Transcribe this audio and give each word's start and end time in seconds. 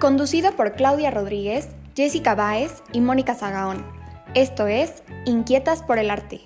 Conducido 0.00 0.52
por 0.52 0.74
Claudia 0.74 1.10
Rodríguez, 1.10 1.74
Jessica 1.96 2.34
Báez 2.34 2.82
y 2.92 3.00
Mónica 3.00 3.34
Zagaón. 3.34 3.82
Esto 4.34 4.66
es 4.66 5.02
Inquietas 5.24 5.82
por 5.82 5.98
el 5.98 6.10
Arte. 6.10 6.42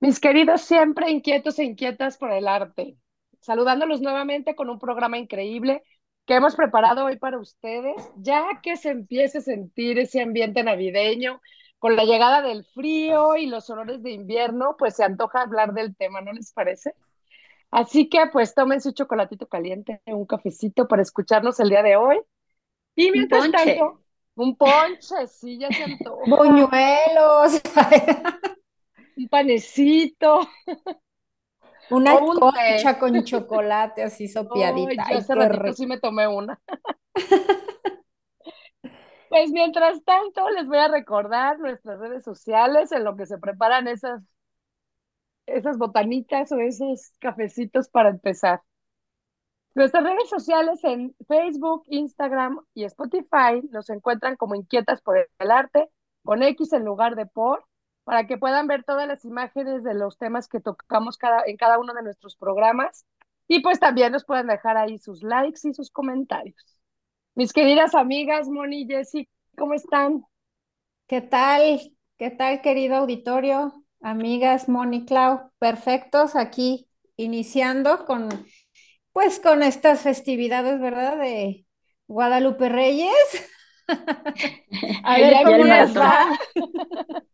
Mis 0.00 0.20
queridos 0.20 0.60
siempre 0.60 1.10
inquietos 1.10 1.58
e 1.58 1.64
inquietas 1.64 2.18
por 2.18 2.30
el 2.30 2.46
arte, 2.46 2.98
saludándolos 3.40 4.02
nuevamente 4.02 4.54
con 4.54 4.68
un 4.68 4.78
programa 4.78 5.16
increíble 5.16 5.82
que 6.26 6.34
hemos 6.34 6.56
preparado 6.56 7.06
hoy 7.06 7.16
para 7.16 7.38
ustedes, 7.38 7.96
ya 8.16 8.60
que 8.62 8.76
se 8.76 8.90
empiece 8.90 9.38
a 9.38 9.40
sentir 9.40 9.98
ese 9.98 10.20
ambiente 10.20 10.62
navideño, 10.62 11.40
con 11.80 11.96
la 11.96 12.04
llegada 12.06 12.42
del 12.42 12.64
frío 12.66 13.36
y 13.36 13.46
los 13.48 13.70
olores 13.70 14.02
de 14.04 14.12
invierno, 14.12 14.76
pues 14.78 14.96
se 14.96 15.04
antoja 15.04 15.42
hablar 15.42 15.74
del 15.74 15.96
tema, 15.96 16.22
¿no 16.22 16.32
les 16.34 16.52
parece? 16.52 16.94
Así 17.70 18.08
que 18.08 18.26
pues 18.32 18.54
tomen 18.54 18.80
su 18.80 18.92
chocolatito 18.92 19.48
caliente, 19.48 20.02
un 20.06 20.26
cafecito 20.26 20.88
para 20.88 21.02
escucharnos 21.02 21.60
el 21.60 21.70
día 21.70 21.82
de 21.82 21.96
hoy. 21.96 22.20
Y 22.96 23.10
mientras 23.12 23.46
un 23.46 23.52
ponche. 23.52 23.52
tanto, 23.52 24.04
un 24.36 24.56
ponche, 24.56 25.26
sí, 25.28 25.58
ya 25.58 25.72
se 25.72 25.84
antoja. 25.84 26.30
Buñuelos, 26.30 27.60
Un 29.16 29.28
panecito. 29.28 30.40
una 31.90 32.16
un 32.18 32.40
concha 32.40 32.98
té. 32.98 32.98
con 32.98 33.22
chocolate 33.24 34.02
así 34.02 34.28
sopeadita. 34.28 35.02
Ay, 35.02 35.06
yo 35.08 35.16
Ay, 35.16 35.18
hace 35.18 35.34
qué 35.34 35.48
ratito 35.48 35.48
rico. 35.48 35.74
sí 35.74 35.86
me 35.86 35.98
tomé 35.98 36.26
una. 36.28 36.60
Pues 39.30 39.50
mientras 39.50 40.04
tanto, 40.04 40.50
les 40.50 40.66
voy 40.66 40.76
a 40.78 40.88
recordar 40.88 41.58
nuestras 41.58 41.98
redes 41.98 42.22
sociales 42.24 42.92
en 42.92 43.04
lo 43.04 43.16
que 43.16 43.24
se 43.26 43.38
preparan 43.38 43.88
esas, 43.88 44.22
esas 45.46 45.76
botanitas 45.76 46.50
o 46.52 46.60
esos 46.60 47.12
cafecitos 47.20 47.88
para 47.90 48.08
empezar. 48.10 48.62
Nuestras 49.74 50.04
redes 50.04 50.28
sociales 50.28 50.82
en 50.84 51.14
Facebook, 51.28 51.84
Instagram 51.88 52.60
y 52.74 52.84
Spotify 52.84 53.62
nos 53.70 53.90
encuentran 53.90 54.36
como 54.36 54.54
Inquietas 54.54 55.02
por 55.02 55.16
el 55.18 55.50
Arte, 55.50 55.88
con 56.24 56.42
X 56.42 56.72
en 56.72 56.84
lugar 56.84 57.16
de 57.16 57.26
por, 57.26 57.64
para 58.04 58.26
que 58.26 58.38
puedan 58.38 58.68
ver 58.68 58.84
todas 58.84 59.08
las 59.08 59.24
imágenes 59.24 59.84
de 59.84 59.94
los 59.94 60.18
temas 60.18 60.48
que 60.48 60.60
tocamos 60.60 61.18
cada, 61.18 61.42
en 61.46 61.56
cada 61.56 61.78
uno 61.78 61.94
de 61.94 62.02
nuestros 62.02 62.36
programas. 62.36 63.06
Y 63.48 63.62
pues 63.62 63.80
también 63.80 64.12
nos 64.12 64.24
pueden 64.24 64.46
dejar 64.48 64.76
ahí 64.76 64.98
sus 64.98 65.22
likes 65.22 65.60
y 65.68 65.74
sus 65.74 65.90
comentarios. 65.90 66.79
Mis 67.34 67.52
queridas 67.52 67.94
amigas, 67.94 68.48
Moni 68.48 68.82
y 68.82 68.86
Jessy, 68.86 69.28
¿cómo 69.56 69.74
están? 69.74 70.24
¿Qué 71.06 71.20
tal? 71.20 71.80
¿Qué 72.18 72.30
tal, 72.30 72.60
querido 72.60 72.96
auditorio? 72.96 73.84
Amigas, 74.00 74.68
Moni, 74.68 75.04
Clau, 75.04 75.50
perfectos 75.58 76.34
aquí, 76.34 76.88
iniciando 77.16 78.04
con, 78.04 78.28
pues, 79.12 79.40
con 79.40 79.62
estas 79.62 80.00
festividades, 80.00 80.80
¿verdad? 80.80 81.18
De 81.18 81.66
Guadalupe 82.08 82.68
Reyes. 82.68 83.12
A 85.04 85.18
ver 85.18 85.32
ya 85.32 85.44
cómo 85.44 85.64
les 85.64 85.96
va. 85.96 86.38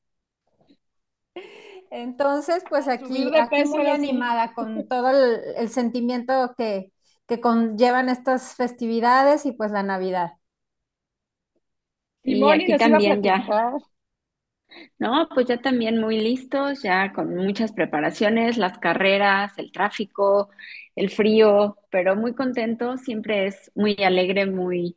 Entonces, 1.91 2.65
pues 2.69 2.89
aquí, 2.89 3.31
muy 3.67 3.87
animada 3.87 4.53
con 4.53 4.87
todo 4.89 5.11
el, 5.11 5.41
el 5.57 5.69
sentimiento 5.71 6.55
que, 6.59 6.93
que 7.27 7.41
conllevan 7.41 8.09
estas 8.09 8.55
festividades 8.55 9.47
y 9.47 9.53
pues 9.53 9.71
la 9.73 9.83
Navidad. 9.83 10.33
Y 12.25 12.35
Y 12.35 12.51
aquí 12.51 12.89
nos 12.89 13.05
iba 13.07 13.15
a 13.15 13.17
también 13.17 13.23
ya. 13.23 13.45
¿no? 14.99 15.29
Pues 15.35 15.47
ya 15.47 15.59
también 15.61 16.01
muy 16.01 16.19
listos, 16.21 16.83
ya 16.83 17.13
con 17.13 17.35
muchas 17.37 17.73
preparaciones, 17.73 18.57
las 18.59 18.79
carreras, 18.79 19.53
el 19.59 19.73
tráfico, 19.73 20.51
el 20.95 21.11
frío, 21.11 21.77
pero 21.91 22.17
muy 22.17 22.35
contentos, 22.35 23.03
siempre 23.03 23.47
es 23.47 23.71
muy 23.75 23.95
alegre, 24.05 24.47
muy 24.47 24.97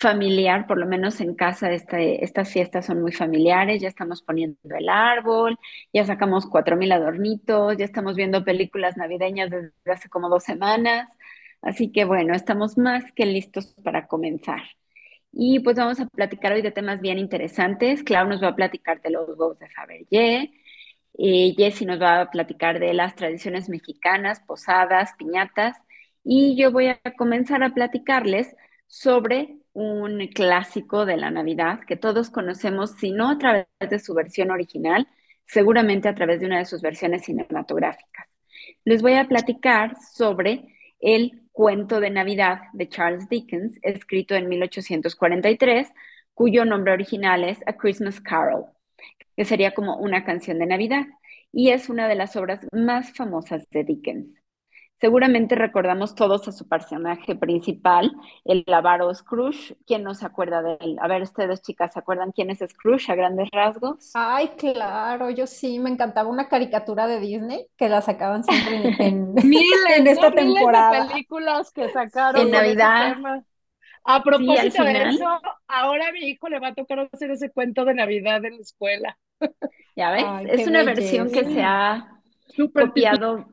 familiar, 0.00 0.66
por 0.68 0.78
lo 0.78 0.86
menos 0.86 1.20
en 1.20 1.34
casa 1.34 1.72
este, 1.72 2.24
estas 2.24 2.52
fiestas 2.52 2.86
son 2.86 3.02
muy 3.02 3.10
familiares, 3.12 3.82
ya 3.82 3.88
estamos 3.88 4.22
poniendo 4.22 4.56
el 4.78 4.88
árbol, 4.88 5.58
ya 5.92 6.04
sacamos 6.04 6.46
cuatro 6.46 6.76
mil 6.76 6.92
adornitos, 6.92 7.76
ya 7.76 7.84
estamos 7.84 8.14
viendo 8.14 8.44
películas 8.44 8.96
navideñas 8.96 9.50
desde 9.50 9.72
hace 9.92 10.08
como 10.08 10.28
dos 10.28 10.44
semanas, 10.44 11.08
así 11.62 11.92
que 11.92 12.04
bueno, 12.04 12.34
estamos 12.34 12.78
más 12.78 13.12
que 13.12 13.26
listos 13.26 13.74
para 13.82 14.06
comenzar. 14.06 14.62
Y 15.32 15.60
pues 15.60 15.76
vamos 15.76 16.00
a 16.00 16.06
platicar 16.06 16.52
hoy 16.52 16.62
de 16.62 16.70
temas 16.70 17.00
bien 17.00 17.18
interesantes. 17.18 18.02
Clau 18.02 18.26
nos 18.28 18.42
va 18.42 18.48
a 18.48 18.56
platicar 18.56 19.00
de 19.02 19.10
los 19.10 19.28
huevos 19.28 19.58
de 19.58 19.68
Fabergé. 19.70 20.50
Eh, 21.18 21.54
Jessie 21.56 21.86
nos 21.86 22.00
va 22.00 22.22
a 22.22 22.30
platicar 22.30 22.80
de 22.80 22.94
las 22.94 23.14
tradiciones 23.14 23.68
mexicanas, 23.68 24.40
posadas, 24.40 25.12
piñatas. 25.18 25.76
Y 26.24 26.56
yo 26.56 26.72
voy 26.72 26.88
a 26.88 27.00
comenzar 27.16 27.62
a 27.62 27.74
platicarles 27.74 28.54
sobre 28.86 29.58
un 29.72 30.26
clásico 30.28 31.06
de 31.06 31.16
la 31.16 31.30
Navidad 31.30 31.80
que 31.86 31.96
todos 31.96 32.30
conocemos, 32.30 32.92
si 32.92 33.12
no 33.12 33.30
a 33.30 33.38
través 33.38 33.66
de 33.78 33.98
su 33.98 34.14
versión 34.14 34.50
original, 34.50 35.06
seguramente 35.46 36.08
a 36.08 36.14
través 36.14 36.40
de 36.40 36.46
una 36.46 36.58
de 36.58 36.64
sus 36.64 36.82
versiones 36.82 37.24
cinematográficas. 37.24 38.26
Les 38.84 39.02
voy 39.02 39.14
a 39.14 39.28
platicar 39.28 39.96
sobre 40.14 40.74
el 41.00 41.47
cuento 41.58 41.98
de 41.98 42.10
Navidad 42.10 42.60
de 42.72 42.88
Charles 42.88 43.28
Dickens, 43.28 43.80
escrito 43.82 44.36
en 44.36 44.48
1843, 44.48 45.88
cuyo 46.32 46.64
nombre 46.64 46.92
original 46.92 47.42
es 47.42 47.58
A 47.66 47.72
Christmas 47.72 48.20
Carol, 48.20 48.66
que 49.36 49.44
sería 49.44 49.74
como 49.74 49.96
una 49.96 50.24
canción 50.24 50.60
de 50.60 50.66
Navidad, 50.66 51.06
y 51.50 51.70
es 51.70 51.88
una 51.88 52.06
de 52.06 52.14
las 52.14 52.36
obras 52.36 52.64
más 52.70 53.12
famosas 53.12 53.68
de 53.70 53.82
Dickens. 53.82 54.37
Seguramente 55.00 55.54
recordamos 55.54 56.14
todos 56.14 56.46
a 56.48 56.52
su 56.52 56.68
personaje 56.68 57.34
principal, 57.36 58.12
el 58.44 58.64
avaro 58.72 59.14
Scrooge. 59.14 59.76
¿Quién 59.86 60.02
no 60.04 60.14
se 60.14 60.26
acuerda 60.26 60.62
de 60.62 60.76
él? 60.80 60.98
A 61.00 61.08
ver, 61.08 61.22
ustedes, 61.22 61.62
chicas, 61.62 61.92
¿se 61.94 61.98
acuerdan 62.00 62.32
quién 62.32 62.50
es 62.50 62.58
Scrooge 62.58 63.10
a 63.12 63.14
grandes 63.14 63.48
rasgos? 63.52 64.20
Ay, 64.20 64.48
claro, 64.56 65.30
yo 65.30 65.46
sí, 65.46 65.78
me 65.78 65.90
encantaba 65.90 66.28
una 66.28 66.48
caricatura 66.48 67.06
de 67.06 67.20
Disney 67.20 67.68
que 67.76 67.88
la 67.88 68.02
sacaban 68.02 68.42
siempre 68.42 68.76
en, 68.76 68.94
en- 68.98 69.34
Miles, 69.42 69.68
en 69.86 70.06
esta. 70.06 70.30
Miles 70.30 70.70
de 70.72 70.82
temporada. 70.82 71.06
películas 71.06 71.70
que 71.72 71.88
sacaron 71.90 72.50
En 72.50 72.50
Navidad. 72.50 73.18
A 74.04 74.22
Sí, 74.36 74.58
propósito 74.62 74.84
de 74.84 75.04
eso, 75.04 75.24
ahora 75.68 76.08
a 76.08 76.12
mi 76.12 76.20
hijo 76.20 76.48
le 76.48 76.60
va 76.60 76.68
a 76.68 76.74
tocar 76.74 77.08
hacer 77.12 77.30
ese 77.32 77.50
cuento 77.52 77.84
de 77.84 77.94
Navidad 77.94 78.44
en 78.44 78.54
la 78.56 78.62
escuela. 78.62 79.18
Ya 79.96 80.10
ves, 80.12 80.30
Ay, 80.30 80.46
es 80.46 80.66
una 80.66 80.82
versión 80.82 81.30
que 81.30 81.44
se 81.44 81.62
ha 81.62 82.22
Súper 82.56 82.92
copiado 82.92 83.46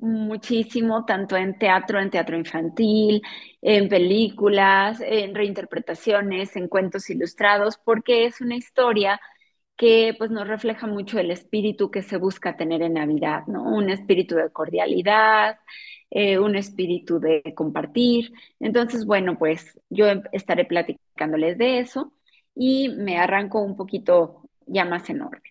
muchísimo, 0.00 1.04
tanto 1.04 1.36
en 1.36 1.58
teatro, 1.58 2.00
en 2.00 2.10
teatro 2.10 2.36
infantil, 2.36 3.22
en 3.62 3.88
películas, 3.88 5.00
en 5.00 5.34
reinterpretaciones, 5.34 6.56
en 6.56 6.68
cuentos 6.68 7.08
ilustrados, 7.10 7.78
porque 7.84 8.26
es 8.26 8.40
una 8.40 8.56
historia 8.56 9.20
que 9.76 10.14
pues 10.18 10.30
nos 10.30 10.46
refleja 10.48 10.86
mucho 10.86 11.18
el 11.18 11.30
espíritu 11.30 11.90
que 11.90 12.02
se 12.02 12.18
busca 12.18 12.56
tener 12.56 12.82
en 12.82 12.94
Navidad, 12.94 13.46
¿no? 13.46 13.62
Un 13.64 13.88
espíritu 13.90 14.34
de 14.36 14.50
cordialidad, 14.52 15.58
eh, 16.10 16.38
un 16.38 16.54
espíritu 16.56 17.18
de 17.20 17.42
compartir. 17.54 18.32
Entonces, 18.60 19.06
bueno, 19.06 19.38
pues 19.38 19.80
yo 19.88 20.06
em- 20.08 20.22
estaré 20.32 20.64
platicándoles 20.66 21.56
de 21.58 21.78
eso 21.80 22.12
y 22.54 22.90
me 22.90 23.18
arranco 23.18 23.62
un 23.62 23.76
poquito 23.76 24.42
ya 24.66 24.84
más 24.84 25.08
en 25.10 25.22
orden. 25.22 25.42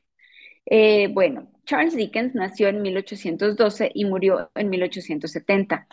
Eh, 0.66 1.08
bueno, 1.14 1.50
Charles 1.70 1.96
Dickens 1.96 2.34
nació 2.34 2.68
en 2.70 2.82
1812 2.82 3.92
y 3.94 4.06
murió 4.06 4.50
en 4.56 4.72
1870. 4.72 5.88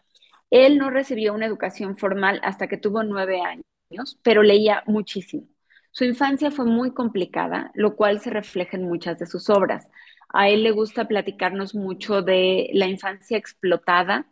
Él 0.49 0.79
no 0.79 0.89
recibió 0.89 1.35
una 1.35 1.45
educación 1.45 1.99
formal 1.99 2.41
hasta 2.43 2.67
que 2.67 2.79
tuvo 2.79 3.03
nueve 3.03 3.43
años, 3.43 4.19
pero 4.23 4.43
leía 4.43 4.83
muchísimo. 4.87 5.47
Su 5.91 6.05
infancia 6.05 6.51
fue 6.51 6.65
muy 6.65 6.95
complicada, 6.95 7.73
lo 7.75 7.95
cual 7.95 8.21
se 8.21 8.31
refleja 8.31 8.79
en 8.79 8.89
muchas 8.89 9.19
de 9.19 9.27
sus 9.27 9.51
obras. 9.51 9.87
A 10.31 10.49
él 10.49 10.63
le 10.63 10.71
gusta 10.71 11.09
platicarnos 11.09 11.75
mucho 11.75 12.23
de 12.23 12.71
la 12.73 12.87
infancia 12.87 13.37
explotada, 13.37 14.27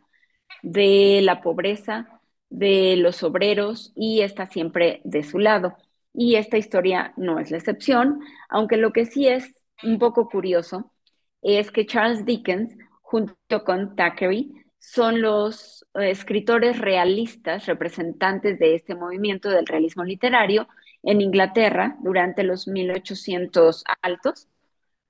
de 0.63 1.19
la 1.21 1.43
pobreza, 1.43 2.21
de 2.49 2.95
los 2.95 3.21
obreros 3.21 3.93
y 3.95 4.21
está 4.21 4.47
siempre 4.47 4.99
de 5.03 5.21
su 5.21 5.37
lado. 5.37 5.77
Y 6.11 6.37
esta 6.37 6.57
historia 6.57 7.13
no 7.17 7.37
es 7.37 7.51
la 7.51 7.57
excepción, 7.57 8.21
aunque 8.49 8.77
lo 8.77 8.91
que 8.91 9.05
sí 9.05 9.27
es 9.27 9.63
un 9.83 9.99
poco 9.99 10.27
curioso 10.27 10.91
es 11.45 11.71
que 11.71 11.85
Charles 11.85 12.25
Dickens, 12.25 12.77
junto 13.01 13.63
con 13.63 13.95
Thackeray, 13.95 14.51
son 14.79 15.21
los 15.21 15.85
escritores 15.95 16.77
realistas 16.79 17.65
representantes 17.65 18.59
de 18.59 18.75
este 18.75 18.95
movimiento 18.95 19.49
del 19.49 19.65
realismo 19.65 20.03
literario 20.03 20.67
en 21.03 21.21
Inglaterra 21.21 21.97
durante 22.01 22.43
los 22.43 22.67
1800 22.67 23.83
altos, 24.01 24.47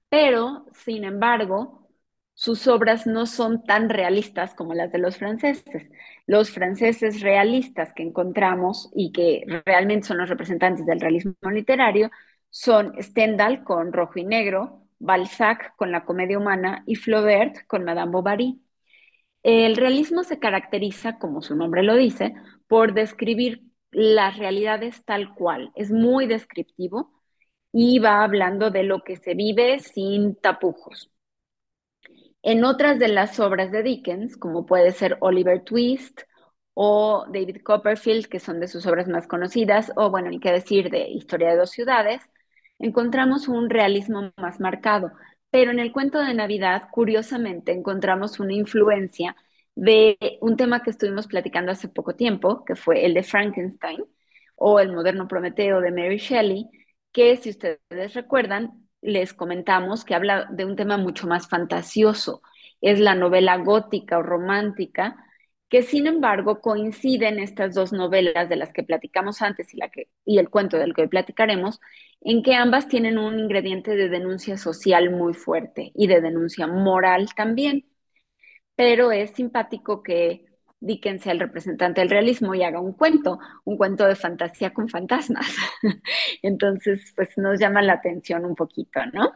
pero, 0.09 0.65
sin 0.73 1.03
embargo, 1.03 1.89
sus 2.33 2.67
obras 2.67 3.07
no 3.07 3.25
son 3.25 3.63
tan 3.63 3.89
realistas 3.89 4.53
como 4.53 4.73
las 4.73 4.91
de 4.91 4.99
los 4.99 5.17
franceses. 5.17 5.89
Los 6.27 6.51
franceses 6.51 7.21
realistas 7.21 7.93
que 7.93 8.03
encontramos 8.03 8.91
y 8.93 9.11
que 9.13 9.43
realmente 9.65 10.07
son 10.07 10.17
los 10.17 10.29
representantes 10.29 10.85
del 10.85 10.99
realismo 10.99 11.33
literario 11.49 12.11
son 12.49 12.93
Stendhal 13.01 13.63
con 13.63 13.93
Rojo 13.93 14.19
y 14.19 14.25
Negro, 14.25 14.84
Balzac 14.99 15.75
con 15.75 15.91
la 15.91 16.05
comedia 16.05 16.37
humana 16.37 16.83
y 16.85 16.95
Flaubert 16.95 17.65
con 17.67 17.83
Madame 17.83 18.11
Bovary. 18.11 18.61
El 19.43 19.75
realismo 19.75 20.23
se 20.23 20.39
caracteriza, 20.39 21.19
como 21.19 21.41
su 21.41 21.55
nombre 21.55 21.83
lo 21.83 21.95
dice, 21.95 22.33
por 22.67 22.93
describir 22.93 23.63
las 23.91 24.37
realidades 24.37 25.03
tal 25.05 25.33
cual. 25.35 25.71
Es 25.75 25.91
muy 25.91 26.27
descriptivo 26.27 27.13
y 27.71 27.99
va 27.99 28.23
hablando 28.23 28.71
de 28.71 28.83
lo 28.83 29.03
que 29.03 29.17
se 29.17 29.35
vive 29.35 29.79
sin 29.79 30.35
tapujos. 30.35 31.11
En 32.41 32.63
otras 32.63 32.99
de 32.99 33.07
las 33.07 33.39
obras 33.39 33.71
de 33.71 33.83
Dickens, 33.83 34.37
como 34.37 34.65
puede 34.65 34.91
ser 34.91 35.17
Oliver 35.19 35.63
Twist 35.63 36.21
o 36.73 37.25
David 37.31 37.61
Copperfield, 37.63 38.27
que 38.27 38.39
son 38.39 38.59
de 38.59 38.67
sus 38.67 38.85
obras 38.85 39.07
más 39.07 39.27
conocidas, 39.27 39.91
o 39.95 40.11
bueno, 40.11 40.29
ni 40.29 40.39
qué 40.39 40.51
decir 40.51 40.89
de 40.89 41.09
Historia 41.09 41.49
de 41.49 41.57
dos 41.57 41.71
ciudades, 41.71 42.21
encontramos 42.79 43.47
un 43.47 43.69
realismo 43.69 44.31
más 44.37 44.59
marcado. 44.59 45.11
Pero 45.49 45.71
en 45.71 45.79
el 45.79 45.91
cuento 45.91 46.19
de 46.19 46.33
Navidad, 46.33 46.89
curiosamente, 46.91 47.71
encontramos 47.71 48.39
una 48.39 48.53
influencia 48.53 49.35
de 49.75 50.17
un 50.41 50.57
tema 50.57 50.83
que 50.83 50.89
estuvimos 50.89 51.27
platicando 51.27 51.71
hace 51.71 51.89
poco 51.89 52.15
tiempo, 52.15 52.63
que 52.65 52.75
fue 52.75 53.05
el 53.05 53.13
de 53.13 53.23
Frankenstein 53.23 54.03
o 54.55 54.79
el 54.79 54.93
moderno 54.93 55.27
Prometeo 55.27 55.81
de 55.81 55.91
Mary 55.91 56.17
Shelley, 56.17 56.69
que 57.11 57.37
si 57.37 57.51
ustedes 57.51 58.13
recuerdan, 58.13 58.87
les 59.01 59.33
comentamos 59.33 60.03
que 60.05 60.15
habla 60.15 60.47
de 60.51 60.65
un 60.65 60.75
tema 60.75 60.97
mucho 60.97 61.27
más 61.27 61.47
fantasioso. 61.47 62.41
Es 62.81 62.99
la 62.99 63.15
novela 63.15 63.57
gótica 63.57 64.17
o 64.17 64.23
romántica, 64.23 65.15
que 65.69 65.81
sin 65.81 66.07
embargo 66.07 66.61
coinciden 66.61 67.39
estas 67.39 67.73
dos 67.73 67.91
novelas 67.91 68.49
de 68.49 68.55
las 68.55 68.71
que 68.73 68.83
platicamos 68.83 69.41
antes 69.41 69.73
y, 69.73 69.77
la 69.77 69.89
que, 69.89 70.09
y 70.25 70.37
el 70.37 70.49
cuento 70.49 70.77
del 70.77 70.93
que 70.93 71.01
hoy 71.03 71.07
platicaremos, 71.07 71.79
en 72.21 72.43
que 72.43 72.55
ambas 72.55 72.87
tienen 72.87 73.17
un 73.17 73.39
ingrediente 73.39 73.95
de 73.95 74.09
denuncia 74.09 74.57
social 74.57 75.11
muy 75.11 75.33
fuerte 75.33 75.91
y 75.95 76.07
de 76.07 76.21
denuncia 76.21 76.67
moral 76.67 77.29
también. 77.35 77.85
Pero 78.75 79.11
es 79.11 79.31
simpático 79.31 80.03
que 80.03 80.45
Dickens 80.79 81.23
sea 81.23 81.33
el 81.33 81.39
representante 81.39 82.01
del 82.01 82.09
realismo 82.09 82.53
y 82.55 82.63
haga 82.63 82.79
un 82.79 82.93
cuento, 82.93 83.39
un 83.63 83.77
cuento 83.77 84.05
de 84.05 84.15
fantasía 84.15 84.73
con 84.73 84.89
fantasmas. 84.89 85.47
Entonces, 86.41 87.13
pues 87.15 87.37
nos 87.37 87.59
llama 87.59 87.81
la 87.81 87.93
atención 87.93 88.45
un 88.45 88.55
poquito, 88.55 88.99
¿no? 89.13 89.31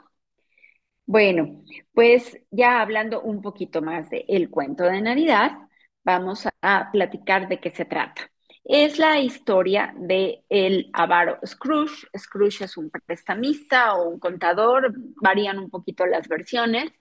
Bueno, 1.05 1.63
pues 1.93 2.37
ya 2.51 2.81
hablando 2.81 3.21
un 3.21 3.41
poquito 3.41 3.81
más 3.81 4.09
de 4.11 4.25
el 4.27 4.49
cuento 4.49 4.83
de 4.83 5.01
Navidad, 5.01 5.68
vamos 6.09 6.47
a 6.61 6.89
platicar 6.91 7.47
de 7.47 7.59
qué 7.59 7.69
se 7.69 7.85
trata. 7.85 8.31
Es 8.63 8.97
la 8.97 9.19
historia 9.19 9.93
de 9.95 10.43
el 10.49 10.89
avaro 10.93 11.37
Scrooge. 11.45 12.07
Scrooge 12.17 12.63
es 12.65 12.77
un 12.77 12.89
prestamista 12.89 13.93
o 13.95 14.09
un 14.09 14.19
contador, 14.19 14.91
varían 15.21 15.59
un 15.59 15.69
poquito 15.69 16.05
las 16.07 16.27
versiones 16.27 16.91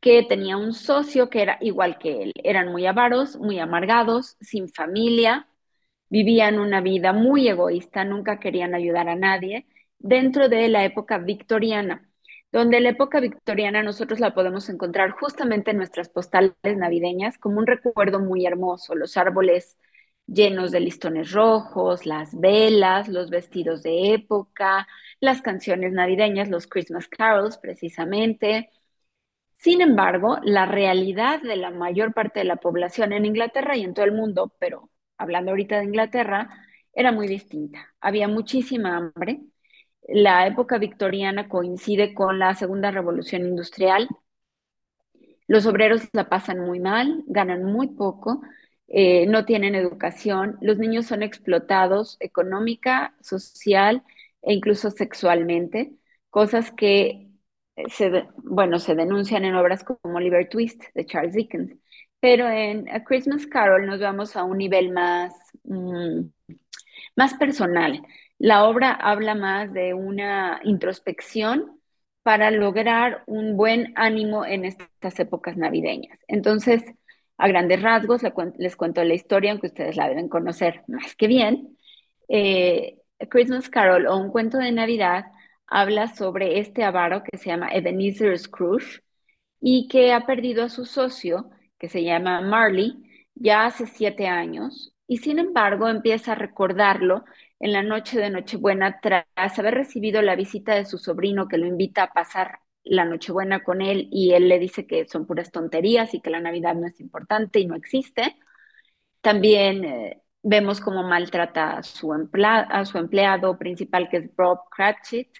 que 0.00 0.22
tenía 0.22 0.56
un 0.56 0.72
socio 0.72 1.28
que 1.30 1.42
era 1.42 1.58
igual 1.60 1.98
que 1.98 2.22
él. 2.22 2.32
Eran 2.42 2.68
muy 2.72 2.86
avaros, 2.86 3.36
muy 3.36 3.58
amargados, 3.58 4.36
sin 4.40 4.68
familia, 4.68 5.46
vivían 6.08 6.58
una 6.58 6.80
vida 6.80 7.12
muy 7.12 7.48
egoísta, 7.48 8.04
nunca 8.04 8.40
querían 8.40 8.74
ayudar 8.74 9.08
a 9.08 9.16
nadie, 9.16 9.66
dentro 9.98 10.48
de 10.48 10.68
la 10.68 10.84
época 10.84 11.18
victoriana, 11.18 12.08
donde 12.54 12.80
la 12.80 12.90
época 12.90 13.20
victoriana 13.20 13.82
nosotros 13.82 14.20
la 14.20 14.34
podemos 14.34 14.70
encontrar 14.70 15.10
justamente 15.12 15.72
en 15.72 15.78
nuestras 15.78 16.08
postales 16.08 16.54
navideñas 16.64 17.38
como 17.38 17.58
un 17.58 17.66
recuerdo 17.68 18.20
muy 18.20 18.46
hermoso, 18.46 18.94
los 18.96 19.18
árboles 19.18 19.78
llenos 20.26 20.72
de 20.72 20.80
listones 20.80 21.32
rojos, 21.32 22.06
las 22.06 22.38
velas, 22.40 23.08
los 23.08 23.30
vestidos 23.30 23.82
de 23.82 24.14
época, 24.14 24.88
las 25.20 25.42
canciones 25.42 25.92
navideñas, 25.92 26.48
los 26.48 26.66
Christmas 26.68 27.08
carols 27.08 27.58
precisamente, 27.58 28.70
sin 29.54 29.80
embargo, 29.80 30.38
la 30.42 30.66
realidad 30.66 31.40
de 31.42 31.56
la 31.56 31.70
mayor 31.70 32.12
parte 32.14 32.40
de 32.40 32.44
la 32.44 32.56
población 32.56 33.12
en 33.12 33.24
Inglaterra 33.26 33.76
y 33.76 33.84
en 33.84 33.94
todo 33.94 34.04
el 34.04 34.12
mundo, 34.12 34.54
pero 34.60 34.90
hablando 35.18 35.52
ahorita 35.52 35.78
de 35.78 35.84
Inglaterra, 35.84 36.50
era 36.92 37.12
muy 37.12 37.26
distinta. 37.28 37.94
Había 38.00 38.28
muchísima 38.28 38.96
hambre. 38.96 39.40
La 40.08 40.46
época 40.46 40.78
victoriana 40.78 41.48
coincide 41.48 42.14
con 42.14 42.38
la 42.38 42.54
segunda 42.54 42.90
revolución 42.90 43.42
industrial. 43.46 44.08
Los 45.46 45.66
obreros 45.66 46.02
la 46.12 46.28
pasan 46.28 46.60
muy 46.60 46.80
mal, 46.80 47.22
ganan 47.26 47.64
muy 47.64 47.88
poco, 47.88 48.40
eh, 48.88 49.26
no 49.26 49.44
tienen 49.44 49.74
educación, 49.74 50.56
los 50.60 50.78
niños 50.78 51.06
son 51.06 51.22
explotados 51.22 52.16
económica, 52.20 53.14
social 53.20 54.02
e 54.42 54.54
incluso 54.54 54.90
sexualmente, 54.90 55.92
cosas 56.30 56.70
que 56.72 57.30
se, 57.88 58.24
bueno, 58.36 58.78
se 58.78 58.94
denuncian 58.94 59.44
en 59.44 59.54
obras 59.56 59.84
como 59.84 60.16
Oliver 60.16 60.48
Twist 60.48 60.82
de 60.94 61.06
Charles 61.06 61.34
Dickens, 61.34 61.76
pero 62.20 62.48
en 62.48 62.88
A 62.90 63.04
Christmas 63.04 63.46
Carol 63.46 63.86
nos 63.86 64.00
vamos 64.00 64.36
a 64.36 64.44
un 64.44 64.58
nivel 64.58 64.92
más, 64.92 65.34
mm, 65.64 66.20
más 67.16 67.34
personal. 67.34 68.02
La 68.38 68.64
obra 68.64 68.92
habla 68.92 69.34
más 69.34 69.72
de 69.72 69.94
una 69.94 70.60
introspección 70.64 71.80
para 72.22 72.50
lograr 72.50 73.22
un 73.26 73.56
buen 73.56 73.92
ánimo 73.96 74.44
en 74.44 74.64
estas 74.64 75.20
épocas 75.20 75.56
navideñas. 75.56 76.18
Entonces, 76.26 76.82
a 77.36 77.48
grandes 77.48 77.82
rasgos, 77.82 78.22
les 78.58 78.76
cuento 78.76 79.04
la 79.04 79.14
historia, 79.14 79.52
aunque 79.52 79.66
ustedes 79.68 79.96
la 79.96 80.08
deben 80.08 80.28
conocer 80.28 80.82
más 80.86 81.14
que 81.16 81.26
bien. 81.26 81.76
Eh, 82.28 82.98
Christmas 83.28 83.68
Carol 83.68 84.06
o 84.06 84.16
un 84.16 84.30
cuento 84.30 84.58
de 84.58 84.72
Navidad 84.72 85.26
habla 85.66 86.08
sobre 86.08 86.58
este 86.58 86.84
avaro 86.84 87.22
que 87.22 87.38
se 87.38 87.50
llama 87.50 87.70
Ebenezer 87.72 88.38
Scrooge 88.38 89.02
y 89.60 89.88
que 89.88 90.12
ha 90.12 90.26
perdido 90.26 90.64
a 90.64 90.68
su 90.68 90.84
socio, 90.86 91.50
que 91.78 91.88
se 91.88 92.02
llama 92.02 92.40
Marley, 92.40 93.02
ya 93.34 93.66
hace 93.66 93.86
siete 93.86 94.26
años, 94.26 94.94
y 95.06 95.18
sin 95.18 95.38
embargo 95.38 95.88
empieza 95.88 96.32
a 96.32 96.36
recordarlo 96.36 97.24
en 97.64 97.72
la 97.72 97.82
noche 97.82 98.18
de 98.20 98.28
Nochebuena 98.28 99.00
tras 99.00 99.58
haber 99.58 99.72
recibido 99.72 100.20
la 100.20 100.36
visita 100.36 100.74
de 100.74 100.84
su 100.84 100.98
sobrino 100.98 101.48
que 101.48 101.56
lo 101.56 101.66
invita 101.66 102.02
a 102.02 102.12
pasar 102.12 102.58
la 102.84 103.06
Nochebuena 103.06 103.64
con 103.64 103.80
él 103.80 104.06
y 104.12 104.34
él 104.34 104.50
le 104.50 104.58
dice 104.58 104.86
que 104.86 105.08
son 105.08 105.26
puras 105.26 105.50
tonterías 105.50 106.12
y 106.12 106.20
que 106.20 106.28
la 106.28 106.40
Navidad 106.40 106.74
no 106.74 106.86
es 106.86 107.00
importante 107.00 107.60
y 107.60 107.66
no 107.66 107.74
existe. 107.74 108.36
También 109.22 109.82
eh, 109.86 110.22
vemos 110.42 110.78
cómo 110.82 111.04
maltrata 111.04 111.78
a 111.78 111.82
su, 111.82 112.12
a 112.12 112.84
su 112.84 112.98
empleado 112.98 113.58
principal, 113.58 114.10
que 114.10 114.18
es 114.18 114.36
Bob 114.36 114.68
Cratchit, 114.70 115.30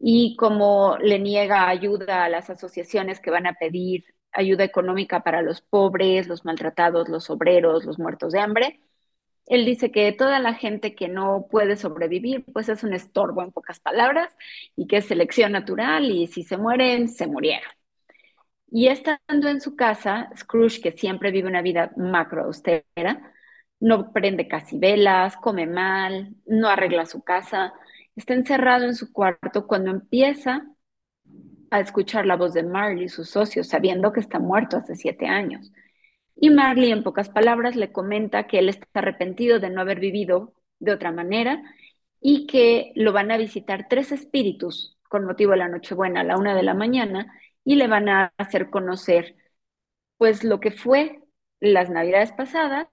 y 0.00 0.34
cómo 0.36 0.96
le 1.00 1.20
niega 1.20 1.68
ayuda 1.68 2.24
a 2.24 2.28
las 2.28 2.50
asociaciones 2.50 3.20
que 3.20 3.30
van 3.30 3.46
a 3.46 3.54
pedir 3.54 4.04
ayuda 4.32 4.64
económica 4.64 5.22
para 5.22 5.42
los 5.42 5.60
pobres, 5.60 6.26
los 6.26 6.44
maltratados, 6.44 7.08
los 7.08 7.30
obreros, 7.30 7.84
los 7.84 8.00
muertos 8.00 8.32
de 8.32 8.40
hambre. 8.40 8.80
Él 9.46 9.64
dice 9.66 9.90
que 9.90 10.12
toda 10.12 10.38
la 10.38 10.54
gente 10.54 10.94
que 10.94 11.08
no 11.08 11.46
puede 11.50 11.76
sobrevivir, 11.76 12.44
pues 12.52 12.68
es 12.68 12.84
un 12.84 12.94
estorbo 12.94 13.42
en 13.42 13.52
pocas 13.52 13.80
palabras 13.80 14.34
y 14.76 14.86
que 14.86 14.98
es 14.98 15.06
selección 15.06 15.52
natural 15.52 16.10
y 16.10 16.26
si 16.28 16.42
se 16.44 16.56
mueren, 16.56 17.08
se 17.08 17.26
murieron. 17.26 17.70
Y 18.70 18.88
estando 18.88 19.48
en 19.48 19.60
su 19.60 19.76
casa, 19.76 20.30
Scrooge, 20.36 20.80
que 20.80 20.92
siempre 20.92 21.30
vive 21.30 21.48
una 21.48 21.60
vida 21.62 21.92
macro 21.96 22.44
austera, 22.44 23.32
no 23.80 24.12
prende 24.12 24.48
casi 24.48 24.78
velas, 24.78 25.36
come 25.36 25.66
mal, 25.66 26.34
no 26.46 26.68
arregla 26.68 27.04
su 27.04 27.22
casa, 27.22 27.74
está 28.16 28.34
encerrado 28.34 28.84
en 28.86 28.94
su 28.94 29.12
cuarto 29.12 29.66
cuando 29.66 29.90
empieza 29.90 30.66
a 31.70 31.80
escuchar 31.80 32.26
la 32.26 32.36
voz 32.36 32.54
de 32.54 32.62
Marley, 32.62 33.08
su 33.08 33.24
socio, 33.24 33.64
sabiendo 33.64 34.12
que 34.12 34.20
está 34.20 34.38
muerto 34.38 34.76
hace 34.76 34.94
siete 34.94 35.26
años. 35.26 35.72
Y 36.34 36.50
Marley, 36.50 36.90
en 36.90 37.02
pocas 37.02 37.28
palabras, 37.28 37.76
le 37.76 37.92
comenta 37.92 38.46
que 38.46 38.58
él 38.58 38.68
está 38.68 38.86
arrepentido 38.94 39.60
de 39.60 39.70
no 39.70 39.80
haber 39.80 40.00
vivido 40.00 40.54
de 40.78 40.92
otra 40.92 41.12
manera 41.12 41.62
y 42.20 42.46
que 42.46 42.92
lo 42.94 43.12
van 43.12 43.30
a 43.30 43.36
visitar 43.36 43.86
tres 43.88 44.12
espíritus 44.12 44.98
con 45.08 45.24
motivo 45.26 45.52
de 45.52 45.58
la 45.58 45.68
Nochebuena 45.68 46.20
a 46.20 46.24
la 46.24 46.36
una 46.38 46.54
de 46.54 46.62
la 46.62 46.74
mañana 46.74 47.32
y 47.64 47.76
le 47.76 47.86
van 47.86 48.08
a 48.08 48.32
hacer 48.38 48.70
conocer 48.70 49.36
pues 50.16 50.44
lo 50.44 50.60
que 50.60 50.70
fue 50.70 51.20
las 51.60 51.90
navidades 51.90 52.32
pasadas 52.32 52.88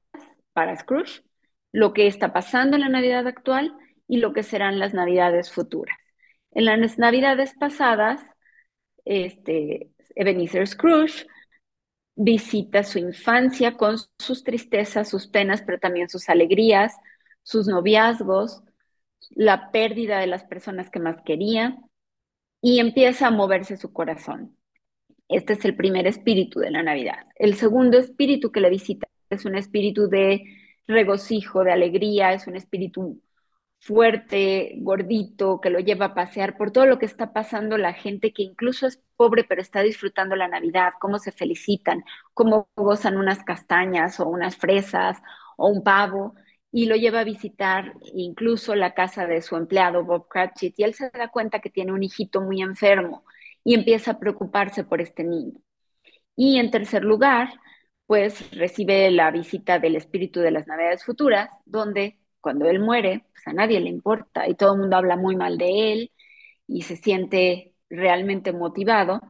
para 0.54 0.76
Scrooge, 0.76 1.24
lo 1.72 1.94
que 1.94 2.08
está 2.08 2.34
pasando 2.34 2.76
en 2.76 2.82
la 2.82 2.90
Navidad 2.90 3.28
actual 3.28 3.76
y 4.08 4.18
lo 4.18 4.34
que 4.34 4.44
serán 4.44 4.80
las 4.80 4.94
Navidades 4.94 5.52
futuras. 5.52 5.96
En 6.52 6.66
las 6.66 6.98
Navidades 6.98 7.54
pasadas, 7.60 8.22
este, 9.06 9.92
Ebenezer 10.16 10.68
Scrooge 10.68 11.28
visita 12.22 12.84
su 12.84 13.00
infancia 13.00 13.78
con 13.78 13.96
sus 14.18 14.44
tristezas, 14.44 15.08
sus 15.08 15.28
penas, 15.28 15.62
pero 15.66 15.80
también 15.80 16.10
sus 16.10 16.28
alegrías, 16.28 16.94
sus 17.44 17.68
noviazgos, 17.68 18.62
la 19.30 19.72
pérdida 19.72 20.20
de 20.20 20.28
las 20.28 20.44
personas 20.44 20.90
que 20.90 21.00
más 21.00 21.22
quería 21.24 21.78
y 22.62 22.80
empieza 22.80 23.28
a 23.28 23.32
moverse 23.32 23.78
su 23.78 23.94
corazón. 23.94 24.58
Este 25.30 25.54
es 25.54 25.64
el 25.64 25.78
primer 25.78 26.08
espíritu 26.08 26.60
de 26.60 26.72
la 26.72 26.84
Navidad. 26.84 27.26
El 27.36 27.56
segundo 27.56 27.98
espíritu 27.98 28.52
que 28.52 28.60
le 28.60 28.70
visita 28.70 29.08
es 29.30 29.46
un 29.46 29.56
espíritu 29.56 30.10
de 30.10 30.44
regocijo, 30.88 31.64
de 31.64 31.72
alegría, 31.72 32.34
es 32.34 32.48
un 32.48 32.58
espíritu 32.58 33.22
fuerte, 33.80 34.74
gordito, 34.80 35.60
que 35.62 35.70
lo 35.70 35.80
lleva 35.80 36.08
a 36.08 36.14
pasear 36.14 36.58
por 36.58 36.72
todo 36.72 36.86
lo 36.86 37.00
que 37.00 37.06
está 37.06 37.34
pasando 37.34 37.78
la 37.78 37.94
gente 37.94 38.34
que 38.34 38.44
incluso 38.44 38.88
es 38.88 39.02
pobre 39.16 39.44
pero 39.44 39.62
está 39.62 39.82
disfrutando 39.82 40.36
la 40.36 40.48
Navidad, 40.48 40.94
cómo 41.00 41.20
se 41.20 41.32
felicitan, 41.32 42.04
cómo 42.34 42.70
gozan 42.76 43.18
unas 43.18 43.44
castañas 43.44 44.20
o 44.20 44.28
unas 44.28 44.58
fresas 44.58 45.18
o 45.58 45.68
un 45.70 45.84
pavo 45.84 46.36
y 46.72 46.86
lo 46.86 46.96
lleva 46.96 47.22
a 47.22 47.24
visitar 47.24 47.94
incluso 48.14 48.76
la 48.76 48.94
casa 48.94 49.26
de 49.28 49.42
su 49.42 49.56
empleado 49.56 50.04
Bob 50.06 50.28
Cratchit 50.28 50.78
y 50.80 50.84
él 50.84 50.94
se 50.94 51.10
da 51.12 51.30
cuenta 51.30 51.60
que 51.60 51.70
tiene 51.70 51.92
un 51.94 52.04
hijito 52.04 52.42
muy 52.42 52.62
enfermo 52.62 53.24
y 53.64 53.74
empieza 53.76 54.12
a 54.12 54.20
preocuparse 54.20 54.84
por 54.84 55.02
este 55.02 55.24
niño. 55.24 55.60
Y 56.36 56.60
en 56.60 56.72
tercer 56.72 57.04
lugar, 57.04 57.50
pues 58.06 58.52
recibe 58.58 59.12
la 59.12 59.32
visita 59.32 59.80
del 59.80 59.96
espíritu 59.96 60.40
de 60.42 60.52
las 60.52 60.68
Navidades 60.68 61.04
futuras, 61.06 61.50
donde 61.66 62.18
cuando 62.42 62.66
él 62.70 62.80
muere, 62.80 63.26
pues 63.34 63.48
a 63.48 63.54
nadie 63.54 63.80
le 63.80 63.90
importa 63.90 64.48
y 64.48 64.56
todo 64.56 64.74
el 64.74 64.80
mundo 64.82 64.98
habla 64.98 65.18
muy 65.18 65.36
mal 65.36 65.58
de 65.58 65.94
él 65.94 66.12
y 66.68 66.84
se 66.84 66.98
siente 66.98 67.74
realmente 67.90 68.54
motivado 68.54 69.22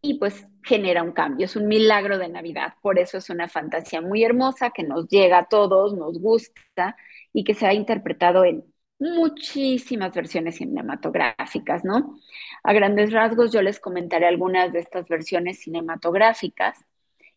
y 0.00 0.18
pues 0.18 0.46
genera 0.62 1.02
un 1.02 1.12
cambio, 1.12 1.46
es 1.46 1.56
un 1.56 1.66
milagro 1.66 2.18
de 2.18 2.28
Navidad, 2.28 2.74
por 2.82 2.98
eso 2.98 3.18
es 3.18 3.30
una 3.30 3.48
fantasía 3.48 4.00
muy 4.00 4.24
hermosa 4.24 4.70
que 4.70 4.84
nos 4.84 5.08
llega 5.08 5.38
a 5.38 5.46
todos, 5.46 5.94
nos 5.94 6.18
gusta 6.20 6.96
y 7.32 7.44
que 7.44 7.54
se 7.54 7.66
ha 7.66 7.74
interpretado 7.74 8.44
en 8.44 8.64
muchísimas 8.98 10.14
versiones 10.14 10.56
cinematográficas, 10.56 11.84
¿no? 11.84 12.18
A 12.62 12.72
grandes 12.72 13.12
rasgos 13.12 13.52
yo 13.52 13.60
les 13.62 13.80
comentaré 13.80 14.26
algunas 14.26 14.72
de 14.72 14.78
estas 14.78 15.08
versiones 15.08 15.60
cinematográficas 15.60 16.78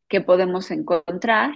que 0.08 0.22
podemos 0.22 0.70
encontrar 0.72 1.52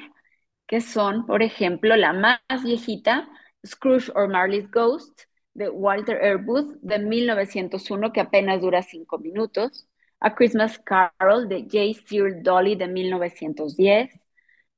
que 0.69 0.81
son, 0.81 1.25
por 1.25 1.41
ejemplo, 1.41 1.95
la 1.95 2.13
más 2.13 2.63
viejita, 2.63 3.27
Scrooge 3.65 4.11
or 4.13 4.29
Marley's 4.29 4.69
Ghost, 4.69 5.23
de 5.55 5.67
Walter. 5.67 6.37
Booth, 6.37 6.77
de 6.81 6.99
1901, 6.99 8.13
que 8.13 8.21
apenas 8.21 8.61
dura 8.61 8.83
cinco 8.83 9.17
minutos. 9.17 9.87
A 10.19 10.35
Christmas 10.35 10.77
Carol, 10.77 11.49
de 11.49 11.63
J. 11.63 11.99
Searle 12.07 12.41
Dolly, 12.43 12.75
de 12.75 12.87
1910. 12.87 14.11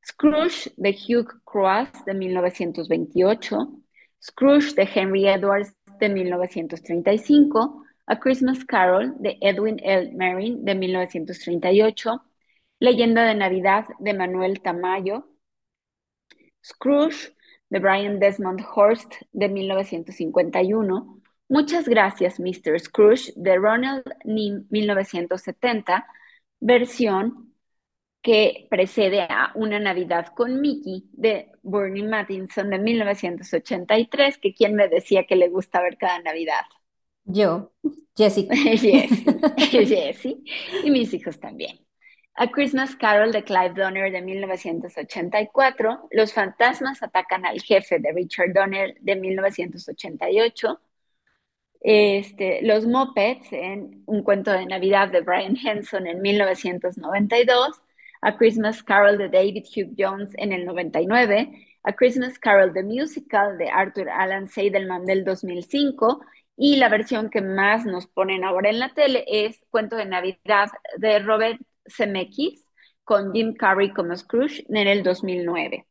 Scrooge, 0.01 0.71
de 0.77 0.91
Hugh 0.91 1.27
Cross, 1.43 1.89
de 2.05 2.13
1928. 2.13 3.57
Scrooge, 4.23 4.73
de 4.75 4.87
Henry 4.95 5.27
Edwards, 5.27 5.75
de 5.99 6.07
1935. 6.07 7.83
A 8.07 8.17
Christmas 8.17 8.63
Carol, 8.63 9.13
de 9.19 9.37
Edwin 9.41 9.77
L. 9.83 10.13
Merrin, 10.13 10.63
de 10.63 10.73
1938. 10.73 12.23
Leyenda 12.79 13.25
de 13.25 13.35
Navidad, 13.35 13.85
de 13.99 14.13
Manuel 14.13 14.61
Tamayo, 14.61 15.30
Scrooge 16.63 17.35
de 17.69 17.79
Brian 17.79 18.19
Desmond 18.19 18.61
Horst 18.75 19.13
de 19.31 19.47
1951, 19.49 21.21
Muchas 21.51 21.85
gracias, 21.85 22.39
Mr. 22.39 22.79
Scrooge 22.79 23.33
de 23.35 23.57
Ronald 23.57 24.05
Nim 24.23 24.67
1970, 24.69 26.07
versión 26.61 27.53
que 28.21 28.67
precede 28.69 29.23
a 29.23 29.51
Una 29.55 29.77
Navidad 29.77 30.27
con 30.33 30.61
Mickey 30.61 31.09
de 31.11 31.51
Bernie 31.61 32.07
Mattinson 32.07 32.69
de 32.69 32.79
1983, 32.79 34.37
que 34.37 34.53
quien 34.53 34.75
me 34.75 34.87
decía 34.87 35.25
que 35.25 35.35
le 35.35 35.49
gusta 35.49 35.81
ver 35.81 35.97
cada 35.97 36.21
Navidad. 36.21 36.63
Yo, 37.25 37.73
Jessica. 38.15 38.55
Jessie, 39.57 40.45
y 40.85 40.89
mis 40.89 41.13
hijos 41.13 41.37
también. 41.37 41.81
A 42.41 42.47
Christmas 42.47 42.95
Carol 42.95 43.31
de 43.31 43.43
Clive 43.43 43.75
Donner 43.75 44.11
de 44.11 44.19
1984, 44.19 46.07
Los 46.09 46.33
fantasmas 46.33 47.03
atacan 47.03 47.45
al 47.45 47.61
jefe 47.61 47.99
de 47.99 48.11
Richard 48.13 48.51
Donner 48.51 48.97
de 48.99 49.15
1988, 49.15 50.81
este, 51.81 52.63
Los 52.63 52.87
Muppets 52.87 53.53
en 53.53 54.01
Un 54.07 54.23
cuento 54.23 54.51
de 54.51 54.65
Navidad 54.65 55.09
de 55.09 55.21
Brian 55.21 55.55
Henson 55.55 56.07
en 56.07 56.19
1992, 56.19 57.79
A 58.21 58.35
Christmas 58.35 58.81
Carol 58.81 59.19
de 59.19 59.29
David 59.29 59.65
Hugh 59.75 59.93
Jones 59.95 60.31
en 60.37 60.51
el 60.51 60.65
99, 60.65 61.67
A 61.83 61.93
Christmas 61.93 62.39
Carol 62.39 62.73
the 62.73 62.81
Musical 62.81 63.59
de 63.59 63.69
Arthur 63.69 64.09
Alan 64.09 64.47
Seidelman 64.47 65.05
del 65.05 65.23
2005 65.25 66.21
y 66.57 66.77
la 66.77 66.89
versión 66.89 67.29
que 67.29 67.41
más 67.41 67.85
nos 67.85 68.07
ponen 68.07 68.43
ahora 68.43 68.71
en 68.71 68.79
la 68.79 68.95
tele 68.95 69.25
es 69.27 69.63
Cuento 69.69 69.95
de 69.95 70.05
Navidad 70.05 70.69
de 70.97 71.19
Robert 71.19 71.61
CMX 71.91 72.65
con 73.03 73.33
Jim 73.33 73.53
Carrey 73.53 73.91
como 73.93 74.15
Scrooge 74.15 74.65
en 74.69 74.87
el 74.87 75.03
2009. 75.03 75.87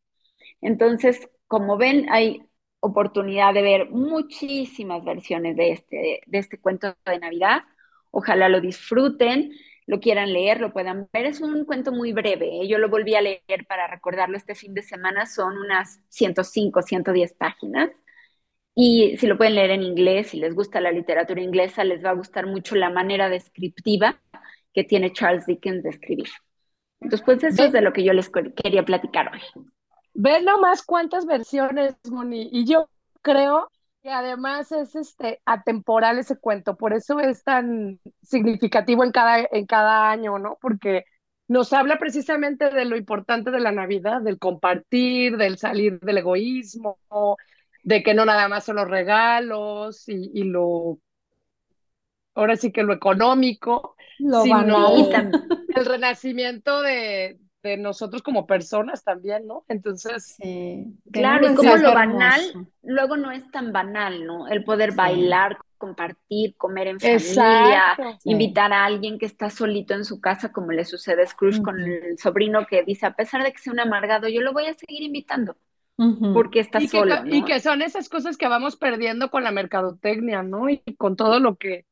Entonces, 0.61 1.29
como 1.47 1.77
ven, 1.77 2.07
hay 2.11 2.43
oportunidad 2.81 3.55
de 3.55 3.63
ver 3.63 3.91
muchísimas 3.91 5.05
versiones 5.05 5.57
de 5.57 5.73
este, 5.73 6.21
de 6.27 6.39
este 6.39 6.59
cuento 6.59 6.97
de 7.05 7.19
Navidad. 7.19 7.63
Ojalá 8.11 8.49
lo 8.49 8.61
disfruten, 8.61 9.53
lo 9.87 10.01
quieran 10.01 10.33
leer, 10.33 10.61
lo 10.61 10.73
puedan 10.73 11.09
ver. 11.13 11.27
Es 11.27 11.41
un 11.41 11.65
cuento 11.65 11.93
muy 11.93 12.13
breve. 12.13 12.63
¿eh? 12.63 12.69
Yo 12.69 12.79
lo 12.79 12.89
volví 12.89 13.15
a 13.15 13.21
leer 13.21 13.67
para 13.69 13.87
recordarlo 13.87 14.37
este 14.37 14.55
fin 14.55 14.75
de 14.75 14.83
semana. 14.83 15.27
Son 15.27 15.57
unas 15.59 16.01
105, 16.09 16.83
110 16.83 17.35
páginas. 17.35 17.91
Y 18.75 19.17
si 19.19 19.27
lo 19.27 19.37
pueden 19.37 19.57
leer 19.57 19.71
en 19.73 19.83
inglés, 19.83 20.29
si 20.29 20.39
les 20.39 20.55
gusta 20.55 20.81
la 20.81 20.93
literatura 20.93 21.43
inglesa, 21.43 21.85
les 21.85 22.05
va 22.05 22.11
a 22.11 22.15
gustar 22.15 22.47
mucho 22.47 22.77
la 22.77 22.91
manera 22.91 23.29
descriptiva 23.29 24.21
que 24.73 24.85
tiene 24.85 25.13
Charles 25.13 25.47
Dickens 25.47 25.83
de 25.83 25.91
escribir. 25.91 26.29
Entonces, 27.01 27.25
pues 27.25 27.43
eso 27.43 27.65
es 27.65 27.73
de 27.73 27.81
lo 27.81 27.93
que 27.93 28.05
yo 28.05 28.13
les 28.13 28.31
quería 28.63 28.85
platicar 28.85 29.31
hoy. 29.33 29.65
Ve 30.15 30.43
nomás 30.43 30.83
cuántas 30.83 31.25
versiones, 31.25 31.95
Moni, 32.11 32.49
y 32.53 32.67
yo 32.67 32.89
creo 33.23 33.71
que 34.03 34.11
además 34.11 34.73
es 34.73 34.95
este 34.97 35.41
atemporal 35.45 36.19
ese 36.19 36.39
cuento, 36.39 36.77
por 36.77 36.93
eso 36.93 37.21
es 37.21 37.43
tan 37.45 38.01
significativo 38.23 39.05
en 39.05 39.13
cada, 39.13 39.47
en 39.51 39.67
cada 39.67 40.11
año, 40.11 40.39
¿no? 40.39 40.59
Porque 40.61 41.05
nos 41.49 41.73
habla 41.73 41.99
precisamente 41.99 42.71
de 42.71 42.85
lo 42.85 42.97
importante 42.97 43.51
de 43.51 43.61
la 43.61 43.73
Navidad, 43.73 44.23
del 44.23 44.39
compartir, 44.39 45.37
del 45.37 45.59
salir 45.59 46.01
del 46.01 46.19
egoísmo, 46.19 46.99
de 47.83 48.03
que 48.03 48.15
no 48.15 48.25
nada 48.25 48.49
más 48.49 48.65
son 48.65 48.77
los 48.77 48.89
regalos 48.89 50.09
y, 50.09 50.31
y 50.33 50.45
lo, 50.45 50.99
ahora 52.35 52.57
sí 52.57 52.73
que 52.73 52.83
lo 52.83 52.93
económico, 52.93 53.97
Lo 54.19 54.43
sino 54.43 54.57
banal. 54.57 55.31
el 55.75 55.85
renacimiento 55.87 56.83
de, 56.83 57.39
de 57.63 57.77
nosotros 57.77 58.23
como 58.23 58.47
personas 58.47 59.05
también, 59.05 59.47
¿no? 59.47 59.65
Entonces, 59.69 60.37
Sí, 60.37 60.87
Claro, 61.13 61.51
y 61.53 61.55
como 61.55 61.77
lo 61.77 61.95
banal, 61.95 62.41
hermoso. 62.41 62.71
luego 62.83 63.17
no 63.17 63.31
es 63.33 63.51
tan 63.51 63.73
banal, 63.73 64.25
¿no? 64.27 64.49
El 64.49 64.65
poder 64.65 64.91
Sí. 64.91 64.97
bailar, 64.97 65.59
compartir, 65.79 66.57
comer 66.57 66.89
en 66.89 67.01
familia, 67.01 67.93
exacto. 67.97 68.19
Sí. 68.23 68.31
invitar 68.33 68.73
a 68.73 68.85
alguien 68.85 69.19
que 69.19 69.27
está 69.27 69.49
solito 69.51 69.95
en 69.95 70.05
su 70.05 70.21
casa, 70.21 70.53
como 70.53 70.73
le 70.73 70.85
sucede 70.85 71.23
a 71.23 71.27
Scrooge 71.27 71.63
con 71.63 71.81
el 71.81 72.19
sobrino 72.19 72.67
que 72.67 72.83
dice, 72.83 73.07
a 73.07 73.15
pesar 73.15 73.43
de 73.43 73.53
que 73.53 73.59
sea 73.59 73.73
un 73.73 73.81
amargado, 73.81 74.29
yo 74.29 74.43
lo 74.43 74.53
voy 74.53 74.67
a 74.67 74.75
seguir 74.75 75.03
invitando 75.03 75.57
porque 76.33 76.61
está 76.61 76.81
Y 76.81 76.89
que, 76.89 76.99
solo, 76.99 77.15
y 77.27 77.45
que 77.45 77.61
son 77.61 77.83
esas 77.83 78.09
cosas 78.09 78.39
que 78.39 78.49
vamos 78.49 78.77
perdiendo 78.77 79.31
con 79.31 79.45
la 79.45 79.51
mercadotecnia, 79.53 80.43
¿no? 80.43 80.69
Y 80.71 80.79
con 80.97 81.15
todo 81.17 81.41
lo 81.41 81.57
que 81.57 81.85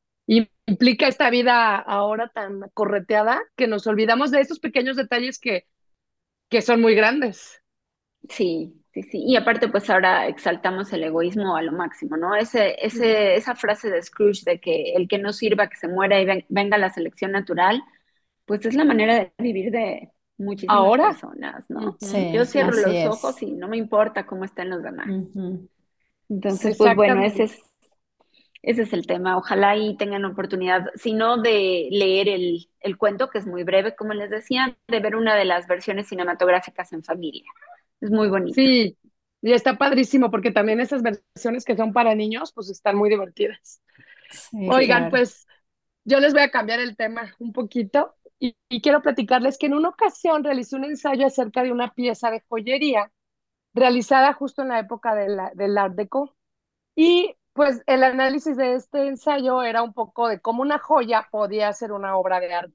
implica 0.68 1.08
esta 1.08 1.30
vida 1.30 1.76
ahora 1.76 2.28
tan 2.34 2.60
correteada, 2.74 3.40
que 3.56 3.66
nos 3.68 3.86
olvidamos 3.86 4.30
de 4.30 4.40
esos 4.40 4.60
pequeños 4.60 4.96
detalles 4.96 5.38
que, 5.38 5.66
que 6.50 6.62
son 6.62 6.80
muy 6.82 6.94
grandes. 6.96 7.62
Sí, 8.28 8.74
Sí, 8.92 9.02
sí, 9.02 9.22
y 9.26 9.36
aparte 9.36 9.68
pues 9.68 9.88
ahora 9.90 10.26
exaltamos 10.28 10.90
el 10.94 11.04
egoísmo 11.04 11.54
a 11.56 11.62
lo 11.62 11.72
máximo, 11.72 12.16
¿no? 12.16 12.34
Ese, 12.34 12.74
ese, 12.84 13.36
esa 13.36 13.54
frase 13.54 13.90
de 13.90 14.02
Scrooge 14.02 14.44
de 14.44 14.60
que 14.60 14.94
el 14.94 15.06
que 15.08 15.18
no 15.18 15.32
sirva, 15.34 15.68
que 15.68 15.76
se 15.76 15.88
muera 15.88 16.20
y 16.20 16.44
venga 16.48 16.78
la 16.78 16.88
selección 16.90 17.32
natural, 17.32 17.82
pues 18.46 18.64
es 18.66 18.74
la 18.74 18.84
manera 18.84 19.14
de 19.16 19.32
vivir 19.38 19.70
de 19.72 20.10
muchísimas 20.38 20.94
¿Ahora? 20.94 20.98
personas, 20.98 21.68
¿no? 21.70 21.98
Sí, 22.00 22.30
Yo 22.32 22.46
cierro 22.46 22.76
los 22.76 23.04
es. 23.04 23.04
ojos 23.06 23.42
y 23.42 23.52
no 23.52 23.68
me 23.68 23.76
importa 23.76 24.26
cómo 24.26 24.44
estén 24.44 24.70
los 24.70 24.82
demás. 24.82 25.14
Entonces, 26.28 26.76
pues 26.76 26.94
bueno, 26.94 27.22
ese 27.22 27.44
es, 27.44 27.67
ese 28.68 28.82
es 28.82 28.92
el 28.92 29.06
tema. 29.06 29.36
Ojalá 29.38 29.76
y 29.76 29.96
tengan 29.96 30.24
oportunidad, 30.24 30.86
si 30.96 31.12
no 31.14 31.38
de 31.42 31.88
leer 31.90 32.28
el, 32.28 32.70
el 32.80 32.98
cuento, 32.98 33.30
que 33.30 33.38
es 33.38 33.46
muy 33.46 33.64
breve, 33.64 33.96
como 33.96 34.14
les 34.14 34.30
decía, 34.30 34.76
de 34.88 35.00
ver 35.00 35.16
una 35.16 35.36
de 35.36 35.44
las 35.46 35.66
versiones 35.68 36.08
cinematográficas 36.08 36.92
en 36.92 37.02
familia. 37.04 37.44
Es 38.00 38.10
muy 38.10 38.28
bonito. 38.28 38.64
Sí, 38.64 38.98
y 39.42 39.52
está 39.52 39.78
padrísimo 39.78 40.30
porque 40.30 40.50
también 40.50 40.80
esas 40.80 41.02
versiones 41.02 41.64
que 41.64 41.76
son 41.76 41.92
para 41.92 42.14
niños, 42.14 42.52
pues 42.52 42.70
están 42.70 42.96
muy 42.96 43.10
divertidas. 43.10 43.80
Sí, 44.30 44.76
Oigan, 44.76 45.08
claro. 45.10 45.10
pues 45.10 45.46
yo 46.04 46.20
les 46.20 46.34
voy 46.34 46.42
a 46.42 46.50
cambiar 46.50 46.80
el 46.80 46.96
tema 46.96 47.34
un 47.40 47.52
poquito 47.52 48.16
y, 48.40 48.56
y 48.68 48.82
quiero 48.82 49.02
platicarles 49.02 49.58
que 49.58 49.66
en 49.66 49.74
una 49.74 49.90
ocasión 49.90 50.44
realicé 50.44 50.76
un 50.76 50.84
ensayo 50.84 51.26
acerca 51.26 51.62
de 51.64 51.72
una 51.72 51.94
pieza 51.94 52.30
de 52.30 52.42
joyería 52.48 53.12
realizada 53.74 54.32
justo 54.34 54.62
en 54.62 54.68
la 54.70 54.80
época 54.80 55.14
de 55.14 55.28
la- 55.30 55.52
del 55.54 55.78
Art 55.78 55.94
Deco. 55.96 56.36
Y 56.96 57.36
pues 57.58 57.82
el 57.88 58.04
análisis 58.04 58.56
de 58.56 58.74
este 58.76 59.08
ensayo 59.08 59.64
era 59.64 59.82
un 59.82 59.92
poco 59.92 60.28
de 60.28 60.40
cómo 60.40 60.62
una 60.62 60.78
joya 60.78 61.26
podía 61.32 61.72
ser 61.72 61.90
una 61.92 62.16
obra 62.16 62.38
de 62.40 62.54
arte. 62.54 62.74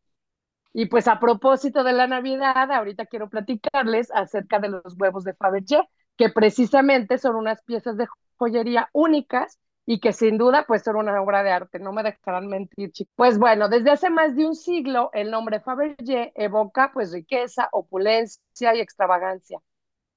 Y 0.73 0.87
pues 0.87 1.07
a 1.07 1.19
propósito 1.19 1.83
de 1.83 1.93
la 1.93 2.07
Navidad, 2.07 2.71
ahorita 2.71 3.05
quiero 3.07 3.29
platicarles 3.29 4.11
acerca 4.11 4.59
de 4.59 4.69
los 4.69 4.95
huevos 4.99 5.23
de 5.23 5.33
Fabergé, 5.35 5.81
que 6.17 6.29
precisamente 6.29 7.17
son 7.19 7.35
unas 7.37 7.61
piezas 7.63 7.97
de 7.97 8.07
joyería 8.37 8.89
únicas 8.93 9.59
y 9.85 9.99
que 10.01 10.13
sin 10.13 10.37
duda 10.37 10.65
pues 10.67 10.83
son 10.83 10.97
una 10.97 11.21
obra 11.21 11.43
de 11.43 11.51
arte, 11.51 11.79
no 11.79 11.93
me 11.93 12.03
dejarán 12.03 12.47
mentir, 12.47 12.91
chicos. 12.91 13.13
Pues 13.15 13.39
bueno, 13.39 13.69
desde 13.69 13.91
hace 13.91 14.09
más 14.11 14.35
de 14.35 14.45
un 14.47 14.55
siglo 14.55 15.11
el 15.13 15.31
nombre 15.31 15.61
Fabergé 15.61 16.33
evoca 16.35 16.91
pues 16.93 17.11
riqueza, 17.13 17.69
opulencia 17.71 18.75
y 18.75 18.81
extravagancia. 18.81 19.59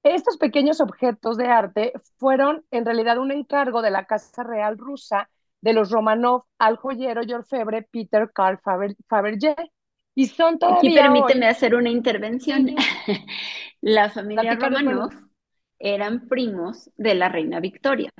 Estos 0.07 0.37
pequeños 0.39 0.81
objetos 0.81 1.37
de 1.37 1.49
arte 1.49 1.93
fueron 2.17 2.65
en 2.71 2.85
realidad 2.85 3.19
un 3.19 3.33
encargo 3.33 3.83
de 3.83 3.91
la 3.91 4.07
Casa 4.07 4.45
Real 4.45 4.79
rusa 4.79 5.29
de 5.61 5.73
los 5.73 5.91
Romanov 5.91 6.45
al 6.59 6.77
joyero 6.77 7.23
y 7.25 7.33
orfebre 7.33 7.83
Peter 7.83 8.31
Faber- 8.33 8.97
Fabergé. 9.09 9.57
Y 10.15 10.27
son 10.29 10.59
Aquí 10.61 10.91
todavía 10.91 11.01
permíteme 11.01 11.47
hoy, 11.47 11.49
hacer 11.49 11.75
una 11.75 11.91
intervención. 11.91 12.67
Sí. 12.67 12.77
La 13.81 14.11
familia 14.11 14.55
Romanov 14.55 15.11
eran 15.79 16.29
primos 16.29 16.91
de 16.97 17.15
la 17.15 17.29
reina 17.29 17.61
Victoria. 17.61 18.11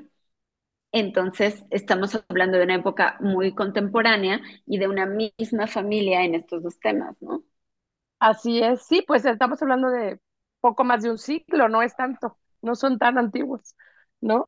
Entonces, 0.93 1.65
estamos 1.71 2.15
hablando 2.29 2.59
de 2.59 2.65
una 2.65 2.75
época 2.77 3.19
muy 3.21 3.55
contemporánea 3.55 4.41
y 4.67 4.79
de 4.79 4.89
una 4.89 5.07
misma 5.07 5.67
familia 5.69 6.25
en 6.25 6.35
estos 6.35 6.63
dos 6.63 6.81
temas, 6.81 7.17
¿no? 7.21 7.45
así 8.19 8.61
es, 8.63 8.83
sí, 8.87 9.03
pues 9.07 9.25
estamos 9.25 9.61
hablando 9.63 9.89
de 9.91 10.21
poco 10.67 10.85
más 10.85 11.03
de 11.03 11.11
un 11.11 11.19
siglo, 11.19 11.69
no 11.69 11.83
es 11.83 11.95
tanto, 11.97 12.37
no 12.63 12.75
son 12.75 12.99
tan 12.99 13.19
antiguos, 13.19 13.77
¿no? 14.21 14.47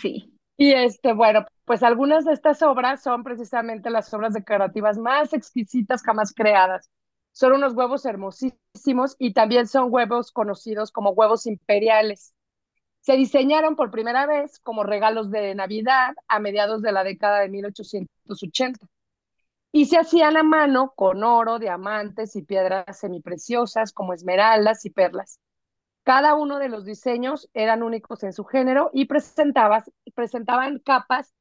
Sí. 0.00 0.32
Y 0.56 0.72
este, 0.72 1.12
bueno, 1.12 1.44
pues 1.64 1.82
algunas 1.82 2.24
de 2.24 2.32
estas 2.32 2.62
obras 2.62 3.02
son 3.02 3.24
precisamente 3.24 3.90
las 3.90 4.12
obras 4.14 4.32
decorativas 4.34 4.96
más 4.98 5.32
exquisitas 5.32 6.02
jamás 6.02 6.32
creadas. 6.34 6.90
Son 7.32 7.52
unos 7.52 7.74
huevos 7.74 8.06
hermosísimos 8.06 9.16
y 9.18 9.32
también 9.34 9.66
son 9.66 9.88
huevos 9.92 10.32
conocidos 10.32 10.92
como 10.92 11.10
huevos 11.10 11.46
imperiales. 11.46 12.32
Se 13.00 13.16
diseñaron 13.16 13.76
por 13.76 13.90
primera 13.90 14.26
vez 14.26 14.60
como 14.60 14.84
regalos 14.84 15.30
de 15.30 15.54
Navidad 15.54 16.14
a 16.28 16.40
mediados 16.40 16.82
de 16.82 16.92
la 16.92 17.04
década 17.04 17.40
de 17.40 17.48
1880 17.48 18.86
y 19.76 19.84
se 19.84 19.98
hacían 19.98 20.38
a 20.38 20.42
mano 20.42 20.94
con 20.96 21.22
oro, 21.22 21.58
diamantes 21.58 22.34
y 22.34 22.40
piedras 22.40 22.98
semipreciosas 22.98 23.92
como 23.92 24.14
esmeraldas 24.14 24.86
y 24.86 24.90
perlas. 24.90 25.38
Cada 26.02 26.34
uno 26.34 26.58
de 26.58 26.70
los 26.70 26.86
diseños 26.86 27.50
eran 27.52 27.82
únicos 27.82 28.22
en 28.22 28.32
su 28.32 28.44
género 28.44 28.88
y 28.94 29.04
presentaban 29.04 30.78
capas 30.82 31.34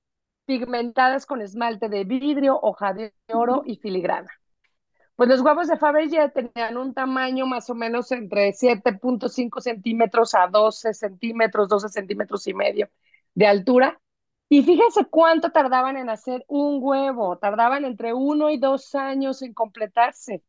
pigmentadas 0.45 1.25
con 1.25 1.41
esmalte 1.41 1.87
de 1.87 2.03
vidrio, 2.03 2.59
hoja 2.61 2.93
de 2.93 3.13
oro 3.29 3.63
y 3.65 3.77
filigrana. 3.77 4.31
Pues 5.15 5.29
los 5.29 5.39
huevos 5.39 5.69
de 5.69 5.77
Fabergé 5.77 6.27
tenían 6.27 6.75
un 6.75 6.93
tamaño 6.93 7.45
más 7.45 7.69
o 7.69 7.73
menos 7.73 8.11
entre 8.11 8.51
7.5 8.51 9.61
centímetros 9.61 10.35
a 10.35 10.47
12 10.47 10.93
centímetros, 10.93 11.69
12 11.69 11.87
centímetros 11.87 12.45
y 12.47 12.53
medio 12.53 12.89
de 13.33 13.47
altura. 13.47 13.97
Y 14.49 14.63
fíjense 14.63 15.05
cuánto 15.05 15.51
tardaban 15.51 15.97
en 15.97 16.09
hacer 16.09 16.45
un 16.47 16.79
huevo. 16.81 17.37
Tardaban 17.37 17.85
entre 17.85 18.13
uno 18.13 18.49
y 18.51 18.57
dos 18.57 18.93
años 18.95 19.41
en 19.41 19.53
completarse. 19.53 20.43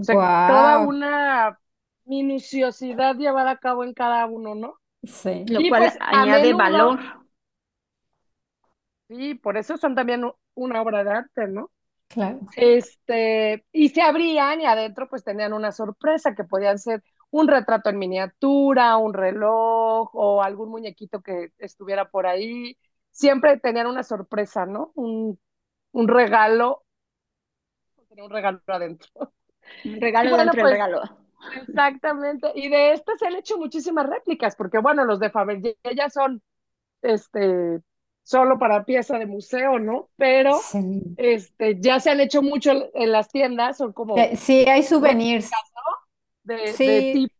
O 0.00 0.04
sea, 0.04 0.18
toda 0.46 0.78
una 0.80 1.60
minuciosidad 2.06 3.16
llevada 3.16 3.52
a 3.52 3.58
cabo 3.58 3.84
en 3.84 3.94
cada 3.94 4.26
uno, 4.26 4.54
¿no? 4.54 4.76
Sí, 5.02 5.44
Lo 5.48 5.64
Y 5.64 5.66
cual 5.66 5.84
pues 5.84 5.96
añade 6.00 6.54
menudo, 6.54 6.54
valor. 6.54 7.00
sí, 9.08 9.34
por 9.34 9.56
eso 9.56 9.76
son 9.76 9.94
también 9.94 10.24
una 10.54 10.82
obra 10.82 11.04
de 11.04 11.10
arte, 11.10 11.48
¿no? 11.48 11.70
claro. 12.08 12.46
Este, 12.56 13.64
y 13.72 13.90
se 13.90 14.02
abrían 14.02 14.60
y 14.60 14.66
adentro 14.66 15.08
pues 15.08 15.24
tenían 15.24 15.52
una 15.54 15.72
sorpresa 15.72 16.34
que 16.34 16.44
podían 16.44 16.78
ser 16.78 17.02
un 17.30 17.48
retrato 17.48 17.90
en 17.90 17.98
miniatura, 17.98 18.96
un 18.98 19.14
reloj 19.14 20.10
o 20.14 20.42
algún 20.42 20.70
muñequito 20.70 21.22
que 21.22 21.52
estuviera 21.58 22.10
por 22.10 22.26
ahí. 22.26 22.78
Siempre 23.20 23.58
tenían 23.60 23.86
una 23.86 24.02
sorpresa, 24.02 24.66
¿no? 24.66 24.92
Un, 24.94 25.38
un 25.92 26.08
regalo, 26.08 26.84
tenía 28.08 28.24
un 28.24 28.30
regalo 28.30 28.60
adentro. 28.66 29.08
Un 29.84 30.00
regalo 30.00 30.36
bueno, 30.36 30.38
dentro 30.38 30.60
del 30.62 30.68
pues 30.68 30.70
regalo. 30.70 31.00
exactamente. 31.50 32.48
Y 32.54 32.68
de 32.68 32.92
estas 32.92 33.18
se 33.18 33.26
han 33.26 33.34
hecho 33.36 33.58
muchísimas 33.58 34.08
réplicas, 34.08 34.56
porque 34.56 34.78
bueno, 34.78 35.04
los 35.04 35.20
de 35.20 35.30
Fabergé 35.30 35.76
ya 35.96 36.10
son 36.10 36.42
este, 37.02 37.80
solo 38.24 38.58
para 38.58 38.84
pieza 38.84 39.18
de 39.18 39.26
museo, 39.26 39.78
¿no? 39.78 40.10
Pero 40.16 40.70
Sí. 40.72 41.16
este, 41.16 41.80
ya 41.80 42.00
se 42.00 42.10
han 42.10 42.20
hecho 42.20 42.42
mucho 42.42 42.72
en 42.94 43.12
las 43.12 43.30
tiendas, 43.30 43.78
son 43.78 43.92
como 43.92 44.16
Eh, 44.16 44.36
sí, 44.36 44.64
hay 44.68 44.82
souvenirs. 44.82 45.50
de, 46.44 46.78
de 46.78 47.02
Sí, 47.04 47.12
tipo 47.12 47.34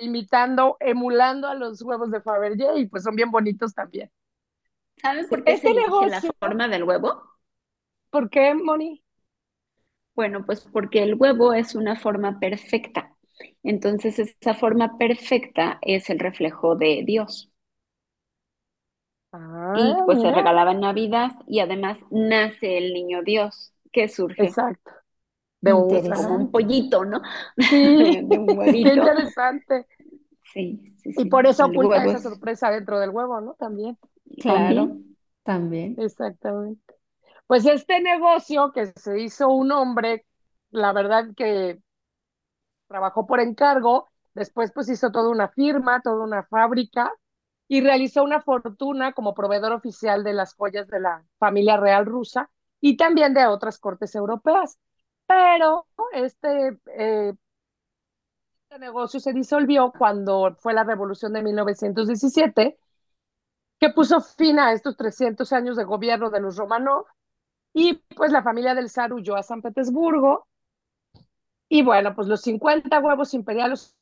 imitando, 0.00 0.76
emulando 0.80 1.48
a 1.48 1.54
los 1.54 1.80
huevos 1.82 2.10
de 2.10 2.20
Fabergé 2.20 2.78
y 2.78 2.86
pues 2.86 3.04
son 3.04 3.14
bien 3.16 3.30
bonitos 3.30 3.74
también. 3.74 4.10
¿Saben 5.00 5.26
por 5.30 5.42
qué 5.44 5.56
se 5.56 5.70
Este 5.70 6.04
la 6.04 6.20
negocio, 6.20 6.30
forma 6.38 6.68
del 6.68 6.84
huevo? 6.84 7.22
¿por 8.10 8.30
qué, 8.30 8.52
Moni? 8.54 9.04
Bueno, 10.16 10.44
pues 10.44 10.62
porque 10.72 11.02
el 11.04 11.14
huevo 11.14 11.52
es 11.52 11.76
una 11.76 11.94
forma 11.94 12.40
perfecta. 12.40 13.14
Entonces, 13.62 14.18
esa 14.18 14.54
forma 14.54 14.98
perfecta 14.98 15.78
es 15.82 16.10
el 16.10 16.18
reflejo 16.18 16.74
de 16.74 17.02
Dios. 17.06 17.50
Y 19.72 19.94
Ah, 19.98 20.06
pues 20.06 20.20
se 20.20 20.32
regalaba 20.32 20.72
en 20.72 20.80
Navidad 20.80 21.30
y 21.46 21.60
además 21.60 21.98
nace 22.10 22.78
el 22.78 22.92
niño 22.94 23.22
Dios 23.22 23.72
que 23.92 24.08
surge 24.08 24.56
exacto, 24.56 24.90
de 25.60 25.72
un, 25.72 26.12
como 26.12 26.34
un 26.36 26.50
pollito, 26.50 27.04
¿no? 27.04 27.20
Sí, 27.58 27.76
De 28.28 28.38
un 28.38 28.56
qué 28.82 28.92
huevito. 28.92 28.92
interesante. 28.94 29.86
Sí, 30.52 30.80
sí, 31.02 31.12
Y 31.16 31.24
sí. 31.24 31.28
por 31.28 31.46
eso 31.46 31.64
El 31.64 31.66
oculta 31.66 32.04
esa 32.04 32.20
es 32.20 32.20
sorpresa 32.20 32.70
dentro 32.70 33.00
del 33.00 33.10
huevo, 33.10 33.40
¿no? 33.40 33.54
También, 33.54 33.98
Claro, 34.40 34.98
también. 35.42 35.96
exactamente. 35.96 36.94
Pues 37.46 37.66
este 37.66 38.00
negocio 38.00 38.72
que 38.72 38.86
se 38.96 39.20
hizo 39.20 39.48
un 39.48 39.72
hombre, 39.72 40.26
la 40.70 40.92
verdad 40.92 41.26
que 41.36 41.80
trabajó 42.88 43.26
por 43.26 43.40
encargo, 43.40 44.08
después 44.34 44.72
pues 44.72 44.88
hizo 44.88 45.10
toda 45.10 45.30
una 45.30 45.48
firma, 45.48 46.00
toda 46.02 46.24
una 46.24 46.42
fábrica 46.44 47.12
y 47.68 47.80
realizó 47.80 48.22
una 48.22 48.40
fortuna 48.42 49.12
como 49.12 49.34
proveedor 49.34 49.72
oficial 49.72 50.22
de 50.24 50.32
las 50.34 50.54
joyas 50.54 50.86
de 50.88 51.00
la 51.00 51.24
familia 51.38 51.76
real 51.76 52.06
rusa 52.06 52.50
y 52.80 52.96
también 52.96 53.34
de 53.34 53.46
otras 53.46 53.78
cortes 53.78 54.14
europeas. 54.14 54.78
Pero 55.26 55.86
este, 56.12 56.78
eh, 56.96 57.32
este 58.68 58.78
negocio 58.78 59.20
se 59.20 59.32
disolvió 59.32 59.92
cuando 59.96 60.56
fue 60.60 60.74
la 60.74 60.84
revolución 60.84 61.32
de 61.32 61.42
1917, 61.42 62.78
que 63.78 63.90
puso 63.90 64.20
fin 64.20 64.58
a 64.58 64.72
estos 64.72 64.96
300 64.96 65.52
años 65.52 65.76
de 65.76 65.84
gobierno 65.84 66.30
de 66.30 66.40
los 66.40 66.56
Romanov 66.56 67.06
y 67.72 67.94
pues 68.16 68.32
la 68.32 68.42
familia 68.42 68.74
del 68.74 68.88
zar 68.88 69.12
huyó 69.12 69.36
a 69.36 69.42
San 69.42 69.62
Petersburgo 69.62 70.46
y 71.68 71.82
bueno, 71.82 72.14
pues 72.14 72.28
los 72.28 72.42
50 72.42 72.98
huevos 73.00 73.34
imperiales 73.34 73.94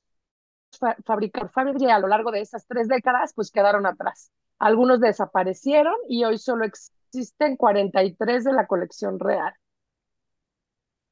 fa 0.79 0.97
fabricados 1.05 1.53
a 1.57 1.99
lo 1.99 2.09
largo 2.09 2.31
de 2.31 2.41
esas 2.41 2.67
tres 2.67 2.89
décadas, 2.89 3.33
pues 3.35 3.51
quedaron 3.51 3.87
atrás. 3.87 4.31
Algunos 4.59 5.01
desaparecieron 5.01 5.95
y 6.09 6.25
hoy 6.25 6.39
solo 6.39 6.65
existen 6.65 7.57
43 7.57 8.45
de 8.45 8.53
la 8.53 8.67
colección 8.67 9.19
real. 9.19 9.55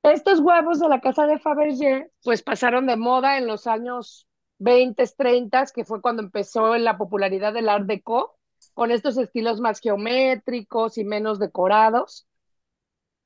Estos 0.03 0.41
huevos 0.41 0.81
de 0.81 0.89
la 0.89 1.01
casa 1.01 1.27
de 1.27 1.39
Fabergé, 1.39 2.11
pues 2.25 2.43
pasaron 2.43 2.87
de 2.87 2.97
moda 2.97 3.39
en 3.39 3.47
los 3.47 3.67
años 3.67 4.27
20, 4.59 5.05
30, 5.17 5.67
que 5.75 5.85
fue 5.85 6.01
cuando 6.03 6.23
empezó 6.23 6.77
la 6.77 6.99
popularidad 6.99 7.53
del 7.53 7.69
Art 7.69 7.87
Deco, 7.87 8.37
con 8.75 8.91
estos 8.91 9.17
estilos 9.19 9.61
más 9.61 9.81
geométricos 9.81 10.99
y 10.99 11.05
menos 11.05 11.39
decorados. 11.39 12.27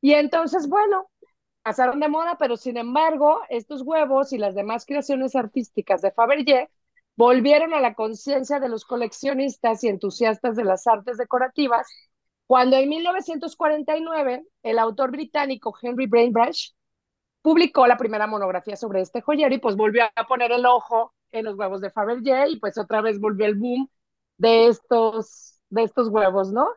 Y 0.01 0.13
entonces, 0.15 0.69
bueno, 0.69 1.09
pasaron 1.63 2.01
de 2.01 2.09
moda, 2.09 2.37
pero 2.39 2.57
sin 2.57 2.77
embargo, 2.77 3.41
estos 3.49 3.83
huevos 3.83 4.33
y 4.33 4.39
las 4.39 4.55
demás 4.55 4.87
creaciones 4.87 5.35
artísticas 5.37 6.03
de 6.03 6.13
Fabergé 6.13 6.71
volvieron 7.17 7.75
a 7.75 7.81
la 7.81 7.95
conciencia 7.95 8.61
de 8.61 8.69
los 8.69 8.85
coleccionistas 8.85 9.83
y 9.85 9.89
entusiastas 9.89 10.57
de 10.57 10.65
las 10.65 10.87
artes 10.87 11.17
decorativas 11.17 11.89
cuando 12.47 12.77
en 12.77 12.89
1949 12.89 14.45
el 14.63 14.79
autor 14.79 15.11
británico 15.11 15.77
Henry 15.81 16.07
Brainbrush 16.07 16.71
publicó 17.43 17.87
la 17.87 17.97
primera 17.97 18.27
monografía 18.27 18.77
sobre 18.77 19.01
este 19.01 19.21
joyero 19.21 19.55
y 19.55 19.59
pues 19.59 19.77
volvió 19.77 20.05
a 20.15 20.27
poner 20.27 20.53
el 20.53 20.67
ojo 20.67 21.15
en 21.33 21.45
los 21.47 21.57
huevos 21.57 21.81
de 21.81 21.91
Fabergé 21.91 22.49
y 22.51 22.59
pues 22.61 22.79
otra 22.79 23.01
vez 23.01 23.19
volvió 23.21 23.47
el 23.47 23.57
boom 23.57 23.89
de 24.39 24.69
estos, 24.69 25.61
de 25.71 25.83
estos 25.83 26.09
huevos, 26.09 26.53
¿no? 26.53 26.69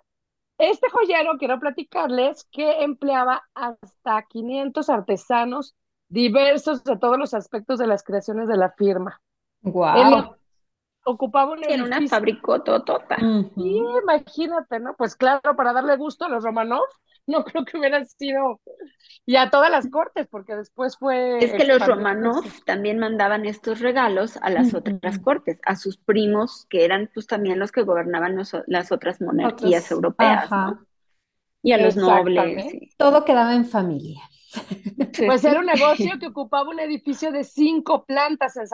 Este 0.58 0.90
joyero, 0.90 1.38
quiero 1.38 1.60
platicarles 1.60 2.46
que 2.52 2.84
empleaba 2.84 3.44
hasta 3.54 4.24
500 4.24 4.90
artesanos 4.90 5.76
diversos 6.10 6.84
de 6.84 6.98
todos 6.98 7.18
los 7.18 7.34
aspectos 7.34 7.80
de 7.80 7.88
las 7.88 8.04
creaciones 8.04 8.48
de 8.48 8.58
la 8.58 8.72
firma. 8.72 9.22
Wow. 9.62 10.36
ocupaba 11.06 11.54
un 11.54 11.64
En 11.64 11.84
una 11.84 12.06
fabricototota. 12.08 13.18
Sí, 13.56 13.82
imagínate, 14.04 14.80
¿no? 14.80 14.96
Pues 14.98 15.16
claro, 15.16 15.56
para 15.56 15.72
darle 15.72 15.96
gusto 15.96 16.26
a 16.26 16.30
los 16.30 16.44
Romanov, 16.44 16.86
no 17.30 17.46
creo 17.46 17.64
que 17.66 17.78
hubieran 17.78 18.08
sido 18.08 18.60
y 19.26 19.36
a 19.36 19.52
todas 19.52 19.70
las 19.70 19.88
cortes, 19.90 20.28
porque 20.28 20.56
después 20.56 20.98
fue. 20.98 21.38
Es 21.38 21.54
que 21.54 21.66
los 21.66 21.86
Romanov 21.86 22.44
también 22.66 22.98
mandaban 22.98 23.46
estos 23.46 23.80
regalos 23.80 24.38
a 24.42 24.50
las 24.50 24.74
otras 24.74 25.20
cortes, 25.20 25.60
a 25.66 25.76
sus 25.76 25.98
primos, 25.98 26.66
que 26.68 26.84
eran 26.84 27.12
pues 27.14 27.28
también 27.28 27.60
los 27.60 27.72
que 27.72 27.84
gobernaban 27.84 28.36
las 28.66 28.92
otras 28.92 29.22
monarquías 29.22 29.92
europeas, 29.92 30.50
¿no? 30.50 30.84
Y 31.62 31.74
a 31.74 31.78
los 31.78 31.96
nobles. 31.96 32.96
Todo 32.98 33.24
quedaba 33.24 33.54
en 33.54 33.66
familia. 33.66 34.24
Pues 35.28 35.44
era 35.44 35.60
un 35.60 35.68
negocio 35.68 36.18
que 36.20 36.28
ocupaba 36.28 36.68
un 36.68 36.80
edificio 36.80 37.32
de 37.32 37.44
cinco 37.44 38.06
plantas 38.06 38.58
en, 38.58 38.68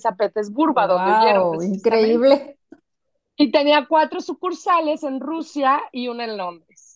San 0.00 0.16
Petersburgo, 0.16 0.88
donde 0.88 1.12
vivieron. 1.18 1.62
Increíble. 1.62 2.58
Y 3.36 3.52
tenía 3.52 3.86
cuatro 3.86 4.20
sucursales 4.20 5.04
en 5.04 5.20
Rusia 5.20 5.80
y 5.92 6.08
una 6.08 6.24
en 6.24 6.36
Londres. 6.36 6.89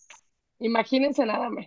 Imagínense 0.65 1.27
nada 1.27 1.51
más. 1.51 1.67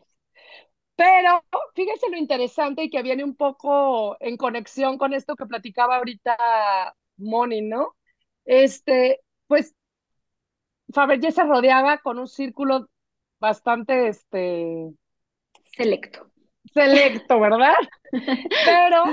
Pero 0.96 1.44
fíjense 1.76 2.10
lo 2.10 2.18
interesante 2.18 2.84
y 2.84 2.90
que 2.90 3.04
viene 3.04 3.24
un 3.24 3.36
poco 3.36 4.18
en 4.20 4.38
conexión 4.38 4.98
con 4.98 5.14
esto 5.14 5.36
que 5.36 5.46
platicaba 5.46 5.98
ahorita 5.98 6.96
Moni, 7.18 7.62
¿no? 7.62 7.96
Este, 8.44 9.22
pues 9.46 9.76
Fabergé 10.92 11.32
se 11.32 11.44
rodeaba 11.44 12.00
con 12.00 12.18
un 12.18 12.28
círculo 12.28 12.90
bastante, 13.40 14.08
este... 14.08 14.90
Selecto. 15.76 16.32
Selecto, 16.74 17.40
¿verdad? 17.40 17.76
Pero, 18.66 19.04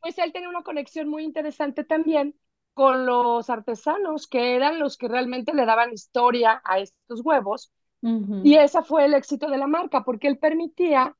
pues 0.00 0.18
él 0.18 0.32
tenía 0.32 0.48
una 0.48 0.62
conexión 0.62 1.08
muy 1.08 1.22
interesante 1.22 1.84
también 1.84 2.34
con 2.74 3.06
los 3.06 3.48
artesanos, 3.50 4.26
que 4.26 4.56
eran 4.56 4.80
los 4.80 4.96
que 4.96 5.06
realmente 5.06 5.54
le 5.54 5.64
daban 5.64 5.92
historia 5.92 6.60
a 6.64 6.80
estos 6.80 7.20
huevos. 7.22 7.70
Y 8.00 8.54
ese 8.54 8.82
fue 8.82 9.06
el 9.06 9.14
éxito 9.14 9.48
de 9.48 9.58
la 9.58 9.66
marca, 9.66 10.04
porque 10.04 10.28
él 10.28 10.38
permitía 10.38 11.16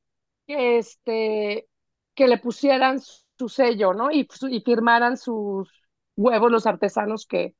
que, 0.47 0.77
este, 0.77 1.67
que 2.15 2.27
le 2.27 2.37
pusieran 2.37 2.99
su 2.99 3.49
sello, 3.49 3.93
¿no? 3.93 4.11
Y, 4.11 4.27
y 4.49 4.61
firmaran 4.61 5.17
sus 5.17 5.69
huevos 6.15 6.51
los 6.51 6.65
artesanos 6.65 7.25
que, 7.25 7.55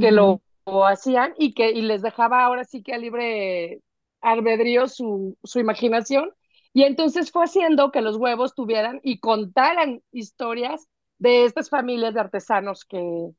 que 0.00 0.10
lo, 0.10 0.42
hacían 0.84 1.32
y 1.38 1.54
que 1.54 1.70
y 1.70 1.82
les 1.82 2.02
dejaba 2.02 2.44
ahora 2.44 2.64
sí 2.64 2.82
que 2.82 2.92
a 2.92 2.98
libre 2.98 3.80
albedrío 4.20 4.88
su, 4.88 5.36
su 5.44 5.60
imaginación. 5.60 6.32
Y 6.72 6.82
entonces 6.82 7.30
fue 7.30 7.44
haciendo 7.44 7.90
que 7.90 8.02
los 8.02 8.16
huevos 8.16 8.54
tuvieran 8.54 9.00
y 9.02 9.20
contaran 9.20 10.02
historias 10.12 10.88
de 11.18 11.44
estas 11.44 11.70
familias 11.70 12.12
de 12.12 12.20
artesanos 12.20 12.84
que, 12.84 13.30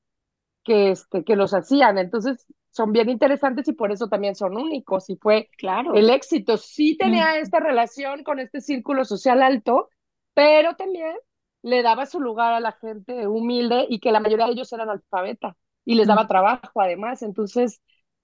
que, 0.63 0.91
este, 0.91 1.23
que 1.23 1.35
los 1.35 1.53
hacían. 1.53 1.97
Entonces 1.97 2.47
son 2.77 2.91
bien 2.93 3.09
interesantes 3.09 3.67
y 3.67 3.73
por 3.73 3.91
eso 3.91 4.07
también 4.07 4.35
son 4.35 4.55
únicos 4.55 5.09
y 5.09 5.17
fue 5.17 5.49
claro. 5.57 5.95
el 5.95 6.09
éxito. 6.09 6.57
Sí 6.57 6.95
tenía 6.97 7.37
esta 7.37 7.59
relación 7.59 8.23
con 8.23 8.39
este 8.39 8.61
círculo 8.61 9.03
social 9.03 9.41
alto, 9.41 9.89
pero 10.33 10.75
también 10.75 11.15
le 11.63 11.81
daba 11.81 12.05
su 12.05 12.21
lugar 12.21 12.53
a 12.53 12.59
la 12.59 12.71
gente 12.73 13.27
humilde 13.27 13.85
y 13.89 13.99
que 13.99 14.11
la 14.11 14.19
mayoría 14.19 14.45
de 14.45 14.53
ellos 14.53 14.71
eran 14.71 14.89
alfabeta 14.89 15.57
y 15.83 15.95
les 15.95 16.07
daba 16.07 16.27
trabajo 16.27 16.79
además. 16.79 17.23
Entonces 17.23 17.81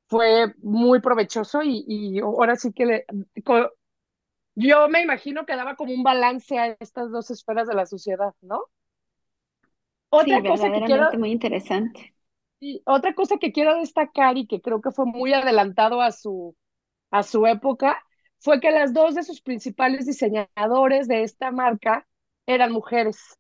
fue 0.08 0.54
muy 0.62 1.02
provechoso 1.02 1.64
y, 1.64 1.84
y 1.88 2.20
ahora 2.20 2.56
sí 2.56 2.72
que 2.72 2.86
le, 2.86 3.06
yo 4.56 4.88
me 4.90 5.02
imagino 5.02 5.46
que 5.46 5.56
daba 5.56 5.76
como 5.76 5.94
un 5.94 6.04
balance 6.04 6.58
a 6.60 6.68
estas 6.80 7.12
dos 7.12 7.32
esferas 7.32 7.68
de 7.68 7.76
la 7.76 7.86
sociedad, 7.86 8.34
¿no? 8.42 8.66
Otra 10.10 10.42
sí, 10.42 10.48
cosa 10.48 10.72
que 10.72 10.82
quiero, 10.86 11.10
muy 11.18 11.32
interesante 11.32 12.14
otra 12.86 13.14
cosa 13.16 13.38
que 13.38 13.52
quiero 13.52 13.76
destacar 13.80 14.38
y 14.38 14.48
que 14.48 14.62
creo 14.62 14.82
que 14.82 14.92
fue 14.92 15.06
muy 15.06 15.34
adelantado 15.34 16.02
a 16.02 16.12
su, 16.12 16.56
a 17.12 17.24
su 17.24 17.46
época 17.46 18.04
fue 18.40 18.60
que 18.60 18.72
las 18.72 18.94
dos 18.94 19.16
de 19.16 19.24
sus 19.24 19.42
principales 19.42 20.06
diseñadores 20.06 21.08
de 21.08 21.24
esta 21.24 21.52
marca 21.52 22.06
eran 22.46 22.72
mujeres. 22.72 23.40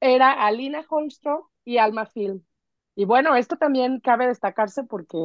Era 0.00 0.32
Alina 0.32 0.84
Holmstrom 0.88 1.42
y 1.64 1.78
Alma 1.78 2.06
Film. 2.06 2.42
Y 2.94 3.04
bueno, 3.04 3.36
esto 3.36 3.56
también 3.56 4.00
cabe 4.00 4.26
destacarse 4.26 4.84
porque 4.84 5.18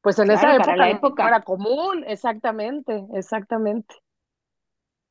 pues 0.00 0.18
en 0.18 0.30
esa 0.30 0.54
época, 0.54 0.90
época 0.90 1.28
era 1.28 1.42
común, 1.42 2.04
exactamente, 2.06 3.06
exactamente. 3.14 3.94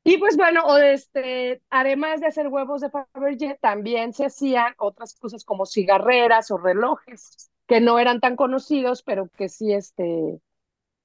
Y 0.08 0.20
pues 0.20 0.38
bueno, 0.38 0.78
este, 0.78 1.62
además 1.70 2.22
de 2.22 2.28
hacer 2.28 2.48
huevos 2.48 2.80
de 2.80 2.90
Fabergé, 2.90 3.60
también 3.60 4.14
se 4.14 4.28
hacían 4.28 4.74
otras 4.78 5.14
cosas 5.20 5.44
como 5.44 5.66
cigarreras 5.66 6.50
o 6.50 6.58
relojes, 6.58 7.52
que 7.68 7.82
no 7.82 8.00
eran 8.00 8.22
tan 8.22 8.38
conocidos, 8.38 9.04
pero 9.04 9.28
que 9.36 9.50
sí, 9.50 9.74
este, 9.74 10.40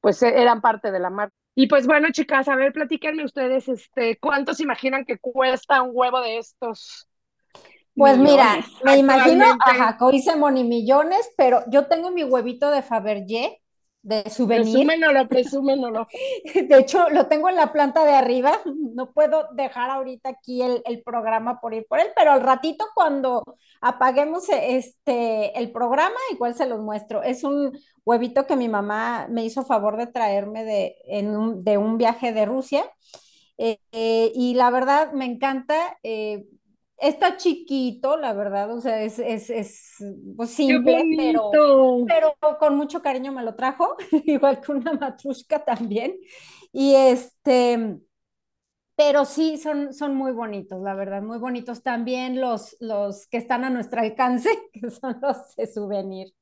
pues 0.01 0.23
e, 0.23 0.41
eran 0.41 0.61
parte 0.61 0.93
de 0.93 1.01
la 1.01 1.11
marca. 1.11 1.35
Y 1.57 1.67
pues 1.67 1.89
bueno, 1.89 2.13
chicas, 2.13 2.47
a 2.47 2.55
ver, 2.55 2.73
platíquenme 2.73 3.25
ustedes, 3.25 3.67
este, 3.67 4.19
¿cuántos 4.19 4.61
imaginan 4.61 5.05
que 5.05 5.19
cuesta 5.19 5.83
un 5.83 5.91
huevo 5.93 6.21
de 6.21 6.39
estos? 6.39 7.09
Pues 7.97 8.17
mira, 8.19 8.65
me 8.85 8.99
imagino, 8.99 9.47
ajá, 9.67 9.99
hice 10.13 10.37
monimillones, 10.37 11.29
pero 11.37 11.65
yo 11.67 11.89
tengo 11.89 12.13
mi 12.13 12.23
huevito 12.23 12.71
de 12.71 12.83
Fabergé 12.83 13.62
de 14.03 14.29
souvenir. 14.29 14.87
Presúmenlo, 14.87 15.29
presúmenlo. 15.29 16.09
De 16.69 16.79
hecho, 16.79 17.09
lo 17.11 17.27
tengo 17.27 17.49
en 17.49 17.57
la 17.57 17.73
planta 17.73 18.05
de 18.05 18.13
arriba. 18.13 18.61
No 18.95 19.13
puedo 19.13 19.49
dejar 19.53 19.91
ahorita 19.91 20.31
aquí 20.31 20.63
el, 20.63 20.83
el, 20.85 21.03
programa 21.03 21.61
por 21.61 21.73
ir 21.73 21.87
por 21.89 22.01
él, 22.01 22.09
pero 22.17 22.33
al 22.33 22.43
ratito 22.43 22.85
cuando 22.95 23.43
apaguemos 23.81 24.49
este, 24.49 25.57
el 25.59 25.71
programa, 25.71 26.17
igual 26.33 26.55
se 26.55 26.67
los 26.67 26.81
muestro. 26.81 27.23
Es 27.23 27.45
un 27.45 27.79
huevito 28.05 28.47
que 28.47 28.57
mi 28.57 28.69
mamá 28.69 29.27
me 29.31 29.45
hizo 29.45 29.65
favor 29.65 29.97
de 29.97 30.09
traerme 30.09 30.65
de, 30.65 30.97
en 31.07 31.37
un, 31.37 31.65
de 31.65 31.79
un 31.79 31.97
viaje 31.97 32.33
de 32.33 32.45
Rusia. 32.45 32.85
Eh, 33.59 33.79
eh, 33.93 34.33
y 34.35 34.55
la 34.55 34.71
verdad 34.71 35.13
me 35.13 35.27
encanta. 35.27 35.99
Eh, 36.03 36.45
está 37.03 37.37
chiquito, 37.37 38.17
la 38.17 38.33
verdad, 38.33 38.73
o 38.73 38.81
sea, 38.81 39.03
es, 39.03 39.19
es, 39.19 39.51
es 39.51 39.97
pues, 40.37 40.51
simple, 40.51 41.05
pero, 41.17 41.51
pero 42.07 42.37
con 42.59 42.77
mucho 42.77 43.03
cariño 43.03 43.33
me 43.33 43.43
lo 43.43 43.55
trajo, 43.57 43.97
igual 44.25 44.61
que 44.61 44.73
una 44.73 44.93
matrushka 44.93 45.65
también. 45.65 46.17
Y 46.73 46.95
este, 46.95 47.99
pero 48.95 49.25
sí, 49.25 49.59
son, 49.59 49.93
son 49.93 50.15
muy 50.15 50.33
bonitos, 50.33 50.81
la 50.81 50.95
verdad, 50.95 51.23
muy 51.23 51.39
bonitos 51.39 51.83
también 51.83 52.41
los, 52.41 52.77
los 52.79 53.27
que 53.27 53.39
están 53.39 53.65
a 53.65 53.71
nuestro 53.71 54.01
alcance, 54.01 54.49
que 54.73 54.89
son 54.91 55.19
los 55.21 55.57
de 55.57 55.67
souvenir. 55.67 56.33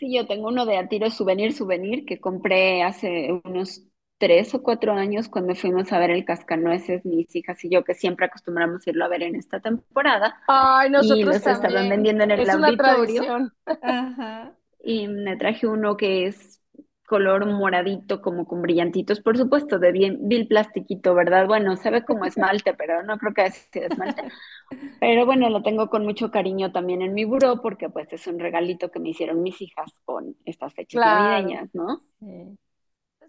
Sí, 0.00 0.12
yo 0.12 0.26
tengo 0.26 0.48
uno 0.48 0.66
de 0.66 0.78
Atiro 0.78 1.10
Souvenir 1.10 1.52
Souvenir 1.52 2.04
que 2.04 2.20
compré 2.20 2.82
hace 2.82 3.40
unos 3.44 3.86
tres 4.24 4.54
o 4.54 4.62
cuatro 4.62 4.94
años 4.94 5.28
cuando 5.28 5.54
fuimos 5.54 5.92
a 5.92 5.98
ver 5.98 6.10
el 6.10 6.24
Cascanueces, 6.24 7.04
mis 7.04 7.36
hijas 7.36 7.62
y 7.62 7.68
yo, 7.68 7.84
que 7.84 7.92
siempre 7.92 8.24
acostumbramos 8.24 8.86
irlo 8.86 9.04
a 9.04 9.08
ver 9.08 9.22
en 9.22 9.34
esta 9.34 9.60
temporada. 9.60 10.40
Ay, 10.48 10.88
nosotros 10.88 11.18
y 11.18 11.24
los 11.24 11.36
estaban 11.36 11.90
vendiendo 11.90 12.24
en 12.24 12.30
el 12.30 12.48
auditorio. 12.48 13.52
Ajá. 13.82 14.54
Y 14.82 15.08
me 15.08 15.36
traje 15.36 15.66
uno 15.66 15.98
que 15.98 16.26
es 16.26 16.62
color 17.06 17.44
moradito, 17.44 18.22
como 18.22 18.46
con 18.46 18.62
brillantitos, 18.62 19.20
por 19.20 19.36
supuesto, 19.36 19.78
de 19.78 19.92
bien, 19.92 20.20
vil 20.22 20.48
plastiquito, 20.48 21.14
¿verdad? 21.14 21.46
Bueno, 21.46 21.76
se 21.76 21.90
ve 21.90 22.02
como 22.02 22.24
esmalte, 22.24 22.72
pero 22.78 23.02
no 23.02 23.18
creo 23.18 23.34
que 23.34 23.50
sea 23.50 23.88
esmalte. 23.88 24.22
Pero 25.00 25.26
bueno, 25.26 25.50
lo 25.50 25.62
tengo 25.62 25.90
con 25.90 26.02
mucho 26.04 26.30
cariño 26.30 26.72
también 26.72 27.02
en 27.02 27.12
mi 27.12 27.26
buró, 27.26 27.60
porque 27.60 27.90
pues 27.90 28.10
es 28.14 28.26
un 28.26 28.38
regalito 28.38 28.90
que 28.90 29.00
me 29.00 29.10
hicieron 29.10 29.42
mis 29.42 29.60
hijas 29.60 29.92
con 30.06 30.34
estas 30.46 30.72
fechas 30.72 31.04
navideñas, 31.04 31.68
¿no? 31.74 32.00
Sí 32.20 32.56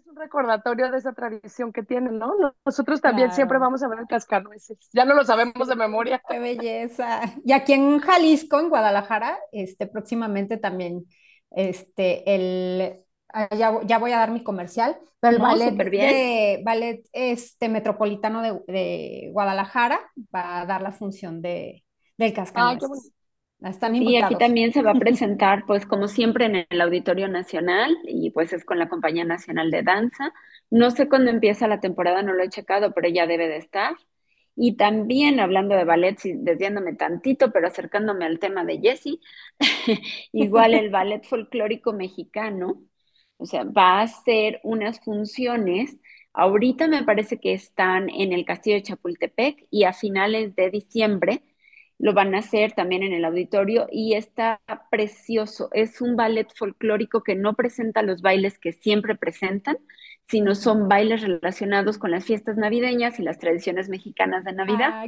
es 0.06 0.10
un 0.10 0.16
recordatorio 0.16 0.90
de 0.90 0.98
esa 0.98 1.12
tradición 1.12 1.72
que 1.72 1.82
tienen, 1.82 2.18
¿no? 2.18 2.32
Nosotros 2.64 3.00
también 3.00 3.32
siempre 3.32 3.58
vamos 3.58 3.82
a 3.82 3.88
ver 3.88 4.00
el 4.00 4.06
cascanueces. 4.06 4.78
Ya 4.92 5.04
no 5.04 5.14
lo 5.14 5.24
sabemos 5.24 5.68
de 5.68 5.76
memoria. 5.76 6.22
Qué 6.28 6.38
belleza. 6.38 7.20
Y 7.44 7.52
aquí 7.52 7.72
en 7.72 7.98
Jalisco, 7.98 8.60
en 8.60 8.68
Guadalajara, 8.68 9.38
este, 9.52 9.86
próximamente 9.86 10.56
también, 10.56 11.06
este, 11.50 12.34
el, 12.34 13.04
ah, 13.32 13.48
ya, 13.54 13.98
voy 13.98 14.12
a 14.12 14.18
dar 14.18 14.30
mi 14.30 14.42
comercial, 14.42 14.98
pero 15.20 15.36
el 15.36 15.42
ballet, 15.42 15.72
de, 15.72 16.62
ballet 16.64 17.04
este, 17.12 17.68
metropolitano 17.68 18.42
de, 18.42 19.30
Guadalajara 19.32 20.00
va 20.34 20.60
a 20.60 20.66
dar 20.66 20.82
la 20.82 20.92
función 20.92 21.42
de, 21.42 21.84
del 22.16 22.32
cascanueces. 22.32 23.12
Y 24.02 24.16
aquí 24.16 24.36
también 24.36 24.72
se 24.72 24.82
va 24.82 24.92
a 24.92 24.94
presentar, 24.98 25.64
pues 25.66 25.86
como 25.86 26.08
siempre, 26.08 26.46
en 26.46 26.66
el 26.68 26.80
Auditorio 26.80 27.28
Nacional 27.28 27.96
y 28.04 28.30
pues 28.30 28.52
es 28.52 28.64
con 28.64 28.78
la 28.78 28.88
Compañía 28.88 29.24
Nacional 29.24 29.70
de 29.70 29.82
Danza. 29.82 30.32
No 30.70 30.90
sé 30.90 31.08
cuándo 31.08 31.30
empieza 31.30 31.66
la 31.68 31.80
temporada, 31.80 32.22
no 32.22 32.32
lo 32.32 32.42
he 32.42 32.48
checado, 32.48 32.92
pero 32.92 33.08
ya 33.08 33.26
debe 33.26 33.48
de 33.48 33.56
estar. 33.56 33.94
Y 34.56 34.76
también 34.76 35.40
hablando 35.40 35.74
de 35.74 35.84
ballet, 35.84 36.18
desviándome 36.22 36.94
tantito, 36.94 37.52
pero 37.52 37.66
acercándome 37.68 38.24
al 38.24 38.38
tema 38.38 38.64
de 38.64 38.80
Jessie, 38.80 39.20
igual 40.32 40.74
el 40.74 40.90
ballet 40.90 41.24
folclórico 41.24 41.92
mexicano, 41.92 42.82
o 43.36 43.46
sea, 43.46 43.64
va 43.64 44.00
a 44.00 44.02
hacer 44.02 44.60
unas 44.64 45.00
funciones. 45.00 45.98
Ahorita 46.32 46.88
me 46.88 47.04
parece 47.04 47.38
que 47.38 47.52
están 47.52 48.08
en 48.10 48.32
el 48.32 48.44
Castillo 48.46 48.76
de 48.76 48.82
Chapultepec 48.82 49.66
y 49.70 49.84
a 49.84 49.92
finales 49.92 50.54
de 50.56 50.70
diciembre 50.70 51.42
lo 51.98 52.12
van 52.12 52.34
a 52.34 52.38
hacer 52.38 52.72
también 52.72 53.02
en 53.02 53.12
el 53.12 53.24
auditorio 53.24 53.86
y 53.90 54.14
está 54.14 54.60
precioso. 54.90 55.70
Es 55.72 56.00
un 56.00 56.16
ballet 56.16 56.48
folclórico 56.54 57.22
que 57.22 57.34
no 57.34 57.54
presenta 57.54 58.02
los 58.02 58.20
bailes 58.22 58.58
que 58.58 58.72
siempre 58.72 59.14
presentan, 59.14 59.78
sino 60.26 60.54
son 60.54 60.88
bailes 60.88 61.22
relacionados 61.22 61.98
con 61.98 62.10
las 62.10 62.24
fiestas 62.24 62.56
navideñas 62.56 63.18
y 63.18 63.22
las 63.22 63.38
tradiciones 63.38 63.88
mexicanas 63.88 64.44
de 64.44 64.52
Navidad, 64.52 65.06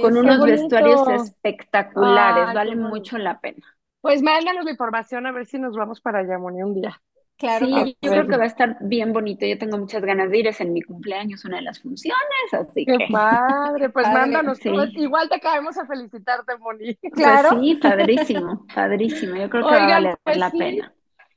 con 0.00 0.16
unos 0.16 0.44
vestuarios 0.44 1.06
espectaculares, 1.08 2.54
vale 2.54 2.74
mucho 2.74 3.18
la 3.18 3.40
pena. 3.40 3.62
Pues 4.00 4.22
mándanos 4.22 4.64
la 4.64 4.70
información 4.70 5.26
a 5.26 5.32
ver 5.32 5.46
si 5.46 5.58
nos 5.58 5.76
vamos 5.76 6.00
para 6.00 6.20
allá, 6.20 6.38
Moni, 6.38 6.62
un 6.62 6.74
día. 6.74 7.00
Claro, 7.36 7.66
sí, 7.66 7.96
yo 8.00 8.10
creo 8.10 8.28
que 8.28 8.36
va 8.36 8.44
a 8.44 8.46
estar 8.46 8.76
bien 8.80 9.12
bonito. 9.12 9.44
Yo 9.44 9.58
tengo 9.58 9.76
muchas 9.76 10.02
ganas 10.04 10.30
de 10.30 10.38
ir. 10.38 10.46
Es 10.46 10.60
en 10.60 10.72
mi 10.72 10.82
cumpleaños 10.82 11.44
una 11.44 11.56
de 11.56 11.62
las 11.62 11.80
funciones, 11.80 12.18
así 12.52 12.84
Qué 12.86 12.96
padre, 13.10 13.90
pues 13.90 14.06
mándanos. 14.06 14.64
igual 14.64 15.28
te 15.28 15.40
caemos 15.40 15.76
a 15.76 15.86
felicitarte, 15.86 16.56
Moni. 16.58 16.94
Claro. 17.12 17.50
Pues 17.50 17.60
sí, 17.60 17.74
padrísimo, 17.76 18.66
padrísimo. 18.74 19.36
Yo 19.36 19.50
creo 19.50 19.68
que 19.68 19.74
va 19.74 19.84
a 19.84 19.90
valer 19.90 20.18
pues 20.22 20.36
la 20.36 20.50
pena. 20.50 20.94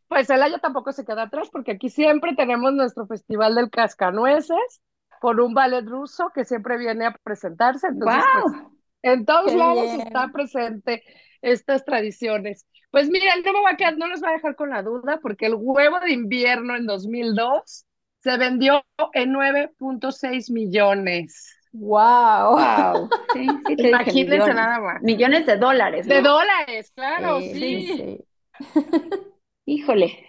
Pues 0.07 0.29
el 0.29 0.41
año 0.41 0.59
tampoco 0.59 0.93
se 0.93 1.03
queda 1.03 1.23
atrás 1.23 1.49
porque 1.51 1.71
aquí 1.73 1.89
siempre 1.89 2.33
tenemos 2.35 2.73
nuestro 2.73 3.07
festival 3.07 3.55
del 3.55 3.69
cascanueces 3.69 4.81
por 5.19 5.41
un 5.41 5.53
ballet 5.53 5.85
ruso 5.85 6.31
que 6.33 6.45
siempre 6.45 6.77
viene 6.77 7.05
a 7.05 7.15
presentarse. 7.23 7.87
Entonces, 7.87 8.23
pues, 8.43 8.55
en 9.01 9.25
todos 9.25 9.53
lados 9.53 9.85
está 9.99 10.29
presente 10.31 11.03
estas 11.41 11.83
tradiciones. 11.83 12.65
Pues 12.91 13.09
mira, 13.09 13.33
no 13.43 13.53
me 13.53 13.61
va 13.61 13.71
a 13.71 13.77
quedar, 13.77 13.97
no 13.97 14.07
los 14.07 14.21
voy 14.21 14.29
a 14.29 14.33
dejar 14.33 14.55
con 14.55 14.69
la 14.69 14.81
duda, 14.81 15.19
porque 15.21 15.47
el 15.47 15.55
huevo 15.55 15.99
de 15.99 16.13
invierno 16.13 16.75
en 16.75 16.85
2002 16.85 17.85
se 18.19 18.37
vendió 18.37 18.83
en 19.13 19.33
9.6 19.33 20.51
millones. 20.51 21.53
Wow. 21.73 22.57
wow. 22.57 23.09
Sí, 23.33 23.47
sí 23.67 23.87
Imagínense 23.87 24.53
nada 24.53 24.79
más. 24.79 25.01
Millones 25.01 25.45
de 25.45 25.57
dólares. 25.57 26.07
De 26.07 26.21
dólares, 26.21 26.91
claro, 26.95 27.39
sí. 27.41 28.19
Híjole. 29.65 30.23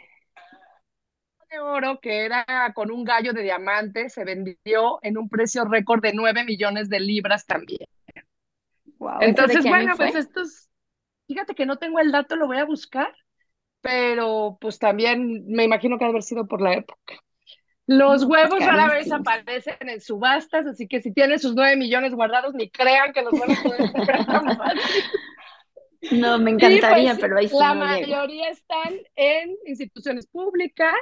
De 1.50 1.60
oro 1.60 1.98
que 2.00 2.26
era 2.26 2.44
con 2.74 2.90
un 2.90 3.04
gallo 3.04 3.32
de 3.32 3.42
diamante 3.42 4.10
se 4.10 4.24
vendió 4.24 4.98
en 5.02 5.16
un 5.16 5.28
precio 5.30 5.64
récord 5.64 6.02
de 6.02 6.12
9 6.12 6.44
millones 6.44 6.90
de 6.90 7.00
libras 7.00 7.46
también. 7.46 7.88
Wow, 8.98 9.18
Entonces, 9.20 9.64
bueno, 9.64 9.94
pues 9.96 10.14
estos 10.14 10.67
Fíjate 11.28 11.54
que 11.54 11.66
no 11.66 11.76
tengo 11.76 12.00
el 12.00 12.10
dato, 12.10 12.36
lo 12.36 12.46
voy 12.46 12.56
a 12.56 12.64
buscar, 12.64 13.14
pero 13.82 14.56
pues 14.60 14.78
también 14.78 15.44
me 15.46 15.64
imagino 15.64 15.98
que 15.98 16.04
ha 16.04 16.08
haber 16.08 16.22
sido 16.22 16.48
por 16.48 16.62
la 16.62 16.72
época. 16.72 17.14
Los 17.86 18.24
huevos 18.24 18.58
rara 18.60 18.88
vez 18.88 19.12
aparecen 19.12 19.76
en 19.80 20.00
subastas, 20.00 20.66
así 20.66 20.88
que 20.88 21.00
si 21.00 21.12
tienen 21.12 21.38
sus 21.38 21.54
nueve 21.54 21.76
millones 21.76 22.14
guardados, 22.14 22.54
ni 22.54 22.70
crean 22.70 23.12
que 23.12 23.22
los 23.22 23.32
van 23.38 23.50
a 23.50 23.62
poder 23.62 23.92
comprar 23.92 24.26
tan 24.26 24.56
fácil. 24.58 25.04
No, 26.12 26.38
me 26.38 26.52
encantaría, 26.52 27.10
pues, 27.10 27.20
pero 27.20 27.38
ahí 27.38 27.48
sí 27.48 27.56
La 27.58 27.74
mayoría 27.74 28.48
están 28.50 28.94
en 29.16 29.56
instituciones 29.66 30.26
públicas, 30.26 30.94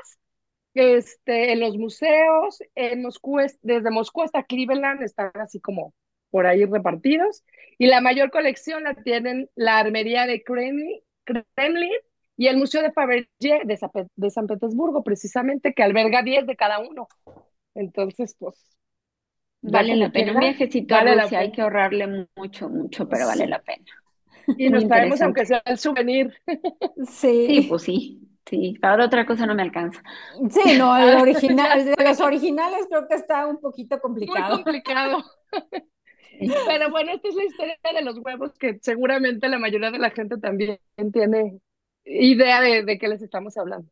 este, 0.74 1.52
en 1.52 1.60
los 1.60 1.76
museos, 1.76 2.58
en 2.74 3.02
Moscú, 3.02 3.38
desde 3.62 3.90
Moscú 3.90 4.22
hasta 4.22 4.42
Cleveland 4.42 5.02
están 5.02 5.30
así 5.34 5.60
como 5.60 5.94
por 6.36 6.46
ahí 6.46 6.66
repartidos. 6.66 7.44
Y 7.78 7.86
la 7.86 8.02
mayor 8.02 8.30
colección 8.30 8.84
la 8.84 8.94
tienen 8.94 9.48
la 9.54 9.78
Armería 9.78 10.26
de 10.26 10.42
Kremlin, 10.44 11.00
y 12.36 12.46
el 12.48 12.58
Museo 12.58 12.82
de 12.82 12.92
Fabergé 12.92 13.62
de, 13.64 14.30
San 14.30 14.46
Petersburgo, 14.46 15.02
precisamente, 15.02 15.72
que 15.72 15.82
alberga 15.82 16.22
10 16.22 16.46
de 16.46 16.56
cada 16.56 16.78
uno. 16.78 17.08
Entonces, 17.74 18.36
pues... 18.38 18.76
Vale 19.62 19.96
la 19.96 20.12
pena. 20.12 20.32
Un 20.32 20.40
viajecito 20.40 20.94
a 20.94 21.04
Rusia, 21.04 21.38
hay 21.38 21.52
que 21.52 21.62
ahorrarle 21.62 22.28
mucho, 22.36 22.68
mucho, 22.68 23.08
pero 23.08 23.28
vale 23.28 23.46
la 23.46 23.62
pena. 23.62 23.86
Y 24.58 24.68
nos 24.68 24.86
traemos 24.86 25.22
aunque 25.22 25.46
sea 25.46 25.62
el 25.64 25.78
souvenir. 25.78 26.34
Sí. 27.06 27.46
Sí, 27.46 27.66
pues 27.66 27.82
sí. 27.82 28.20
Sí, 28.44 28.76
para 28.78 29.06
otra 29.06 29.24
cosa 29.24 29.46
no 29.46 29.54
me 29.54 29.62
alcanza. 29.62 30.02
Sí, 30.50 30.76
no, 30.76 30.94
el 30.98 31.16
original, 31.22 31.82
de 31.82 32.04
los 32.04 32.20
originales 32.20 32.86
creo 32.90 33.08
que 33.08 33.14
está 33.14 33.46
un 33.46 33.58
poquito 33.58 33.98
complicado. 33.98 34.54
Muy 34.54 34.62
complicado. 34.62 35.24
Pero 36.66 36.90
bueno, 36.90 37.12
esta 37.12 37.28
es 37.28 37.34
la 37.34 37.44
historia 37.44 37.78
de 37.82 38.02
los 38.02 38.18
huevos 38.18 38.52
que 38.58 38.78
seguramente 38.80 39.48
la 39.48 39.58
mayoría 39.58 39.90
de 39.90 39.98
la 39.98 40.10
gente 40.10 40.38
también 40.38 40.78
tiene 41.12 41.60
idea 42.04 42.60
de, 42.60 42.82
de 42.84 42.98
qué 42.98 43.08
les 43.08 43.22
estamos 43.22 43.56
hablando. 43.56 43.88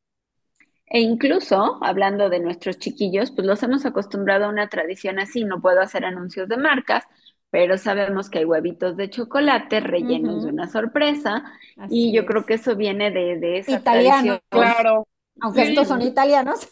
E 0.87 1.01
incluso, 1.01 1.79
hablando 1.83 2.29
de 2.29 2.41
nuestros 2.41 2.79
chiquillos, 2.79 3.31
pues 3.31 3.47
los 3.47 3.63
hemos 3.63 3.87
acostumbrado 3.87 4.45
a 4.45 4.49
una 4.49 4.69
tradición 4.69 5.19
así, 5.19 5.45
no 5.45 5.61
puedo 5.61 5.81
hacer 5.81 6.05
anuncios 6.05 6.49
de 6.49 6.57
marcas, 6.57 7.05
pero 7.51 7.79
sabemos 7.79 8.31
que 8.31 8.41
hay 8.41 8.45
huevitos 8.45 8.97
de 8.97 9.11
chocolate 9.11 9.81
rellenos 9.81 10.45
de 10.45 10.51
una 10.51 10.69
sorpresa, 10.69 11.45
y 11.89 12.13
yo 12.13 12.27
creo 12.27 12.45
que 12.45 12.55
eso 12.55 12.77
viene 12.77 13.11
de, 13.11 13.39
de 13.39 13.59
esa 13.59 13.79
Italiano, 13.79 14.41
claro. 14.49 15.09
Aunque 15.41 15.63
estos 15.63 15.89
son 15.89 16.03
italianos. 16.03 16.69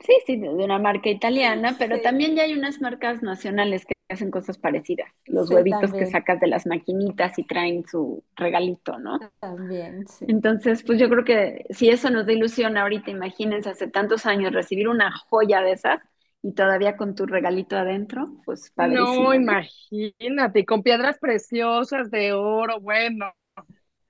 Sí, 0.00 0.14
sí, 0.26 0.36
de 0.36 0.48
una 0.48 0.78
marca 0.78 1.10
italiana, 1.10 1.74
pero 1.78 2.00
también 2.00 2.36
ya 2.36 2.44
hay 2.44 2.54
unas 2.54 2.80
marcas 2.80 3.22
nacionales 3.22 3.84
que 3.84 3.94
hacen 4.08 4.30
cosas 4.30 4.58
parecidas. 4.58 5.08
Los 5.26 5.50
huevitos 5.50 5.92
que 5.92 6.06
sacas 6.06 6.40
de 6.40 6.46
las 6.46 6.66
maquinitas 6.66 7.38
y 7.38 7.44
traen 7.44 7.86
su 7.86 8.24
regalito, 8.36 8.98
¿no? 8.98 9.18
También, 9.40 10.06
sí. 10.06 10.26
Entonces, 10.28 10.82
pues 10.82 10.98
yo 10.98 11.08
creo 11.08 11.24
que 11.24 11.66
si 11.70 11.90
eso 11.90 12.10
nos 12.10 12.26
da 12.26 12.32
ilusión 12.32 12.76
ahorita, 12.76 13.10
imagínense 13.10 13.70
hace 13.70 13.88
tantos 13.88 14.26
años 14.26 14.52
recibir 14.52 14.88
una 14.88 15.12
joya 15.28 15.60
de 15.60 15.72
esas 15.72 16.02
y 16.42 16.52
todavía 16.52 16.96
con 16.96 17.14
tu 17.14 17.26
regalito 17.26 17.76
adentro, 17.76 18.36
pues 18.44 18.70
padrísimo. 18.70 19.24
No, 19.24 19.34
imagínate, 19.34 20.64
con 20.64 20.82
piedras 20.82 21.18
preciosas 21.18 22.10
de 22.10 22.32
oro, 22.32 22.80
bueno. 22.80 23.32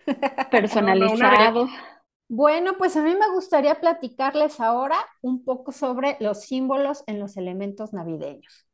Personalizado. 0.51 1.69
Bueno, 2.29 2.75
pues 2.77 2.95
a 2.97 3.03
mí 3.03 3.15
me 3.15 3.31
gustaría 3.31 3.81
platicarles 3.81 4.61
ahora 4.61 4.97
un 5.23 5.45
poco 5.45 5.73
sobre 5.73 6.19
los 6.21 6.43
símbolos 6.43 7.03
en 7.07 7.19
los 7.19 7.39
elementos 7.39 7.95
navideños. 7.95 8.68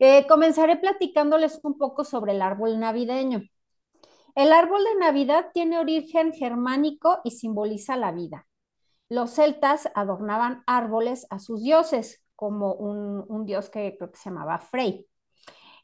Eh, 0.00 0.26
comenzaré 0.26 0.76
platicándoles 0.76 1.60
un 1.62 1.76
poco 1.76 2.04
sobre 2.04 2.32
el 2.32 2.42
árbol 2.42 2.80
navideño. 2.80 3.42
El 4.34 4.52
árbol 4.52 4.82
de 4.82 4.98
Navidad 4.98 5.48
tiene 5.52 5.78
origen 5.78 6.32
germánico 6.32 7.20
y 7.22 7.32
simboliza 7.32 7.96
la 7.96 8.10
vida. 8.10 8.46
Los 9.08 9.32
celtas 9.34 9.90
adornaban 9.94 10.62
árboles 10.66 11.26
a 11.30 11.38
sus 11.38 11.62
dioses, 11.62 12.22
como 12.34 12.72
un, 12.72 13.24
un 13.28 13.44
dios 13.44 13.68
que 13.68 13.96
creo 13.98 14.10
que 14.10 14.18
se 14.18 14.30
llamaba 14.30 14.58
Frey. 14.58 15.06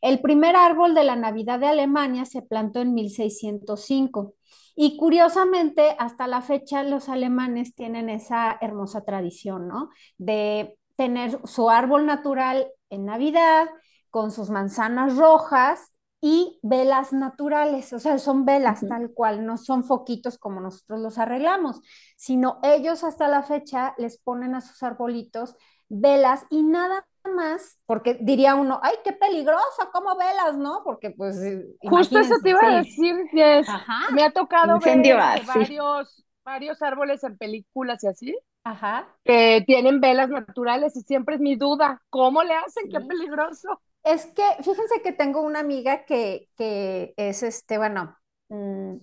El 0.01 0.21
primer 0.21 0.57
árbol 0.57 0.95
de 0.95 1.05
la 1.05 1.17
Navidad 1.17 1.59
de 1.59 1.67
Alemania 1.67 2.25
se 2.25 2.41
plantó 2.41 2.81
en 2.81 2.95
1605 2.95 4.35
y 4.75 4.97
curiosamente, 4.97 5.97
hasta 5.99 6.27
la 6.27 6.43
fecha, 6.43 6.83
los 6.83 7.09
alemanes 7.09 7.75
tienen 7.75 8.09
esa 8.09 8.57
hermosa 8.61 9.05
tradición, 9.05 9.69
¿no? 9.69 9.91
De 10.17 10.79
tener 10.97 11.39
su 11.45 11.71
árbol 11.71 12.07
natural 12.07 12.69
en 12.91 13.07
Navidad, 13.07 13.69
con 14.17 14.31
sus 14.31 14.49
manzanas 14.49 15.15
rojas 15.19 15.93
y 16.23 16.59
velas 16.63 17.13
naturales, 17.13 17.93
o 17.93 17.99
sea, 17.99 18.19
son 18.19 18.47
velas 18.47 18.81
tal 18.89 19.13
cual, 19.13 19.45
no 19.45 19.59
son 19.59 19.85
foquitos 19.85 20.39
como 20.39 20.59
nosotros 20.63 21.01
los 21.01 21.19
arreglamos, 21.19 21.83
sino 22.17 22.59
ellos 22.63 23.05
hasta 23.05 23.29
la 23.29 23.43
fecha 23.43 23.95
les 23.99 24.17
ponen 24.17 24.55
a 24.55 24.63
sus 24.63 24.83
arbolitos 24.83 25.55
velas 25.91 26.47
y 26.49 26.63
nada 26.63 27.07
más, 27.35 27.79
porque 27.85 28.17
diría 28.23 28.55
uno, 28.55 28.81
ay, 28.83 28.95
qué 29.05 29.13
peligroso, 29.13 29.91
¿cómo 29.93 30.17
velas, 30.17 30.57
no? 30.57 30.81
Porque 30.83 31.11
pues... 31.11 31.37
Eh, 31.43 31.67
Justo 31.83 32.19
eso 32.19 32.37
te 32.43 32.51
iba 32.51 32.61
a 32.67 32.77
decir, 32.79 33.15
Jess. 33.33 33.69
Me 34.15 34.23
ha 34.23 34.31
tocado 34.31 34.79
ver 34.81 35.15
varios, 35.47 36.25
varios 36.43 36.81
árboles 36.81 37.23
en 37.23 37.37
películas 37.37 38.03
y 38.03 38.07
así. 38.07 38.35
Ajá. 38.65 39.07
que 39.25 39.63
tienen 39.65 40.01
velas 40.01 40.29
naturales 40.29 40.97
y 40.97 41.03
siempre 41.03 41.37
es 41.37 41.41
mi 41.41 41.55
duda, 41.55 42.03
¿cómo 42.11 42.43
le 42.43 42.55
hacen? 42.55 42.89
Qué 42.91 43.01
Sí. 43.01 43.07
peligroso. 43.07 43.81
Es 44.07 44.27
que 44.27 44.45
fíjense 44.63 45.03
que 45.03 45.11
tengo 45.11 45.43
una 45.43 45.59
amiga 45.59 46.05
que, 46.05 46.49
que 46.57 47.13
es 47.17 47.43
este, 47.43 47.77
bueno, 47.77 48.17
mm, 48.49 48.99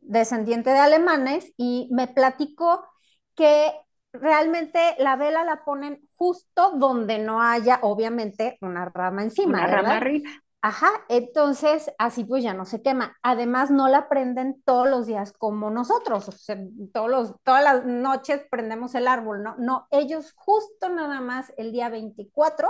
descendiente 0.00 0.70
de 0.70 0.80
alemanes 0.80 1.52
y 1.56 1.88
me 1.92 2.08
platicó 2.08 2.84
que 3.36 3.72
realmente 4.12 4.96
la 4.98 5.14
vela 5.14 5.44
la 5.44 5.64
ponen 5.64 6.08
justo 6.16 6.72
donde 6.72 7.20
no 7.20 7.40
haya, 7.40 7.78
obviamente, 7.82 8.58
una 8.60 8.86
rama 8.86 9.22
encima, 9.22 9.58
Una 9.58 9.66
rama 9.68 9.96
arriba. 9.98 10.28
Ajá, 10.60 10.90
entonces 11.08 11.92
así 11.98 12.24
pues 12.24 12.42
ya 12.42 12.52
no 12.52 12.64
se 12.64 12.82
quema. 12.82 13.16
Además, 13.22 13.70
no 13.70 13.86
la 13.86 14.08
prenden 14.08 14.60
todos 14.64 14.88
los 14.88 15.06
días 15.06 15.32
como 15.32 15.70
nosotros, 15.70 16.28
o 16.28 16.32
sea, 16.32 16.58
todos 16.92 17.08
los, 17.08 17.36
todas 17.44 17.62
las 17.62 17.84
noches 17.84 18.42
prendemos 18.50 18.96
el 18.96 19.06
árbol, 19.06 19.44
¿no? 19.44 19.54
No, 19.58 19.86
ellos 19.92 20.32
justo 20.34 20.88
nada 20.88 21.20
más 21.20 21.52
el 21.56 21.70
día 21.70 21.88
24 21.90 22.68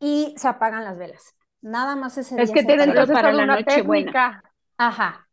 y 0.00 0.34
se 0.38 0.48
apagan 0.48 0.84
las 0.84 0.98
velas. 0.98 1.36
Nada 1.62 1.96
más 1.96 2.18
ese 2.18 2.38
Es 2.38 2.50
día 2.50 2.52
que 2.52 2.64
tienen 2.64 2.92
entonces 2.92 3.10
para 3.10 3.32
la 3.32 3.46
una 3.46 3.46
Nochebuena. 3.46 4.16
técnica, 4.16 4.42
Ajá. 4.78 5.28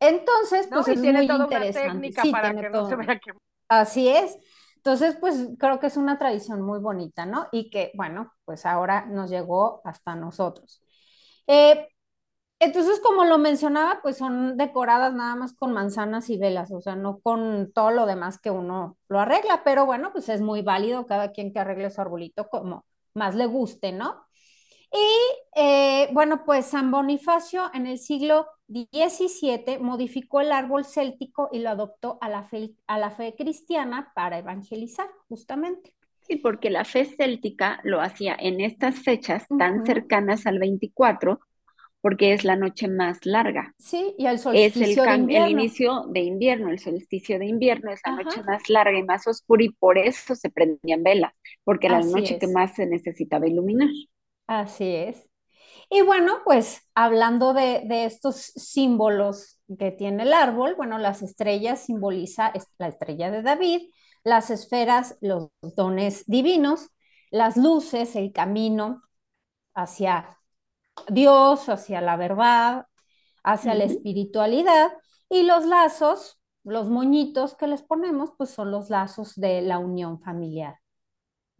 Entonces, 0.00 0.70
¿no? 0.70 0.86
pues 0.86 0.88
es 0.88 1.02
tienen 1.02 1.26
muy 1.26 1.26
toda 1.26 1.46
una 1.46 1.66
interesante. 1.66 1.72
técnica 1.72 2.22
Sí, 2.22 2.30
para 2.30 2.54
tiene 2.54 2.60
que 2.60 2.70
no 2.70 2.84
se 2.84 2.96
todo. 2.96 2.96
vea 2.96 3.18
que... 3.18 3.32
Así 3.68 4.08
es. 4.08 4.36
Entonces, 4.76 5.16
pues 5.20 5.48
creo 5.58 5.80
que 5.80 5.88
es 5.88 5.96
una 5.96 6.18
tradición 6.18 6.62
muy 6.62 6.78
bonita, 6.80 7.26
¿no? 7.26 7.48
Y 7.52 7.70
que, 7.70 7.92
bueno, 7.94 8.32
pues 8.44 8.66
ahora 8.66 9.06
nos 9.06 9.30
llegó 9.30 9.82
hasta 9.84 10.14
nosotros. 10.14 10.82
Eh, 11.46 11.88
entonces, 12.60 13.00
como 13.00 13.24
lo 13.24 13.38
mencionaba, 13.38 14.00
pues 14.02 14.18
son 14.18 14.56
decoradas 14.56 15.14
nada 15.14 15.36
más 15.36 15.54
con 15.54 15.72
manzanas 15.72 16.30
y 16.30 16.38
velas, 16.38 16.72
o 16.72 16.80
sea, 16.80 16.96
no 16.96 17.20
con 17.20 17.72
todo 17.72 17.92
lo 17.92 18.06
demás 18.06 18.38
que 18.40 18.50
uno 18.50 18.98
lo 19.08 19.20
arregla, 19.20 19.62
pero 19.64 19.86
bueno, 19.86 20.12
pues 20.12 20.28
es 20.28 20.40
muy 20.40 20.62
válido 20.62 21.06
cada 21.06 21.32
quien 21.32 21.52
que 21.52 21.60
arregle 21.60 21.90
su 21.90 22.00
arbolito 22.00 22.48
como 22.48 22.84
más 23.18 23.34
le 23.34 23.46
guste, 23.46 23.92
¿no? 23.92 24.24
Y 24.90 25.60
eh, 25.60 26.08
bueno, 26.12 26.44
pues 26.46 26.66
San 26.66 26.90
Bonifacio 26.90 27.70
en 27.74 27.86
el 27.86 27.98
siglo 27.98 28.46
XVII 28.68 29.78
modificó 29.80 30.40
el 30.40 30.52
árbol 30.52 30.84
céltico 30.86 31.50
y 31.52 31.58
lo 31.58 31.70
adoptó 31.70 32.18
a 32.22 32.28
la 32.30 32.44
fe, 32.44 32.70
a 32.86 32.98
la 32.98 33.10
fe 33.10 33.34
cristiana 33.36 34.12
para 34.14 34.38
evangelizar, 34.38 35.08
justamente. 35.28 35.94
Sí, 36.26 36.36
porque 36.36 36.70
la 36.70 36.84
fe 36.84 37.04
céltica 37.04 37.80
lo 37.84 38.00
hacía 38.00 38.36
en 38.38 38.60
estas 38.60 38.98
fechas 38.98 39.46
tan 39.58 39.84
cercanas 39.84 40.46
al 40.46 40.58
24, 40.58 41.40
porque 42.00 42.32
es 42.32 42.44
la 42.44 42.56
noche 42.56 42.88
más 42.88 43.24
larga. 43.26 43.74
Sí, 43.78 44.14
y 44.18 44.26
al 44.26 44.38
Es 44.50 44.80
el, 44.82 45.00
solsticio 45.00 45.06
de 45.06 45.14
cam- 45.14 45.28
el 45.32 45.46
invierno. 45.46 45.48
inicio 45.48 46.04
de 46.10 46.20
invierno, 46.20 46.70
el 46.70 46.78
solsticio 46.80 47.38
de 47.38 47.46
invierno 47.46 47.92
es 47.92 48.00
la 48.06 48.12
noche 48.12 48.42
más 48.44 48.68
larga 48.70 48.98
y 48.98 49.04
más 49.04 49.26
oscura 49.26 49.64
y 49.64 49.70
por 49.70 49.98
eso 49.98 50.34
se 50.36 50.50
prendían 50.50 51.02
velas, 51.04 51.32
porque 51.64 51.88
era 51.88 52.00
la 52.00 52.06
noche 52.06 52.38
que 52.38 52.48
más 52.48 52.74
se 52.76 52.86
necesitaba 52.86 53.48
iluminar. 53.48 53.90
así 54.46 54.84
es. 54.94 55.28
Y 55.90 56.02
bueno, 56.02 56.40
pues 56.44 56.82
hablando 56.94 57.54
de, 57.54 57.82
de 57.86 58.06
estos 58.06 58.36
símbolos 58.38 59.60
que 59.78 59.92
tiene 59.92 60.24
el 60.24 60.32
árbol, 60.34 60.74
bueno, 60.76 60.98
las 60.98 61.22
estrellas 61.22 61.82
simboliza 61.82 62.52
la 62.78 62.88
estrella 62.88 63.30
de 63.30 63.42
David, 63.42 63.90
las 64.24 64.50
esferas, 64.50 65.18
los 65.22 65.50
dones 65.76 66.24
divinos, 66.26 66.88
las 67.30 67.56
luces, 67.56 68.16
el 68.16 68.32
camino 68.32 69.02
hacia 69.74 70.37
Dios, 71.08 71.68
hacia 71.68 72.00
la 72.00 72.16
verdad, 72.16 72.86
hacia 73.44 73.74
la 73.74 73.84
espiritualidad, 73.84 74.92
y 75.30 75.42
los 75.44 75.66
lazos, 75.66 76.40
los 76.64 76.88
moñitos 76.88 77.56
que 77.56 77.66
les 77.68 77.82
ponemos, 77.82 78.32
pues 78.38 78.50
son 78.50 78.70
los 78.70 78.90
lazos 78.90 79.34
de 79.36 79.62
la 79.62 79.78
unión 79.78 80.18
familiar, 80.20 80.76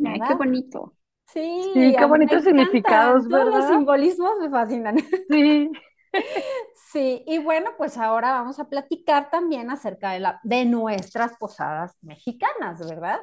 Ay, 0.05 0.22
qué 0.22 0.35
¿verdad? 0.35 0.35
bonito. 0.35 0.96
Sí, 1.29 1.40
Sí, 1.72 1.94
qué 1.98 2.05
bonitos 2.07 2.44
significados, 2.44 3.24
encantan, 3.24 3.31
todos 3.31 3.53
los 3.53 3.66
¿verdad? 3.66 3.68
simbolismos 3.68 4.38
me 4.40 4.51
fascinan. 4.51 4.96
Sí. 5.29 5.70
Sí, 6.92 7.22
y 7.27 7.38
bueno, 7.38 7.72
pues 7.77 7.98
ahora 7.98 8.33
vamos 8.33 8.59
a 8.59 8.68
platicar 8.68 9.31
también 9.31 9.70
acerca 9.70 10.12
de, 10.12 10.20
la, 10.20 10.40
de 10.42 10.64
nuestras 10.64 11.37
posadas 11.38 11.96
mexicanas, 12.03 12.79
¿verdad? 12.88 13.20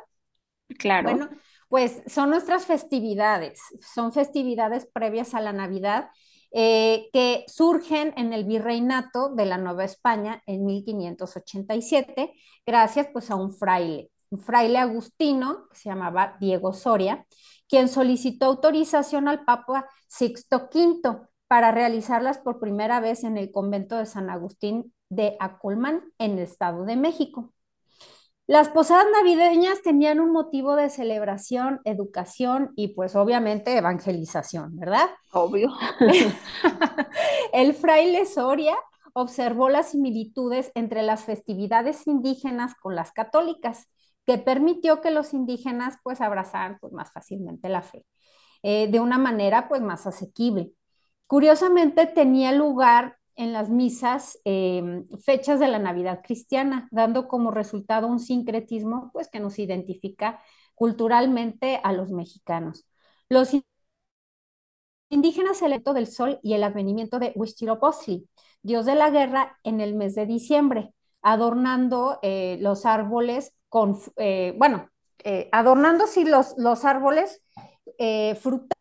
Claro. 0.79 1.11
Bueno, 1.11 1.29
pues 1.67 2.01
son 2.07 2.29
nuestras 2.29 2.65
festividades, 2.65 3.59
son 3.81 4.11
festividades 4.11 4.87
previas 4.91 5.33
a 5.33 5.41
la 5.41 5.53
Navidad 5.53 6.09
eh, 6.51 7.09
que 7.11 7.43
surgen 7.47 8.13
en 8.17 8.31
el 8.31 8.45
virreinato 8.45 9.29
de 9.29 9.45
la 9.45 9.57
Nueva 9.57 9.83
España 9.83 10.41
en 10.45 10.65
1587, 10.65 12.33
gracias 12.65 13.07
pues 13.11 13.29
a 13.31 13.35
un 13.35 13.53
fraile, 13.53 14.11
un 14.29 14.39
fraile 14.39 14.77
agustino 14.77 15.67
que 15.69 15.77
se 15.77 15.89
llamaba 15.89 16.37
Diego 16.39 16.71
Soria, 16.71 17.25
quien 17.67 17.89
solicitó 17.89 18.45
autorización 18.45 19.27
al 19.27 19.43
Papa 19.43 19.89
Sixto 20.07 20.69
V 20.73 21.27
para 21.47 21.71
realizarlas 21.71 22.37
por 22.37 22.59
primera 22.59 22.99
vez 22.99 23.23
en 23.23 23.37
el 23.37 23.51
convento 23.51 23.97
de 23.97 24.05
San 24.05 24.29
Agustín 24.29 24.93
de 25.09 25.35
Acolmán, 25.39 26.03
en 26.17 26.33
el 26.33 26.39
Estado 26.39 26.85
de 26.85 26.95
México. 26.95 27.54
Las 28.47 28.69
posadas 28.69 29.07
navideñas 29.11 29.81
tenían 29.81 30.19
un 30.19 30.31
motivo 30.31 30.75
de 30.75 30.91
celebración, 30.91 31.81
educación 31.83 32.71
y 32.75 32.89
pues 32.89 33.15
obviamente 33.15 33.75
evangelización, 33.75 34.77
¿verdad? 34.77 35.09
Obvio. 35.31 35.69
El 37.53 37.73
fraile 37.73 38.27
Soria 38.27 38.75
observó 39.13 39.69
las 39.69 39.89
similitudes 39.91 40.71
entre 40.75 41.01
las 41.01 41.23
festividades 41.23 42.05
indígenas 42.05 42.75
con 42.75 42.95
las 42.95 43.11
católicas, 43.11 43.87
que 44.27 44.37
permitió 44.37 45.01
que 45.01 45.09
los 45.09 45.33
indígenas 45.33 45.95
pues 46.03 46.21
abrazaran 46.21 46.77
pues, 46.79 46.93
más 46.93 47.11
fácilmente 47.11 47.69
la 47.69 47.81
fe, 47.81 48.05
eh, 48.61 48.87
de 48.91 48.99
una 48.99 49.17
manera 49.17 49.67
pues 49.67 49.81
más 49.81 50.05
asequible. 50.05 50.71
Curiosamente 51.25 52.05
tenía 52.05 52.51
lugar 52.51 53.17
en 53.35 53.53
las 53.53 53.69
misas 53.69 54.39
eh, 54.45 55.03
fechas 55.23 55.59
de 55.59 55.67
la 55.67 55.79
Navidad 55.79 56.21
cristiana, 56.23 56.87
dando 56.91 57.27
como 57.27 57.51
resultado 57.51 58.07
un 58.07 58.19
sincretismo 58.19 59.09
pues, 59.13 59.29
que 59.29 59.39
nos 59.39 59.59
identifica 59.59 60.41
culturalmente 60.75 61.79
a 61.83 61.93
los 61.93 62.11
mexicanos. 62.11 62.85
Los 63.29 63.51
indígenas 65.09 65.61
el 65.61 65.81
del 65.83 66.07
sol 66.07 66.39
y 66.43 66.53
el 66.53 66.63
advenimiento 66.63 67.19
de 67.19 67.31
Huitzilopochtli, 67.35 68.27
dios 68.61 68.85
de 68.85 68.95
la 68.95 69.09
guerra, 69.09 69.57
en 69.63 69.81
el 69.81 69.95
mes 69.95 70.15
de 70.15 70.25
diciembre, 70.25 70.93
adornando 71.21 72.19
eh, 72.21 72.57
los 72.61 72.85
árboles 72.85 73.55
con, 73.69 73.97
eh, 74.17 74.53
bueno, 74.57 74.89
eh, 75.23 75.49
adornando 75.51 76.07
sí 76.07 76.23
los, 76.25 76.55
los 76.57 76.85
árboles 76.85 77.41
frutales 78.41 78.74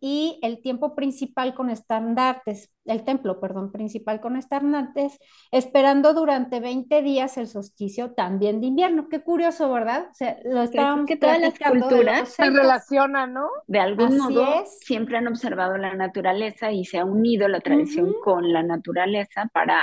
y 0.00 0.38
el 0.42 0.60
tiempo 0.62 0.94
principal 0.94 1.54
con 1.54 1.70
estandartes, 1.70 2.70
el 2.84 3.04
templo, 3.04 3.40
perdón, 3.40 3.72
principal 3.72 4.20
con 4.20 4.36
estandartes, 4.36 5.18
esperando 5.50 6.14
durante 6.14 6.60
20 6.60 7.02
días 7.02 7.36
el 7.36 7.48
solsticio 7.48 8.12
también 8.14 8.60
de 8.60 8.68
invierno. 8.68 9.08
Qué 9.08 9.22
curioso, 9.22 9.70
¿verdad? 9.72 10.08
O 10.10 10.14
sea, 10.14 10.38
lo 10.44 10.62
estábamos 10.62 11.06
que 11.06 11.16
todas 11.16 11.40
las 11.40 11.58
culturas 11.60 12.28
Se 12.28 12.34
celtas. 12.36 12.54
relaciona, 12.62 13.26
¿no? 13.26 13.48
De 13.66 13.80
algún 13.80 14.06
Así 14.06 14.18
modo 14.18 14.44
es. 14.44 14.78
siempre 14.80 15.16
han 15.18 15.28
observado 15.28 15.76
la 15.78 15.94
naturaleza 15.94 16.72
y 16.72 16.84
se 16.84 16.98
ha 16.98 17.04
unido 17.04 17.48
la 17.48 17.60
tradición 17.60 18.14
con 18.24 18.52
la 18.52 18.62
naturaleza 18.62 19.48
para 19.52 19.78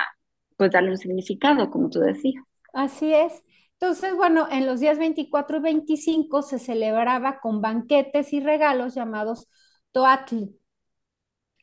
pues 0.58 0.72
darle 0.72 0.92
un 0.92 0.98
significado, 0.98 1.70
como 1.72 1.90
tú 1.90 2.00
decías. 2.00 2.44
Así 2.74 3.14
es. 3.14 3.44
Entonces, 3.82 4.16
bueno, 4.16 4.48
en 4.52 4.68
los 4.68 4.80
días 4.80 5.00
24 5.00 5.58
y 5.58 5.62
25 5.62 6.44
se 6.44 6.60
celebraba 6.60 7.40
con 7.40 7.62
banquetes 7.62 8.32
y 8.32 8.40
regalos 8.40 8.94
llamados 8.94 9.50
toatl, 9.92 10.44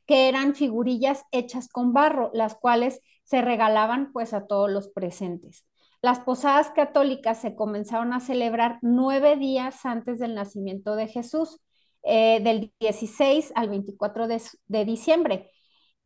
que 0.05 0.29
eran 0.29 0.57
figurillas 0.57 1.25
hechas 1.31 1.69
con 1.69 1.93
barro, 1.93 2.31
las 2.35 2.57
cuales 2.57 3.01
se 3.23 3.41
regalaban 3.41 4.13
pues 4.13 4.33
a 4.33 4.47
todos 4.47 4.69
los 4.69 4.89
presentes. 4.89 5.65
Las 6.03 6.19
posadas 6.21 6.71
católicas 6.71 7.41
se 7.41 7.55
comenzaron 7.55 8.13
a 8.13 8.21
celebrar 8.21 8.79
nueve 8.83 9.37
días 9.37 9.87
antes 9.87 10.19
del 10.19 10.35
nacimiento 10.35 10.97
de 10.97 11.07
Jesús, 11.07 11.61
eh, 12.03 12.41
del 12.43 12.73
16 12.81 13.53
al 13.55 13.69
24 13.69 14.27
de, 14.27 14.43
de 14.67 14.85
diciembre 14.85 15.53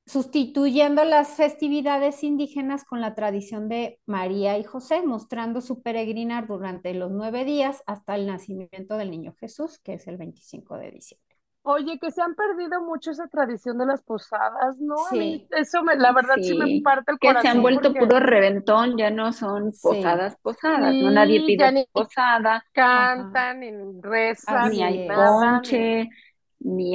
sustituyendo 0.07 1.05
las 1.05 1.31
festividades 1.37 2.23
indígenas 2.25 2.85
con 2.85 3.01
la 3.01 3.15
tradición 3.15 3.69
de 3.69 4.01
María 4.07 4.59
y 4.59 4.65
José, 4.65 5.03
mostrando 5.03 5.61
su 5.61 5.83
peregrinar 5.83 6.47
durante 6.47 6.95
los 6.95 7.11
nueve 7.11 7.45
días 7.45 7.83
hasta 7.87 8.15
el 8.17 8.27
nacimiento 8.27 8.97
del 8.97 9.11
niño 9.11 9.35
Jesús, 9.41 9.79
que 9.81 9.95
es 9.95 10.07
el 10.09 10.17
25 10.19 10.77
de 10.79 10.91
diciembre. 10.91 11.37
Oye, 11.65 11.99
que 11.99 12.11
se 12.13 12.23
han 12.23 12.35
perdido 12.37 12.81
mucho 12.83 13.11
esa 13.11 13.27
tradición 13.29 13.79
de 13.79 13.87
las 13.87 14.03
posadas, 14.03 14.79
¿no? 14.79 15.07
A 15.09 15.15
mí 15.17 15.41
Sí, 15.41 15.49
eso 15.51 15.83
me, 15.83 15.97
la 15.97 16.13
verdad 16.13 16.41
sí 16.43 16.55
me 16.55 16.69
Sí, 16.69 16.83
parte 16.83 17.13
el 17.13 17.19
que 17.19 17.37
se 17.37 17.49
han 17.49 17.61
corazón 17.61 17.63
vuelto 17.63 17.97
porque 17.97 17.99
puro 17.99 18.21
reventón, 18.21 18.97
ya 18.99 19.11
no 19.11 19.33
son 19.33 19.73
sí, 19.73 19.81
posadas, 19.81 20.37
posadas, 20.43 21.01
no 21.01 21.11
nadie 21.11 21.43
sí, 21.43 21.45
pide 21.45 21.65
ya 21.65 21.71
ni 21.73 21.87
posada, 21.93 22.65
ajá, 22.93 23.43
cantan, 23.43 23.61
ni 23.61 23.71
rezan, 24.03 24.77
ni 24.77 24.83
hay 24.83 25.01
nada, 25.07 25.63
ponche, 25.65 26.09
ni 26.09 26.11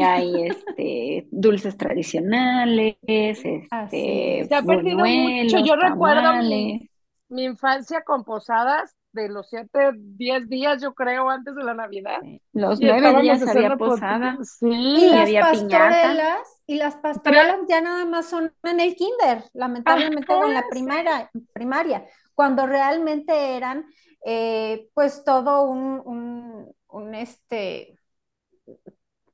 hay 0.02 0.48
este 0.48 1.28
dulces 1.32 1.78
tradicionales, 1.78 2.98
Así 3.04 3.68
este 3.72 4.46
Se 4.48 4.56
ha 4.56 4.60
es. 4.60 4.66
perdido 4.66 5.06
mucho. 5.06 5.60
Yo 5.60 5.76
recuerdo 5.76 6.34
mi, 6.44 6.90
infancia 7.30 8.04
con 8.04 8.24
posadas 8.24 8.96
desde 9.12 9.30
los 9.30 9.50
siete, 9.50 9.92
diez 9.96 10.48
días, 10.48 10.82
yo 10.82 10.94
creo, 10.94 11.30
antes 11.30 11.56
de 11.56 11.64
la 11.64 11.74
Navidad. 11.74 12.20
Los 12.54 12.80
nueve 12.80 13.22
días 13.22 13.48
había 13.48 13.76
posada. 13.76 14.38
Sí. 14.44 14.68
Y 14.68 15.10
las 15.10 15.52
pastorelas, 15.52 16.62
y 16.68 16.76
las 16.76 16.96
pastorelas 16.98 17.58
ya 17.68 17.82
nada 17.82 18.06
más 18.06 18.28
son 18.28 18.54
en 18.64 18.80
el 18.80 18.96
kinder, 18.96 19.44
lamentablemente, 19.54 20.32
o 20.34 20.46
en 20.46 20.54
la 20.54 20.64
primaria, 20.70 21.32
primaria, 21.54 22.06
cuando 22.36 22.68
realmente 22.68 23.56
eran, 23.56 23.86
eh, 24.26 24.88
pues, 24.94 25.24
todo 25.24 25.64
un, 25.64 26.02
un, 26.06 26.76
un 26.88 27.16
este 27.16 27.98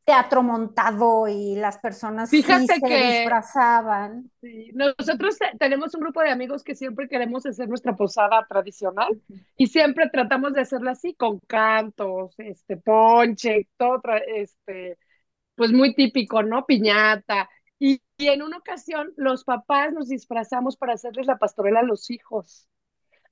teatro 0.06 0.44
montado 0.44 1.28
y 1.28 1.56
las 1.56 1.78
personas 1.78 2.30
Fíjate 2.30 2.68
sí 2.68 2.68
se 2.68 2.82
que 2.82 3.20
disfrazaban. 3.20 4.30
Sí, 4.42 4.72
Nosotros 4.74 5.38
tenemos 5.60 5.94
un 5.96 6.02
grupo 6.02 6.22
de 6.22 6.30
amigos 6.30 6.64
que 6.64 6.76
siempre 6.76 7.08
queremos 7.08 7.46
hacer 7.46 7.70
nuestra 7.70 7.96
posada 7.96 8.46
tradicional 8.48 9.22
y 9.58 9.68
siempre 9.68 10.10
tratamos 10.10 10.54
de 10.54 10.62
hacerla 10.62 10.92
así, 10.92 11.14
con 11.16 11.40
cantos, 11.40 12.36
este, 12.38 12.78
ponche, 12.78 13.70
todo, 13.78 14.02
este, 14.36 14.98
pues 15.56 15.72
muy 15.72 15.94
típico, 15.96 16.44
¿no? 16.44 16.66
Piñata. 16.66 17.50
Y, 17.80 18.02
y 18.18 18.28
en 18.28 18.42
una 18.42 18.58
ocasión 18.58 19.14
los 19.16 19.44
papás 19.44 19.94
nos 19.94 20.10
disfrazamos 20.10 20.78
para 20.78 20.94
hacerles 20.94 21.28
la 21.28 21.38
pastorela 21.38 21.80
a 21.80 21.84
los 21.84 22.10
hijos. 22.10 22.68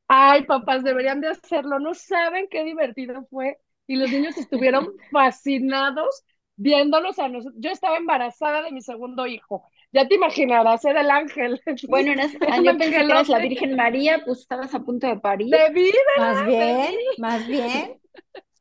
Ay, 0.08 0.44
papás, 0.44 0.84
deberían 0.84 1.22
de 1.22 1.30
hacerlo, 1.30 1.80
no 1.80 1.94
saben 1.94 2.48
qué 2.50 2.64
divertido 2.64 3.26
fue. 3.30 3.60
Y 3.88 3.96
los 3.96 4.12
niños 4.12 4.38
estuvieron 4.38 4.94
fascinados 5.12 6.24
viéndonos 6.62 7.18
a 7.20 7.28
nosotros. 7.28 7.56
Yo 7.60 7.72
estaba 7.72 7.98
embarazada 7.98 8.62
de 8.62 8.72
mi 8.72 8.82
segundo 8.82 9.26
hijo. 9.28 9.64
Ya 9.92 10.08
te 10.08 10.16
imaginarás, 10.16 10.86
era 10.86 11.02
el 11.02 11.12
ángel. 11.12 11.62
Bueno, 11.88 12.12
eras, 12.14 12.32
yo 12.64 12.78
pensé 12.78 12.92
que 12.92 13.02
eras 13.02 13.30
la 13.30 13.40
Virgen 13.40 13.76
María, 13.76 14.22
pues 14.26 14.40
estabas 14.40 14.74
a 14.74 14.80
punto 14.80 15.08
de 15.08 15.20
parir. 15.20 15.50
De 15.50 15.70
vida. 15.74 15.98
Más 16.18 16.46
bien, 16.46 16.96
más 17.18 17.48
bien. 17.48 18.00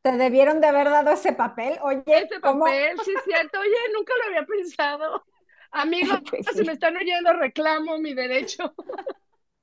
Te 0.02 0.12
debieron 0.16 0.60
de 0.60 0.66
haber 0.68 0.88
dado 0.88 1.12
ese 1.12 1.32
papel. 1.34 1.78
Oye, 1.82 2.02
ese 2.06 2.40
¿cómo? 2.40 2.64
papel, 2.64 2.98
sí 3.04 3.12
es 3.16 3.24
cierto. 3.24 3.60
Oye, 3.60 3.76
nunca 3.94 4.12
lo 4.18 4.24
había 4.28 4.46
pensado. 4.46 5.24
Amigos, 5.72 6.20
Pues 6.30 6.46
si 6.52 6.58
sí. 6.58 6.64
me 6.64 6.72
están 6.72 6.96
oyendo, 6.96 7.32
reclamo 7.34 7.98
mi 7.98 8.14
derecho. 8.14 8.74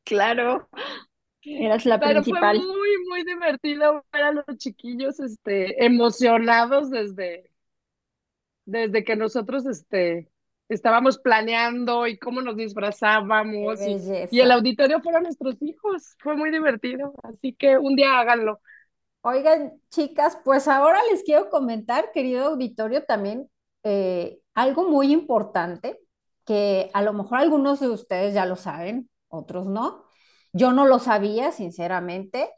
Claro, 0.04 0.70
eras 1.44 1.86
la 1.86 2.00
Pero 2.00 2.22
principal. 2.22 2.58
fue 2.58 2.66
muy, 2.66 2.90
muy 3.10 3.24
divertido 3.26 4.06
ver 4.14 4.24
a 4.24 4.32
los 4.32 4.46
chiquillos 4.58 5.20
este, 5.20 5.86
emocionados 5.86 6.90
desde, 6.92 7.52
desde 8.68 9.04
que 9.04 9.16
nosotros 9.16 9.66
este, 9.66 10.30
estábamos 10.70 11.18
planeando 11.18 12.06
y 12.06 12.20
cómo 12.20 12.42
nos 12.42 12.58
disfrazábamos. 12.58 13.80
Y, 13.82 13.98
y 14.36 14.40
el 14.42 14.52
auditorio 14.52 15.02
fueron 15.02 15.24
nuestros 15.24 15.56
hijos. 15.62 16.16
Fue 16.20 16.36
muy 16.36 16.52
divertido. 16.52 17.14
Así 17.24 17.54
que 17.54 17.78
un 17.78 17.96
día 17.96 18.20
háganlo. 18.20 18.60
Oigan, 19.22 19.82
chicas, 19.90 20.38
pues 20.44 20.68
ahora 20.68 21.00
les 21.12 21.24
quiero 21.24 21.50
comentar, 21.50 22.12
querido 22.12 22.46
auditorio, 22.46 23.04
también 23.04 23.50
eh, 23.84 24.40
algo 24.54 24.90
muy 24.90 25.12
importante 25.12 26.00
que 26.46 26.90
a 26.94 27.02
lo 27.02 27.14
mejor 27.14 27.40
algunos 27.40 27.80
de 27.80 27.90
ustedes 27.90 28.34
ya 28.34 28.46
lo 28.46 28.56
saben, 28.56 29.10
otros 29.28 29.66
no. 29.66 30.06
Yo 30.54 30.72
no 30.72 30.86
lo 30.86 31.00
sabía, 31.00 31.52
sinceramente, 31.52 32.50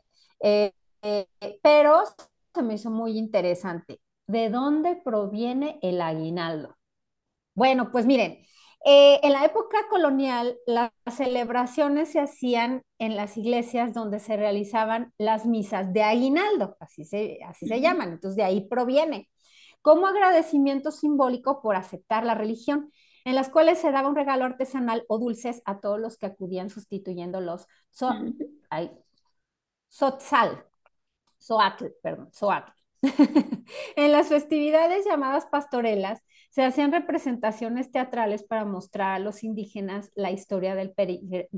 eh, 0.41 0.73
eh, 1.01 1.27
pero 1.63 2.03
se 2.53 2.61
me 2.61 2.75
hizo 2.75 2.91
muy 2.91 3.17
interesante. 3.17 3.99
¿De 4.29 4.51
dónde 4.51 4.95
proviene 4.95 5.79
el 5.81 6.01
aguinaldo? 6.01 6.77
Bueno, 7.55 7.89
pues 7.91 8.05
miren, 8.05 8.45
eh, 8.85 9.19
en 9.23 9.33
la 9.33 9.43
época 9.43 9.79
colonial 9.89 10.55
las 10.67 10.91
celebraciones 11.11 12.11
se 12.11 12.19
hacían 12.19 12.83
en 12.99 13.15
las 13.15 13.37
iglesias 13.37 13.91
donde 13.91 14.19
se 14.19 14.37
realizaban 14.37 15.13
las 15.17 15.47
misas 15.47 15.91
de 15.93 16.03
aguinaldo, 16.03 16.77
así 16.79 17.05
se, 17.05 17.39
así 17.43 17.67
se 17.67 17.81
llaman, 17.81 18.11
entonces 18.11 18.35
de 18.35 18.43
ahí 18.43 18.67
proviene, 18.69 19.31
como 19.81 20.05
agradecimiento 20.05 20.91
simbólico 20.91 21.63
por 21.63 21.75
aceptar 21.75 22.23
la 22.23 22.35
religión, 22.35 22.91
en 23.25 23.33
las 23.33 23.49
cuales 23.49 23.79
se 23.79 23.91
daba 23.91 24.09
un 24.09 24.15
regalo 24.15 24.45
artesanal 24.45 25.05
o 25.07 25.17
dulces 25.17 25.63
a 25.65 25.79
todos 25.79 25.99
los 25.99 26.17
que 26.17 26.27
acudían 26.27 26.69
sustituyendo 26.69 27.41
los 27.41 27.65
so, 27.89 28.11
ay, 28.69 28.91
sotzal, 29.87 30.65
soatl, 31.39 31.87
perdón, 32.03 32.29
soatl. 32.31 32.71
En 33.95 34.11
las 34.11 34.27
festividades 34.27 35.05
llamadas 35.05 35.45
pastorelas 35.45 36.21
se 36.49 36.63
hacían 36.63 36.91
representaciones 36.91 37.91
teatrales 37.91 38.43
para 38.43 38.65
mostrar 38.65 39.15
a 39.15 39.19
los 39.19 39.43
indígenas 39.43 40.11
la 40.15 40.31
historia 40.31 40.75
del 40.75 40.91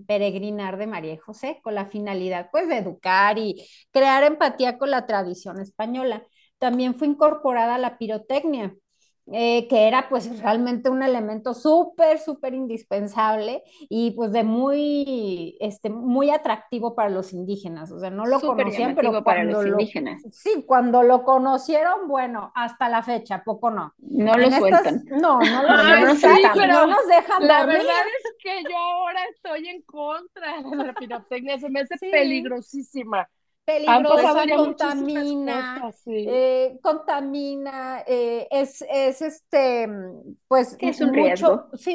peregrinar 0.05 0.77
de 0.77 0.87
María 0.87 1.13
y 1.13 1.17
José, 1.17 1.59
con 1.63 1.75
la 1.75 1.85
finalidad 1.85 2.49
pues 2.51 2.67
de 2.67 2.77
educar 2.77 3.37
y 3.37 3.65
crear 3.91 4.23
empatía 4.23 4.77
con 4.77 4.91
la 4.91 5.05
tradición 5.05 5.59
española. 5.59 6.23
También 6.59 6.95
fue 6.95 7.07
incorporada 7.07 7.77
la 7.77 7.97
pirotecnia, 7.97 8.75
eh, 9.31 9.67
que 9.67 9.87
era 9.87 10.09
pues 10.09 10.39
realmente 10.41 10.89
un 10.89 11.03
elemento 11.03 11.53
súper, 11.53 12.19
súper 12.19 12.53
indispensable 12.53 13.63
y 13.89 14.11
pues 14.11 14.31
de 14.31 14.43
muy, 14.43 15.57
este, 15.59 15.89
muy 15.89 16.29
atractivo 16.31 16.95
para 16.95 17.09
los 17.09 17.31
indígenas. 17.33 17.91
O 17.91 17.99
sea, 17.99 18.09
no 18.09 18.25
lo 18.25 18.39
Súper 18.39 18.65
conocían, 18.65 18.95
pero 18.95 19.11
para 19.23 19.41
cuando 19.41 19.53
los 19.61 19.65
lo, 19.65 19.71
indígenas. 19.73 20.21
sí, 20.31 20.63
cuando 20.67 21.03
lo 21.03 21.23
conocieron, 21.23 22.07
bueno, 22.07 22.51
hasta 22.55 22.89
la 22.89 23.03
fecha, 23.03 23.43
poco 23.45 23.69
no. 23.71 23.93
No 23.99 24.35
lo 24.37 24.43
estas- 24.43 24.59
sueltan. 24.59 25.03
no, 25.11 25.39
no 25.39 25.63
lo 25.63 25.69
Ay, 25.69 26.17
sueltan, 26.17 26.53
sí, 26.53 26.59
pero 26.59 26.73
no 26.73 26.87
nos 26.87 27.07
dejan 27.07 27.47
La 27.47 27.59
dormir. 27.59 27.77
verdad 27.77 27.95
es 28.25 28.33
que 28.43 28.63
yo 28.69 28.77
ahora 28.77 29.19
estoy 29.33 29.67
en 29.69 29.81
contra 29.83 30.61
de 30.61 30.75
la 30.75 30.93
pirotecnia. 30.93 31.59
Se 31.59 31.69
me 31.69 31.81
hace 31.81 31.97
Sí. 31.97 32.09
peligrosísima. 32.11 33.29
Peligrosa, 33.73 34.51
contamina, 34.53 35.31
cosas, 35.43 35.99
sí. 36.03 36.19
eh, 36.25 36.79
contamina, 36.81 38.03
eh, 38.07 38.47
es, 38.51 38.83
es 38.89 39.21
este, 39.21 39.87
pues 40.47 40.77
es 40.81 40.99
un 41.01 41.13
mucho, 41.13 41.47
riesgo. 41.53 41.69
sí, 41.73 41.91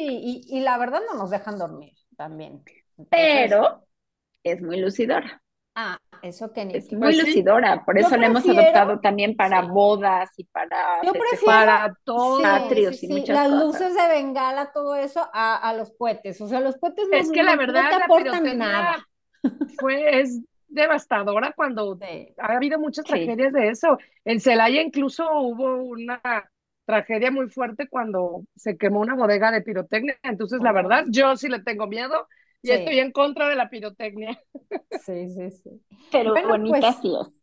y, 0.48 0.56
y 0.58 0.60
la 0.60 0.78
verdad 0.78 1.00
no 1.06 1.18
nos 1.18 1.30
dejan 1.30 1.58
dormir 1.58 1.92
también. 2.16 2.64
Entonces, 2.96 3.58
Pero 3.58 3.84
es 4.44 4.62
muy 4.62 4.80
lucidora. 4.80 5.42
ah, 5.74 5.98
eso 6.22 6.52
que 6.52 6.64
ni 6.64 6.80
Es 6.80 6.92
muy 6.92 7.14
Pues 7.14 7.16
lucidora. 7.16 7.84
Por 7.84 7.98
eso 7.98 8.16
la 8.16 8.26
hemos 8.26 8.48
adoptado 8.48 9.00
también 9.00 9.36
para 9.36 9.62
sí. 9.62 9.62
bodas 9.62 10.30
y 10.36 10.44
para 10.44 10.76
Yo 11.00 11.16
prefiero 11.16 11.72
Para 11.82 11.96
todo. 12.04 12.84
sí, 12.84 12.94
atrios 12.94 12.96
sí, 12.98 13.08
y 13.08 13.08
muchas 13.08 13.28
las 13.28 13.50
cosas. 13.50 13.82
luces 13.82 13.94
de 13.94 14.08
bengala, 14.08 14.72
todo 14.72 14.94
eso, 14.96 15.28
a, 15.32 15.56
a 15.56 15.72
los 15.74 15.92
cohetes. 15.96 16.40
O 16.40 16.48
sea, 16.48 16.60
los 16.60 16.76
cohetes 16.78 17.06
no, 17.10 17.22
Es 17.22 17.32
que 17.32 17.42
la 17.42 17.56
no- 17.56 17.64
no 17.68 17.86
verdad, 17.86 17.88
te 17.88 17.94
aportan 17.96 18.56
nada. 18.58 19.06
fue, 19.78 20.20
es 20.20 20.40
devastadora 20.68 21.52
cuando 21.54 22.00
Sí. 22.00 22.36
ha 22.38 22.54
habido 22.56 22.78
muchas 22.78 23.06
Sí. 23.06 23.06
tragedias 23.06 23.52
de 23.52 23.68
eso. 23.68 23.98
En 24.24 24.40
Celaya 24.40 24.82
incluso 24.82 25.24
hubo 25.40 25.76
una 25.82 26.20
tragedia 26.84 27.30
muy 27.30 27.48
fuerte 27.50 27.88
cuando 27.88 28.44
se 28.56 28.76
quemó 28.78 29.00
una 29.00 29.14
bodega 29.16 29.50
de 29.52 29.62
pirotecnia. 29.62 30.18
Entonces, 30.22 30.60
la 30.62 30.72
verdad, 30.72 31.04
yo 31.08 31.36
sí 31.36 31.48
le 31.48 31.62
tengo 31.62 31.86
miedo 31.86 32.28
y 32.62 32.70
Sí. 32.70 32.74
estoy 32.74 32.98
en 33.00 33.12
contra 33.12 33.48
de 33.48 33.56
la 33.56 33.68
pirotecnia. 33.70 34.38
Sí, 34.90 35.28
sí, 35.34 35.50
sí. 35.50 35.84
Pero 36.10 36.32
Bueno, 36.34 36.48
bonita 36.48 36.92
pues, 36.92 36.98
sí 37.00 37.14
es. 37.20 37.40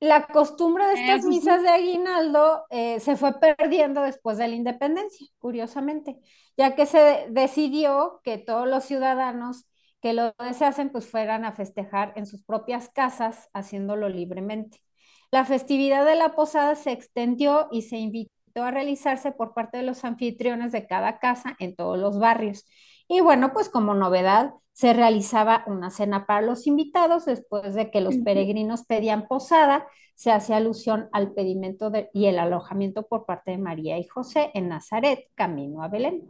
La 0.00 0.26
costumbre 0.28 0.86
de 0.86 0.94
estas 0.94 1.22
Eso 1.22 1.32
sí. 1.32 1.40
misas 1.40 1.62
de 1.62 1.70
aguinaldo 1.70 2.66
eh, 2.70 3.00
se 3.00 3.16
fue 3.16 3.40
perdiendo 3.40 4.02
después 4.02 4.38
de 4.38 4.48
la 4.48 4.54
independencia, 4.56 5.26
curiosamente, 5.38 6.18
ya 6.56 6.74
que 6.76 6.86
se 6.86 7.26
decidió 7.30 8.20
que 8.24 8.38
todos 8.38 8.68
los 8.68 8.84
ciudadanos 8.84 9.66
que 10.04 10.12
lo 10.12 10.34
deseasen 10.38 10.90
pues 10.90 11.06
fueran 11.10 11.46
a 11.46 11.52
festejar 11.52 12.12
en 12.16 12.26
sus 12.26 12.44
propias 12.44 12.90
casas, 12.90 13.48
haciéndolo 13.54 14.10
libremente. 14.10 14.82
La 15.30 15.46
festividad 15.46 16.04
de 16.04 16.14
la 16.14 16.34
posada 16.34 16.74
se 16.74 16.92
extendió 16.92 17.68
y 17.72 17.80
se 17.80 17.96
invitó 17.96 18.30
a 18.56 18.70
realizarse 18.70 19.32
por 19.32 19.54
parte 19.54 19.78
de 19.78 19.82
los 19.82 20.04
anfitriones 20.04 20.72
de 20.72 20.86
cada 20.86 21.18
casa 21.20 21.56
en 21.58 21.74
todos 21.74 21.98
los 21.98 22.18
barrios. 22.18 22.66
Y 23.08 23.22
bueno, 23.22 23.54
pues 23.54 23.70
como 23.70 23.94
novedad, 23.94 24.52
se 24.74 24.92
realizaba 24.92 25.64
una 25.68 25.88
cena 25.88 26.26
para 26.26 26.42
los 26.42 26.66
invitados 26.66 27.24
después 27.24 27.74
de 27.74 27.90
que 27.90 28.02
los 28.02 28.18
peregrinos 28.18 28.84
pedían 28.84 29.26
posada, 29.26 29.86
se 30.16 30.32
hacía 30.32 30.58
alusión 30.58 31.08
al 31.12 31.32
pedimento 31.32 31.88
de- 31.88 32.10
y 32.12 32.26
el 32.26 32.38
alojamiento 32.38 33.06
por 33.06 33.24
parte 33.24 33.52
de 33.52 33.58
María 33.58 33.98
y 33.98 34.04
José 34.04 34.50
en 34.52 34.68
Nazaret, 34.68 35.30
camino 35.34 35.82
a 35.82 35.88
Belén. 35.88 36.28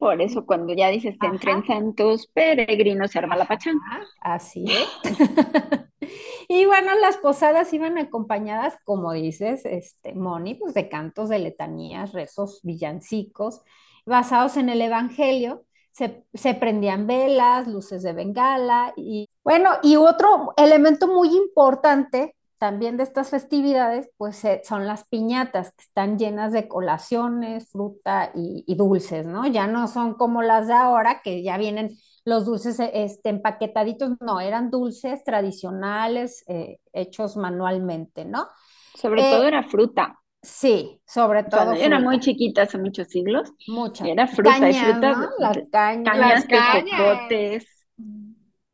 Por 0.00 0.22
eso 0.22 0.46
cuando 0.46 0.72
ya 0.72 0.88
dices 0.88 1.18
te 1.18 1.26
Ajá. 1.26 1.34
entrenchan 1.34 1.94
tus 1.94 2.26
peregrinos, 2.28 3.10
se 3.10 3.18
arma 3.18 3.36
la 3.36 3.44
pachanga. 3.44 4.00
Así 4.22 4.64
es. 4.66 4.88
Y 6.48 6.66
bueno, 6.66 6.96
las 6.98 7.18
posadas 7.18 7.72
iban 7.72 7.96
acompañadas, 7.96 8.74
como 8.84 9.12
dices, 9.12 9.64
este, 9.64 10.14
Moni, 10.14 10.56
pues 10.56 10.74
de 10.74 10.88
cantos 10.88 11.28
de 11.28 11.38
letanías, 11.38 12.12
rezos, 12.12 12.60
villancicos, 12.64 13.60
basados 14.04 14.56
en 14.56 14.68
el 14.68 14.82
Evangelio. 14.82 15.64
Se, 15.92 16.24
se 16.34 16.54
prendían 16.54 17.06
velas, 17.06 17.68
luces 17.68 18.02
de 18.02 18.14
bengala 18.14 18.92
y 18.96 19.28
bueno, 19.44 19.70
y 19.82 19.94
otro 19.94 20.52
elemento 20.56 21.06
muy 21.06 21.28
importante 21.36 22.34
también 22.60 22.98
de 22.98 23.04
estas 23.04 23.30
festividades, 23.30 24.10
pues 24.18 24.44
eh, 24.44 24.60
son 24.64 24.86
las 24.86 25.08
piñatas, 25.08 25.74
que 25.74 25.82
están 25.82 26.18
llenas 26.18 26.52
de 26.52 26.68
colaciones, 26.68 27.70
fruta 27.70 28.30
y, 28.34 28.64
y 28.66 28.76
dulces, 28.76 29.24
¿no? 29.26 29.46
Ya 29.46 29.66
no 29.66 29.88
son 29.88 30.14
como 30.14 30.42
las 30.42 30.66
de 30.68 30.74
ahora, 30.74 31.22
que 31.24 31.42
ya 31.42 31.56
vienen 31.56 31.96
los 32.26 32.44
dulces 32.44 32.78
este, 32.92 33.30
empaquetaditos, 33.30 34.12
no, 34.20 34.40
eran 34.40 34.70
dulces 34.70 35.24
tradicionales 35.24 36.44
eh, 36.48 36.78
hechos 36.92 37.38
manualmente, 37.38 38.26
¿no? 38.26 38.46
Sobre 38.94 39.22
todo 39.22 39.44
era 39.44 39.62
fruta. 39.62 40.20
Sí, 40.42 41.00
sobre 41.06 41.44
todo. 41.44 41.64
Cuando 41.64 41.76
yo 41.76 41.86
era 41.86 41.98
muy 41.98 42.20
chiquita 42.20 42.62
hace 42.62 42.76
muchos 42.76 43.08
siglos. 43.08 43.50
Mucha. 43.68 44.06
Era 44.06 44.26
fruta, 44.26 44.58
Cañas, 44.58 44.76
y 44.76 44.92
fruta. 44.92 45.12
¿no? 45.12 45.28
Las 45.38 45.58
cañas. 45.70 46.04
Cañas, 46.04 46.46
cañas. 46.46 47.64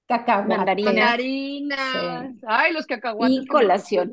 Cacahuates. 0.06 0.56
Mandarinas. 0.56 0.94
Mandarinas. 0.94 2.34
Ay, 2.46 2.72
los 2.72 2.86
cacahuates. 2.86 3.36
y 3.42 3.46
colación. 3.46 4.12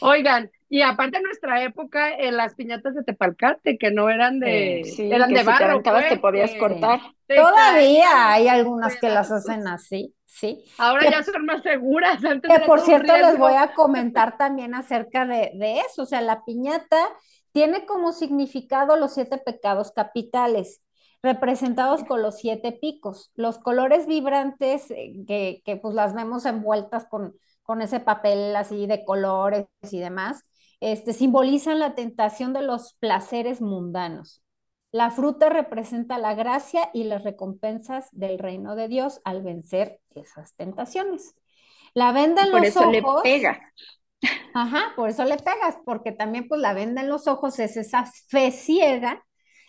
Oigan, 0.00 0.50
y 0.68 0.82
aparte 0.82 1.16
en 1.16 1.24
nuestra 1.24 1.62
época, 1.64 2.14
en 2.16 2.36
las 2.36 2.54
piñatas 2.54 2.94
de 2.94 3.02
Tepalcate, 3.02 3.76
que 3.76 3.90
no 3.90 4.08
eran 4.08 4.38
de, 4.38 4.82
Sí, 4.84 5.10
eran 5.10 5.28
que 5.28 5.34
de 5.34 5.40
si 5.40 5.46
barro, 5.46 5.82
pues, 5.82 6.08
te 6.08 6.16
podías 6.18 6.54
cortar. 6.54 7.00
te 7.26 7.34
Todavía 7.36 8.32
hay 8.32 8.46
algunas 8.48 8.96
que 9.00 9.08
las 9.08 9.32
hacen 9.32 9.66
así, 9.66 10.14
sí. 10.24 10.64
Ahora 10.78 11.00
Que- 11.04 11.10
ya 11.10 11.22
son 11.24 11.44
más 11.44 11.62
seguras. 11.62 12.24
Antes 12.24 12.50
Que 12.50 12.64
por 12.64 12.80
cierto 12.80 13.16
les 13.16 13.36
voy 13.36 13.54
a 13.54 13.72
comentar 13.74 14.36
también 14.38 14.74
acerca 14.74 15.26
de, 15.26 15.50
de 15.54 15.80
eso. 15.80 16.02
O 16.02 16.06
sea, 16.06 16.20
la 16.20 16.44
piñata 16.44 17.08
tiene 17.52 17.84
como 17.84 18.12
significado 18.12 18.96
los 18.96 19.14
siete 19.14 19.38
pecados 19.38 19.90
capitales, 19.92 20.82
representados 21.24 22.04
con 22.04 22.22
los 22.22 22.36
siete 22.38 22.72
picos. 22.72 23.32
Los 23.34 23.58
colores 23.58 24.06
vibrantes 24.06 24.90
eh, 24.92 25.14
que, 25.26 25.62
que 25.64 25.76
pues 25.76 25.94
las 25.94 26.14
vemos 26.14 26.46
envueltas 26.46 27.06
con, 27.06 27.34
con 27.64 27.82
ese 27.82 28.00
papel 28.00 28.54
así 28.56 28.86
de 28.86 29.04
colores 29.04 29.66
y 29.90 29.98
demás, 30.00 30.44
este, 30.80 31.12
simbolizan 31.14 31.78
la 31.80 31.94
tentación 31.96 32.52
de 32.52 32.62
los 32.62 32.94
placeres 33.00 33.60
mundanos. 33.62 34.42
La 34.92 35.10
fruta 35.10 35.48
representa 35.48 36.18
la 36.18 36.34
gracia 36.34 36.90
y 36.92 37.04
las 37.04 37.24
recompensas 37.24 38.08
del 38.12 38.38
reino 38.38 38.76
de 38.76 38.88
Dios 38.88 39.20
al 39.24 39.42
vencer 39.42 40.00
esas 40.14 40.54
tentaciones. 40.54 41.34
La 41.94 42.12
venda 42.12 42.44
en 42.44 42.52
Por 42.52 42.60
los 42.60 42.68
eso 42.68 42.84
le 42.86 43.00
ojos. 43.02 43.22
pegas. 43.22 43.58
Ajá, 44.52 44.92
por 44.96 45.08
eso 45.10 45.24
le 45.24 45.36
pegas, 45.36 45.76
porque 45.84 46.12
también 46.12 46.48
pues 46.48 46.60
la 46.60 46.74
venda 46.74 47.00
en 47.02 47.08
los 47.08 47.26
ojos 47.26 47.58
es 47.58 47.76
esa 47.76 48.04
fe 48.28 48.50
ciega, 48.52 49.24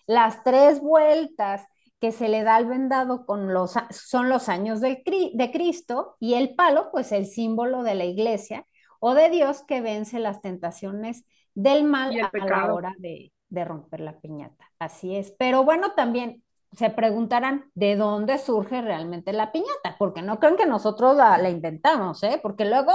las 0.07 0.43
tres 0.43 0.81
vueltas 0.81 1.65
que 1.99 2.11
se 2.11 2.29
le 2.29 2.43
da 2.43 2.55
al 2.55 2.65
vendado 2.67 3.25
con 3.25 3.53
los, 3.53 3.73
son 3.91 4.29
los 4.29 4.49
años 4.49 4.81
del, 4.81 5.01
de 5.33 5.51
Cristo 5.51 6.17
y 6.19 6.35
el 6.35 6.55
palo 6.55 6.89
pues 6.91 7.11
el 7.11 7.25
símbolo 7.25 7.83
de 7.83 7.95
la 7.95 8.05
iglesia 8.05 8.65
o 8.99 9.13
de 9.13 9.29
Dios 9.29 9.63
que 9.67 9.81
vence 9.81 10.19
las 10.19 10.41
tentaciones 10.41 11.25
del 11.53 11.83
mal 11.83 12.17
a 12.37 12.45
la 12.47 12.67
hora 12.67 12.93
de, 12.99 13.31
de 13.49 13.65
romper 13.65 14.01
la 14.01 14.19
piñata. 14.19 14.65
Así 14.79 15.15
es, 15.15 15.31
pero 15.39 15.63
bueno, 15.63 15.93
también 15.95 16.43
se 16.71 16.89
preguntarán 16.89 17.71
de 17.75 17.95
dónde 17.95 18.37
surge 18.37 18.81
realmente 18.81 19.31
la 19.33 19.51
piñata, 19.51 19.95
porque 19.97 20.21
no 20.21 20.39
creen 20.39 20.57
que 20.57 20.65
nosotros 20.65 21.15
la, 21.15 21.37
la 21.37 21.49
inventamos, 21.49 22.21
¿eh? 22.23 22.39
Porque 22.43 22.65
luego 22.65 22.91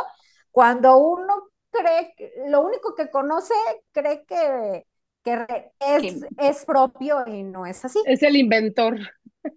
cuando 0.51 0.99
uno 0.99 1.35
cree, 1.71 2.15
que- 2.17 2.33
lo 2.49 2.61
único 2.63 2.95
que 2.95 3.11
conoce, 3.11 3.55
cree 3.93 4.25
que, 4.27 4.87
que 5.25 5.47
es, 5.81 6.25
es 6.39 6.65
propio 6.65 7.25
y 7.27 7.43
no 7.43 7.67
es 7.67 7.85
así. 7.85 7.99
Es 8.07 8.23
el 8.23 8.37
inventor. 8.37 8.99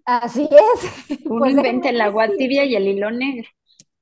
Así 0.04 0.48
es. 0.50 1.20
Uno 1.26 1.40
Pues 1.40 1.52
inventa 1.54 1.90
el 1.90 2.00
agua 2.00 2.26
decir- 2.26 2.38
tibia 2.38 2.64
y 2.64 2.74
el 2.76 2.88
hilo 2.88 3.10
negro. 3.10 3.48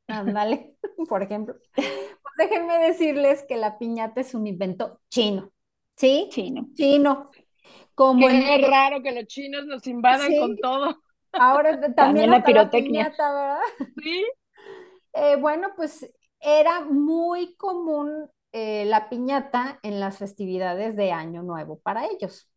Ándale, 0.08 0.74
por 1.08 1.22
ejemplo. 1.22 1.54
Pues 1.74 1.88
déjenme 2.36 2.78
decirles 2.78 3.44
que 3.48 3.56
la 3.56 3.78
piñata 3.78 4.20
es 4.20 4.34
un 4.34 4.46
invento 4.46 5.00
chino, 5.10 5.50
¿sí? 5.96 6.28
Chino. 6.30 6.68
Chino. 6.74 7.30
Como 7.94 8.28
en- 8.28 8.40
Qué 8.42 8.66
raro 8.68 9.02
que 9.02 9.12
los 9.12 9.26
chinos 9.26 9.66
nos 9.66 9.86
invadan 9.86 10.28
Sí. 10.28 10.38
con 10.38 10.56
todo. 10.56 11.02
ahora 11.32 11.72
también, 11.80 11.94
También 11.94 12.30
la 12.30 12.44
pirotecnia. 12.44 13.04
piñata, 13.06 13.32
¿verdad? 13.32 13.60
Sí. 14.02 14.24
Eh, 15.14 15.36
bueno, 15.36 15.68
pues 15.76 16.10
era 16.40 16.80
muy 16.84 17.54
común 17.56 18.28
eh, 18.52 18.84
la 18.86 19.08
piñata 19.08 19.78
en 19.82 20.00
las 20.00 20.18
festividades 20.18 20.96
de 20.96 21.12
Año 21.12 21.42
Nuevo 21.42 21.80
para 21.80 22.06
ellos. 22.06 22.50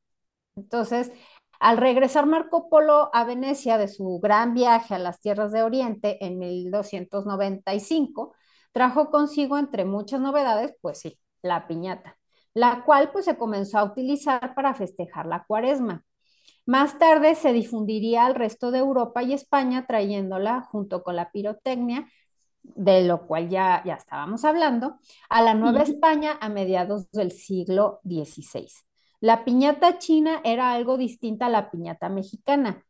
Entonces, 0.56 1.12
al 1.60 1.78
regresar 1.78 2.26
Marco 2.26 2.70
Polo 2.70 3.10
a 3.14 3.24
Venecia 3.24 3.78
de 3.78 3.88
su 3.88 4.20
gran 4.22 4.54
viaje 4.54 4.96
a 4.96 5.00
las 5.00 5.20
tierras 5.22 5.52
de 5.52 5.64
Oriente 5.64 6.24
en 6.26 6.38
1295, 6.38 8.34
trajo 8.72 9.10
consigo, 9.10 9.58
entre 9.58 9.86
muchas 9.86 10.20
novedades, 10.22 10.76
pues 10.82 11.00
sí, 11.00 11.20
la 11.42 11.68
piñata, 11.68 12.18
la 12.54 12.84
cual 12.86 13.12
pues 13.12 13.26
se 13.26 13.38
comenzó 13.38 13.78
a 13.80 13.84
utilizar 13.86 14.54
para 14.56 14.74
festejar 14.74 15.26
la 15.28 15.46
cuaresma. 15.46 16.04
Más 16.66 16.98
tarde 17.00 17.36
se 17.36 17.54
difundiría 17.54 18.26
al 18.26 18.36
resto 18.36 18.72
de 18.72 18.80
Europa 18.80 19.24
y 19.24 19.34
España 19.34 19.86
trayéndola 19.88 20.62
junto 20.62 21.04
con 21.04 21.16
la 21.16 21.32
pirotecnia, 21.32 22.08
de 22.76 23.04
lo 23.04 23.28
cual 23.28 23.50
ya, 23.50 23.82
ya 23.86 23.96
estábamos 23.96 24.46
hablando, 24.46 25.00
a 25.30 25.42
la 25.42 25.54
Nueva. 25.54 25.82
España 25.84 26.38
a 26.42 26.50
mediados 26.50 27.10
del 27.12 27.32
siglo 27.32 28.00
XVI. 28.04 28.86
La 29.22 29.46
piñata 29.46 29.98
china 30.00 30.42
era 30.44 30.74
algo 30.74 30.98
distinta 30.98 31.48
a 31.48 31.50
la 31.50 31.72
piñata 31.72 32.10
mexicana. 32.10 32.86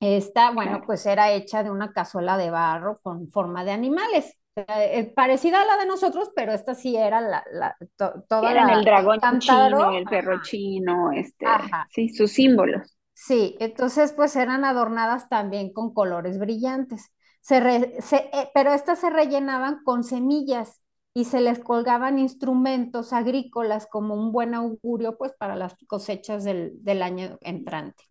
Esta, 0.00 0.50
bueno, 0.50 0.82
pues 0.84 1.06
era 1.06 1.30
hecha 1.32 1.62
de 1.62 1.70
una 1.70 1.92
cazuela 1.92 2.36
de 2.36 2.50
barro 2.50 2.98
con 3.02 3.28
forma 3.30 3.64
de 3.64 3.70
animales, 3.72 4.36
eh, 4.56 4.64
eh, 4.68 5.12
parecida 5.14 5.62
a 5.62 5.64
la 5.64 5.76
de 5.76 5.86
nosotros, 5.86 6.30
pero 6.34 6.52
esta 6.52 6.74
sí 6.74 6.96
era 6.96 7.20
la, 7.20 7.44
la- 7.52 7.76
to- 7.96 8.24
toda 8.28 8.52
Eran 8.52 8.68
la 8.68 8.68
el 8.68 8.84
dragón 8.84 9.20
cántaro, 9.20 9.38
chino, 9.38 9.96
el 9.96 10.06
perro 10.06 10.36
ajá. 10.36 10.42
chino, 10.42 11.12
este, 11.12 11.44
Ajá. 11.44 11.88
sí, 11.88 12.10
sus 12.10 12.30
símbolos. 12.32 12.94
Sí, 13.14 13.56
entonces 13.60 14.12
pues 14.12 14.36
eran 14.36 14.64
adornadas 14.64 15.28
también 15.28 15.72
con 15.72 15.94
colores 15.94 16.38
brillantes. 16.38 17.10
Se 17.42 17.58
eh, 17.58 18.50
pero 18.54 18.72
estas 18.72 19.00
se 19.00 19.10
rellenaban 19.10 19.82
con 19.84 20.04
semillas 20.04 20.80
y 21.14 21.24
se 21.26 21.40
les 21.40 21.58
colgaban 21.58 22.18
instrumentos 22.18 23.12
agrícolas 23.12 23.86
como 23.86 24.14
un 24.14 24.32
buen 24.32 24.54
augurio 24.54 25.18
pues 25.18 25.32
para 25.38 25.56
las 25.56 25.76
cosechas 25.88 26.44
del, 26.44 26.72
del 26.84 27.02
año 27.02 27.38
entrante. 27.42 28.04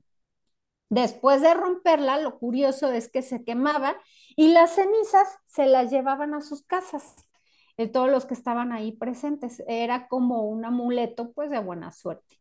Después 0.89 1.41
de 1.41 1.53
romperla, 1.53 2.19
lo 2.19 2.38
curioso 2.38 2.91
es 2.91 3.09
que 3.09 3.21
se 3.21 3.43
quemaba 3.45 3.95
y 4.36 4.49
las 4.53 4.75
cenizas 4.75 5.27
se 5.47 5.65
las 5.65 5.89
llevaban 5.89 6.34
a 6.34 6.41
sus 6.41 6.63
casas. 6.63 7.15
De 7.77 7.88
todos 7.88 8.09
los 8.11 8.25
que 8.25 8.34
estaban 8.36 8.71
ahí 8.73 8.91
presentes. 8.91 9.63
Era 9.67 10.07
como 10.09 10.43
un 10.43 10.65
amuleto 10.65 11.32
pues 11.34 11.49
de 11.49 11.59
buena 11.59 11.91
suerte. 11.91 12.40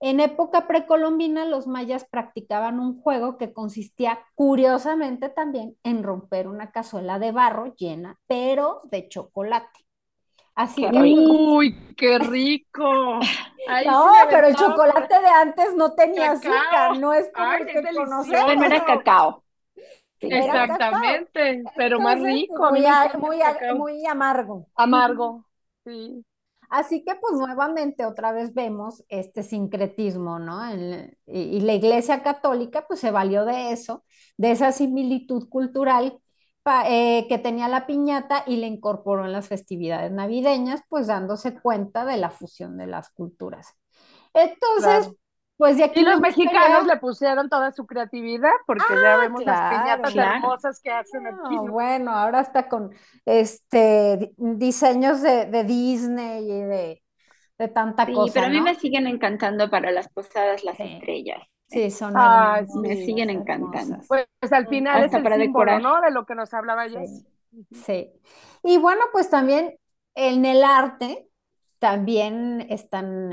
En 0.00 0.20
época 0.20 0.66
precolombina, 0.66 1.44
los 1.46 1.66
mayas 1.66 2.04
practicaban 2.04 2.78
un 2.80 3.00
juego 3.00 3.38
que 3.38 3.52
consistía, 3.52 4.20
curiosamente, 4.34 5.28
también 5.30 5.76
en 5.82 6.02
romper 6.02 6.48
una 6.48 6.70
cazuela 6.72 7.18
de 7.18 7.32
barro 7.32 7.74
llena, 7.76 8.18
pero 8.26 8.80
de 8.84 9.08
chocolate. 9.08 9.86
Así 10.54 10.82
Qué 10.82 10.90
que. 10.90 10.98
Uy, 11.00 11.94
qué 11.96 12.18
rico. 12.30 13.20
No, 13.86 14.10
pero 14.30 14.46
el 14.48 14.54
chocolate 14.56 15.20
de 15.20 15.28
antes 15.28 15.74
no 15.74 15.94
tenía 15.94 16.32
Cacao. 16.32 16.52
azúcar, 16.52 16.98
no 16.98 17.12
es 17.14 17.32
como 17.32 17.46
Ay, 17.50 17.62
el 17.62 17.66
que 17.66 17.94
conocemos. 17.94 18.44
Bueno, 18.44 18.64
era 18.66 18.84
cacao. 18.84 19.44
Sí. 20.20 20.28
Exactamente, 20.30 21.62
pero 21.76 22.00
más 22.00 22.20
rico. 22.20 22.70
Muy, 22.70 22.82
muy, 23.18 23.38
muy 23.76 24.06
amargo. 24.06 24.66
Amargo. 24.76 25.44
Sí. 25.84 26.24
Así 26.74 27.04
que 27.04 27.14
pues 27.14 27.34
nuevamente 27.34 28.04
otra 28.04 28.32
vez 28.32 28.52
vemos 28.52 29.04
este 29.08 29.44
sincretismo, 29.44 30.40
¿no? 30.40 30.58
Y, 31.24 31.60
la 31.60 31.72
Iglesia 31.72 32.24
Católica 32.24 32.84
pues 32.88 32.98
se 32.98 33.12
valió 33.12 33.44
de 33.44 33.70
eso, 33.70 34.04
de 34.36 34.50
esa 34.50 34.72
similitud 34.72 35.48
cultural 35.48 36.18
eh, 36.88 37.26
que 37.28 37.38
tenía 37.38 37.68
la 37.68 37.86
piñata 37.86 38.42
y 38.48 38.56
la 38.56 38.66
incorporó 38.66 39.24
en 39.24 39.30
las 39.30 39.46
festividades 39.46 40.10
navideñas, 40.10 40.80
pues 40.88 41.06
dándose 41.06 41.54
cuenta 41.60 42.04
de 42.04 42.16
la 42.16 42.30
fusión 42.30 42.76
de 42.76 42.88
las 42.88 43.08
culturas. 43.10 43.68
Entonces. 44.32 45.14
Pues 45.56 45.76
de 45.76 45.84
aquí 45.84 46.00
Y 46.00 46.04
los 46.04 46.20
mexicanos 46.20 46.86
le 46.86 46.96
pusieron 46.98 47.48
toda 47.48 47.72
su 47.72 47.86
creatividad, 47.86 48.52
porque 48.66 48.98
ya 49.00 49.16
vemos 49.16 49.44
claro, 49.44 49.46
las 49.46 49.60
piñatas 49.62 50.12
claro. 50.12 50.34
hermosas 50.36 50.80
que 50.80 50.90
hacen 50.90 51.26
aquí. 51.26 51.56
No, 51.56 51.62
¿no? 51.64 51.72
bueno, 51.72 52.10
ahora 52.12 52.40
está 52.40 52.68
con 52.68 52.90
este 53.24 54.16
di- 54.18 54.34
diseños 54.38 55.22
de, 55.22 55.46
de 55.46 55.64
Disney 55.64 56.44
y 56.44 56.62
de, 56.62 57.02
de 57.58 57.68
tanta 57.68 58.06
Sí, 58.06 58.12
cosa, 58.12 58.32
pero 58.34 58.46
a 58.46 58.48
mí 58.50 58.60
me 58.60 58.74
siguen 58.76 59.06
encantando 59.06 59.70
para 59.70 59.90
las 59.90 60.08
posadas 60.08 60.64
las 60.64 60.76
Sí. 60.76 60.84
estrellas. 60.84 61.42
Sí, 61.66 61.90
son 61.90 62.18
hermosas, 62.20 62.74
Me 62.74 62.96
siguen 62.96 63.30
encantando. 63.30 63.98
Pues, 64.06 64.26
pues 64.40 64.52
al 64.52 64.68
final 64.68 65.02
Hasta 65.02 65.06
es 65.06 65.14
el 65.14 65.22
para 65.22 65.36
símbolo, 65.36 65.64
decorar. 65.66 65.80
¿no? 65.80 66.00
De 66.00 66.10
lo 66.10 66.26
que 66.26 66.34
nos 66.34 66.52
hablaba. 66.54 66.86
Sí, 66.88 67.26
sí. 67.70 68.12
Y 68.62 68.78
bueno, 68.78 69.02
pues 69.12 69.30
también 69.30 69.78
en 70.14 70.44
el 70.44 70.62
arte 70.64 71.28
también 71.84 72.66
están, 72.70 73.32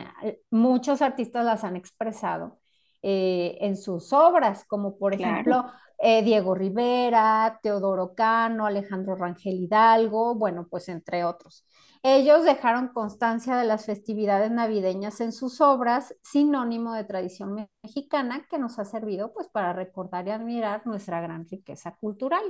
muchos 0.52 1.02
artistas 1.02 1.45
las 1.45 1.64
han 1.64 1.78
expresado 1.78 2.60
eh, 3.02 3.58
en 3.62 3.78
sus 3.78 4.12
obras, 4.14 4.66
como 4.66 4.97
por 4.97 5.14
Claro. 5.16 5.22
ejemplo 5.22 5.66
eh, 5.99 6.22
Diego 6.24 6.54
Rivera, 6.54 7.60
Teodoro 7.64 8.14
Cano, 8.14 8.66
Alejandro 8.66 9.16
Rangel 9.16 9.56
Hidalgo, 9.56 10.36
bueno, 10.36 10.68
pues 10.70 10.89
entre 10.89 11.24
otros. 11.24 11.66
Ellos 12.04 12.43
dejaron 12.43 12.89
constancia 12.89 13.56
de 13.56 13.66
las 13.66 13.86
festividades 13.86 14.52
navideñas 14.52 15.22
en 15.22 15.32
sus 15.32 15.62
obras, 15.62 16.14
sinónimo 16.24 16.93
de 16.93 17.06
tradición 17.06 17.70
mexicana 17.84 18.45
que 18.49 18.58
nos 18.60 18.80
ha 18.80 18.86
servido 18.86 19.32
pues 19.34 19.47
para 19.49 19.72
recordar 19.74 20.28
y 20.28 20.32
admirar 20.32 20.86
nuestra 20.88 21.22
gran 21.22 21.47
riqueza 21.47 21.95
cultural. 21.95 22.43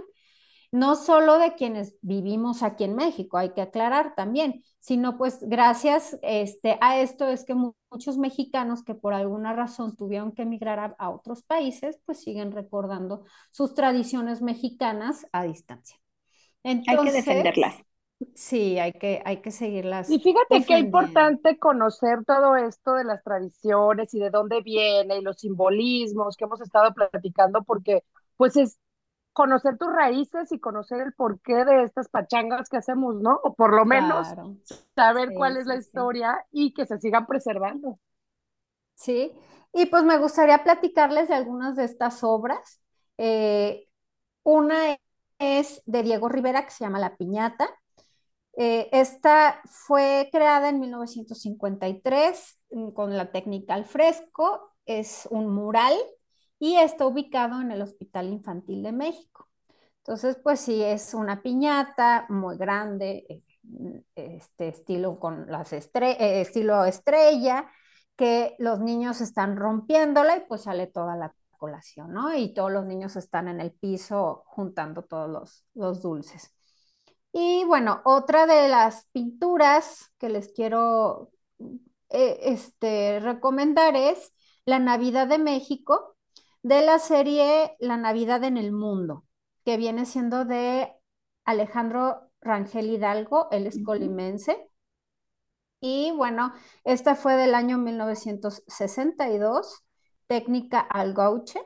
No 0.71 0.95
solo 0.95 1.37
de 1.37 1.53
quienes 1.55 1.97
vivimos 2.01 2.63
aquí 2.63 2.85
en 2.85 2.95
México, 2.95 3.37
hay 3.37 3.49
que 3.49 3.61
aclarar 3.61 4.15
también, 4.15 4.63
sino 4.79 5.17
pues 5.17 5.39
gracias 5.41 6.17
este, 6.21 6.77
a 6.79 6.99
esto 7.01 7.27
es 7.27 7.43
que 7.43 7.55
muchos 7.55 8.17
mexicanos 8.17 8.83
que 8.83 8.95
por 8.95 9.13
alguna 9.13 9.53
razón 9.53 9.95
tuvieron 9.95 10.31
que 10.31 10.43
emigrar 10.43 10.79
a, 10.79 10.95
a 10.97 11.09
otros 11.09 11.43
países, 11.43 11.99
pues 12.05 12.21
siguen 12.21 12.53
recordando 12.53 13.25
sus 13.51 13.73
tradiciones 13.73 14.41
mexicanas 14.41 15.27
a 15.33 15.43
distancia. 15.43 15.97
Entonces, 16.63 16.97
hay 16.97 17.05
que 17.05 17.11
defenderlas. 17.11 17.75
Sí, 18.35 18.77
hay 18.77 18.93
que, 18.93 19.21
hay 19.25 19.37
que 19.37 19.51
seguirlas. 19.51 20.09
Y 20.09 20.19
fíjate 20.19 20.63
qué 20.65 20.77
importante 20.77 21.57
conocer 21.57 22.23
todo 22.25 22.55
esto 22.55 22.93
de 22.93 23.03
las 23.03 23.23
tradiciones 23.23 24.13
y 24.13 24.19
de 24.19 24.29
dónde 24.29 24.61
viene 24.61 25.17
y 25.17 25.21
los 25.21 25.37
simbolismos 25.37 26.37
que 26.37 26.45
hemos 26.45 26.61
estado 26.61 26.93
platicando, 26.93 27.63
porque 27.63 28.03
pues 28.37 28.55
es 28.57 28.77
conocer 29.33 29.77
tus 29.77 29.91
raíces 29.91 30.51
y 30.51 30.59
conocer 30.59 31.01
el 31.01 31.13
porqué 31.13 31.65
de 31.65 31.83
estas 31.83 32.09
pachangas 32.09 32.69
que 32.69 32.77
hacemos, 32.77 33.15
¿no? 33.15 33.39
O 33.43 33.53
por 33.53 33.73
lo 33.73 33.85
menos 33.85 34.27
saber 34.95 35.33
cuál 35.33 35.57
es 35.57 35.65
la 35.65 35.77
historia 35.77 36.45
y 36.51 36.73
que 36.73 36.85
se 36.85 36.99
sigan 36.99 37.25
preservando. 37.25 37.99
Sí, 38.95 39.31
y 39.73 39.85
pues 39.87 40.03
me 40.03 40.17
gustaría 40.17 40.63
platicarles 40.63 41.29
de 41.29 41.35
algunas 41.35 41.75
de 41.75 41.85
estas 41.85 42.23
obras. 42.23 42.81
Eh, 43.17 43.87
una 44.43 44.97
es 45.39 45.81
de 45.85 46.03
Diego 46.03 46.29
Rivera 46.29 46.63
que 46.65 46.71
se 46.71 46.83
llama 46.83 46.99
La 46.99 47.15
Piñata. 47.15 47.69
Eh, 48.57 48.89
esta 48.91 49.61
fue 49.65 50.29
creada 50.31 50.69
en 50.69 50.79
1953 50.81 52.59
mm, 52.71 52.89
con 52.89 53.15
la 53.15 53.31
técnica 53.31 53.75
al 53.75 53.85
fresco, 53.85 54.73
es 54.85 55.27
un 55.31 55.53
mural 55.53 55.93
y 56.61 56.75
está 56.75 57.07
ubicado 57.07 57.59
en 57.59 57.71
el 57.71 57.81
Hospital 57.81 58.27
Infantil 58.27 58.83
de 58.83 58.91
México. 58.91 59.49
Entonces, 59.97 60.37
pues 60.43 60.59
sí, 60.59 60.83
es 60.83 61.15
una 61.15 61.41
piñata 61.41 62.27
muy 62.29 62.55
grande, 62.55 63.25
eh, 63.27 64.03
este 64.13 64.67
estilo 64.67 65.19
con 65.19 65.47
las 65.51 65.73
eh, 65.73 65.81
estilo 66.41 66.85
estrella, 66.85 67.67
que 68.15 68.55
los 68.59 68.79
niños 68.79 69.21
están 69.21 69.57
rompiéndola 69.57 70.37
y 70.37 70.41
pues 70.41 70.61
sale 70.61 70.85
toda 70.85 71.15
la 71.15 71.33
colación, 71.57 72.13
¿no? 72.13 72.35
Y 72.35 72.53
todos 72.53 72.71
los 72.71 72.85
niños 72.85 73.15
están 73.15 73.47
en 73.47 73.59
el 73.59 73.71
piso 73.71 74.43
juntando 74.45 75.01
todos 75.03 75.65
los, 75.73 76.01
dulces. 76.03 76.53
Y 77.33 77.63
bueno, 77.65 78.01
otra 78.05 78.45
de 78.45 78.67
las 78.67 79.07
pinturas 79.11 80.11
que 80.19 80.29
les 80.29 80.49
quiero 80.49 81.31
eh, 82.09 82.39
este, 82.43 83.19
recomendar 83.19 83.95
es 83.95 84.31
La 84.65 84.77
Navidad 84.77 85.27
de 85.27 85.39
México, 85.39 86.17
de 86.63 86.81
la 86.81 86.99
serie 86.99 87.75
La 87.79 87.97
Navidad 87.97 88.43
en 88.43 88.57
el 88.57 88.71
Mundo, 88.71 89.25
que 89.65 89.77
viene 89.77 90.05
siendo 90.05 90.45
de 90.45 90.93
Alejandro 91.45 92.29
Rangel 92.41 92.89
Hidalgo, 92.89 93.47
él 93.51 93.67
es 93.67 93.81
colimense. 93.83 94.67
Y 95.79 96.11
bueno, 96.11 96.53
esta 96.83 97.15
fue 97.15 97.35
del 97.35 97.55
año 97.55 97.77
1962, 97.77 99.83
técnica 100.27 100.79
al 100.79 101.13
gauche, 101.13 101.59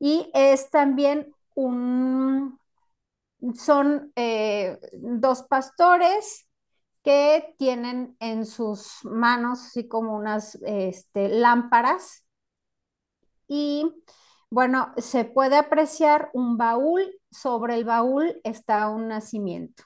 y 0.00 0.30
es 0.34 0.70
también 0.70 1.32
un, 1.54 2.58
son 3.54 4.12
eh, 4.16 4.78
dos 4.92 5.42
pastores 5.44 6.48
que 7.02 7.54
tienen 7.58 8.16
en 8.18 8.46
sus 8.46 9.04
manos 9.04 9.60
así 9.66 9.86
como 9.86 10.16
unas 10.16 10.56
este, 10.64 11.28
lámparas. 11.28 12.24
Y 13.46 13.84
bueno, 14.50 14.92
se 14.96 15.24
puede 15.24 15.56
apreciar 15.56 16.30
un 16.32 16.56
baúl, 16.56 17.02
sobre 17.30 17.74
el 17.74 17.84
baúl 17.84 18.40
está 18.44 18.88
un 18.88 19.08
nacimiento. 19.08 19.84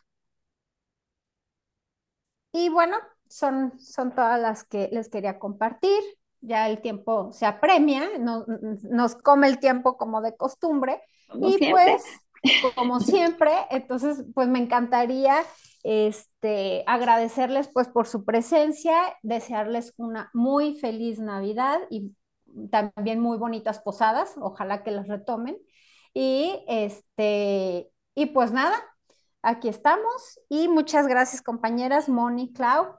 Y 2.52 2.68
bueno, 2.68 2.96
son, 3.28 3.78
son 3.78 4.14
todas 4.14 4.40
las 4.40 4.64
que 4.64 4.88
les 4.92 5.08
quería 5.08 5.38
compartir. 5.38 6.00
Ya 6.40 6.68
el 6.68 6.80
tiempo 6.80 7.32
se 7.32 7.46
apremia, 7.46 8.08
nos 8.18 9.16
come 9.16 9.48
el 9.48 9.58
tiempo 9.58 9.96
como 9.96 10.20
de 10.20 10.36
costumbre. 10.36 11.02
y 11.34 11.70
pues 11.70 12.04
como 12.76 13.00
siempre. 13.00 13.50
Entonces, 13.70 14.24
pues 14.34 14.48
me 14.48 14.60
encantaría 14.60 15.42
este, 15.82 16.84
agradecerles 16.86 17.68
pues 17.72 17.88
por 17.88 18.06
su 18.06 18.24
presencia, 18.24 18.94
desearles 19.22 19.94
una 19.96 20.30
muy 20.32 20.74
feliz 20.74 21.18
Navidad 21.18 21.80
y 21.90 22.14
también 22.70 23.20
muy 23.20 23.38
bonitas 23.38 23.80
posadas, 23.80 24.34
ojalá 24.40 24.82
que 24.82 24.90
las 24.90 25.08
retomen. 25.08 25.58
Y 26.14 26.64
este, 26.68 27.90
y 28.14 28.26
pues 28.26 28.52
nada, 28.52 28.76
aquí 29.42 29.68
estamos 29.68 30.40
y 30.48 30.68
muchas 30.68 31.06
gracias 31.06 31.42
compañeras 31.42 32.08
Moni, 32.08 32.52
Clau. 32.52 32.98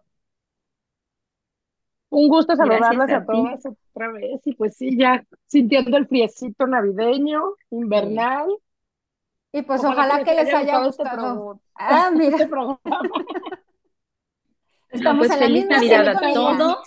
Un 2.09 2.27
gusto 2.27 2.55
saludarlas 2.55 3.11
a, 3.11 3.25
todas 3.25 3.65
otra 3.65 4.11
vez 4.11 4.41
y 4.45 4.55
pues 4.55 4.75
sí, 4.75 4.97
ya 4.97 5.23
sintiendo 5.45 5.97
el 5.97 6.07
friecito 6.07 6.65
navideño, 6.65 7.41
invernal. 7.69 8.49
Y 9.51 9.61
pues 9.63 9.83
ojalá, 9.83 10.23
que, 10.23 10.33
les 10.33 10.53
haya 10.53 10.85
este 10.85 11.03
gustado. 11.03 11.59
ah, 11.75 12.11
mira. 12.13 12.37
Este 12.37 12.49
Estamos 14.91 15.27
pues 15.27 15.39
en 15.39 15.45
feliz 15.45 15.65
la 15.69 15.79
misma 15.79 15.97
Navidad 15.97 16.17
a 16.17 16.33
todos 16.33 16.77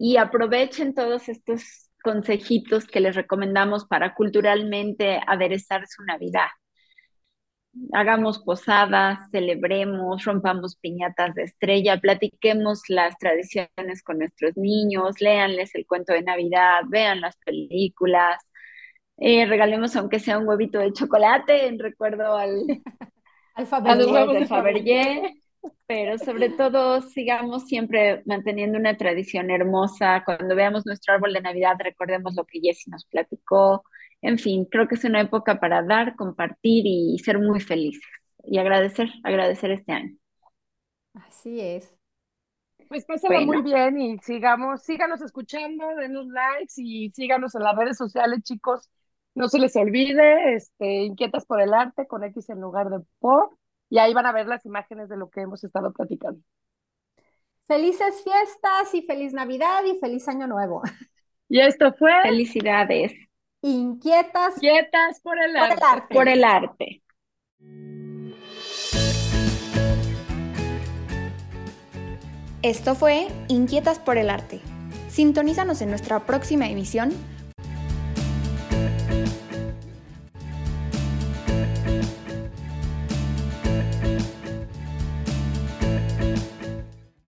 y 0.00 0.16
aprovechen 0.16 0.94
todos 0.94 1.28
estos 1.28 1.90
consejitos 2.02 2.86
que 2.86 3.00
les 3.00 3.14
recomendamos 3.14 3.84
para 3.84 4.14
culturalmente 4.14 5.20
aderezar 5.26 5.86
su 5.86 6.02
Navidad. 6.04 6.48
Hagamos 7.92 8.38
posadas, 8.38 9.18
celebremos, 9.30 10.24
rompamos 10.24 10.76
piñatas 10.76 11.34
de 11.34 11.42
estrella, 11.42 12.00
platiquemos 12.00 12.80
las 12.88 13.18
tradiciones 13.18 14.02
con 14.02 14.20
nuestros 14.20 14.56
niños, 14.56 15.20
léanles 15.20 15.74
el 15.74 15.86
cuento 15.86 16.14
de 16.14 16.22
Navidad, 16.22 16.80
vean 16.88 17.20
las 17.20 17.36
películas, 17.44 18.42
eh, 19.18 19.44
regalemos 19.44 19.94
aunque 19.96 20.18
sea 20.18 20.38
un 20.38 20.48
huevito 20.48 20.78
de 20.78 20.94
chocolate 20.94 21.66
en 21.66 21.78
recuerdo 21.78 22.38
al, 22.38 22.64
al 23.54 23.66
Fabergé, 23.66 25.34
pero 25.86 26.18
sobre 26.18 26.50
todo 26.50 27.02
sigamos 27.02 27.66
siempre 27.66 28.22
manteniendo 28.26 28.78
una 28.78 28.96
tradición 28.96 29.50
hermosa. 29.50 30.22
Cuando 30.24 30.54
veamos 30.54 30.86
nuestro 30.86 31.14
árbol 31.14 31.32
de 31.32 31.40
Navidad, 31.40 31.74
recordemos 31.78 32.34
lo 32.34 32.44
que 32.44 32.60
Jessie 32.60 32.90
nos 32.90 33.04
platicó. 33.06 33.84
En 34.22 34.38
fin, 34.38 34.66
creo 34.66 34.86
que 34.86 34.94
es 34.94 35.04
una 35.04 35.20
época 35.20 35.58
para 35.60 35.82
dar, 35.82 36.14
compartir 36.16 36.84
y 36.86 37.18
ser 37.18 37.38
muy 37.38 37.60
felices 37.60 38.02
y 38.44 38.58
agradecer, 38.58 39.08
agradecer 39.24 39.70
este 39.70 39.92
año. 39.92 40.16
Así 41.14 41.60
es. 41.60 41.94
Pues 42.88 43.04
pásalo 43.04 43.40
muy 43.42 43.62
bien 43.62 44.00
y 44.00 44.18
sigamos, 44.18 44.82
síganos 44.82 45.20
escuchando, 45.22 45.86
denos 45.96 46.26
likes 46.26 46.74
y 46.76 47.10
síganos 47.10 47.54
en 47.54 47.62
las 47.62 47.76
redes 47.76 47.96
sociales, 47.96 48.42
chicos. 48.42 48.90
No 49.34 49.48
se 49.48 49.60
les 49.60 49.76
olvide, 49.76 50.54
este, 50.54 51.04
Inquietas 51.04 51.46
por 51.46 51.60
el 51.60 51.72
Arte 51.72 52.08
con 52.08 52.24
X 52.24 52.50
en 52.50 52.60
lugar 52.60 52.90
de 52.90 52.98
por, 53.20 53.56
y 53.90 53.98
ahí 53.98 54.14
van 54.14 54.24
a 54.24 54.32
ver 54.32 54.46
las 54.46 54.64
imágenes 54.64 55.08
de 55.08 55.16
lo 55.16 55.28
que 55.28 55.40
hemos 55.40 55.62
estado 55.64 55.92
platicando. 55.92 56.40
Felices 57.66 58.22
fiestas 58.22 58.94
y 58.94 59.02
feliz 59.02 59.32
Navidad 59.32 59.84
y 59.84 59.98
feliz 59.98 60.26
Año 60.28 60.46
Nuevo. 60.46 60.82
Y 61.48 61.60
esto 61.60 61.92
fue. 61.94 62.12
Felicidades. 62.22 63.12
Inquietas. 63.62 64.54
Inquietas 64.54 65.20
por 65.20 65.36
el, 65.42 65.56
arte. 65.56 66.14
Por 66.14 66.28
el 66.28 66.44
arte. 66.44 67.02
Esto 72.62 72.94
fue 72.94 73.26
Inquietas 73.48 73.98
por 73.98 74.16
el 74.16 74.30
arte. 74.30 74.60
Sintonízanos 75.08 75.82
en 75.82 75.90
nuestra 75.90 76.20
próxima 76.20 76.68
emisión 76.68 77.10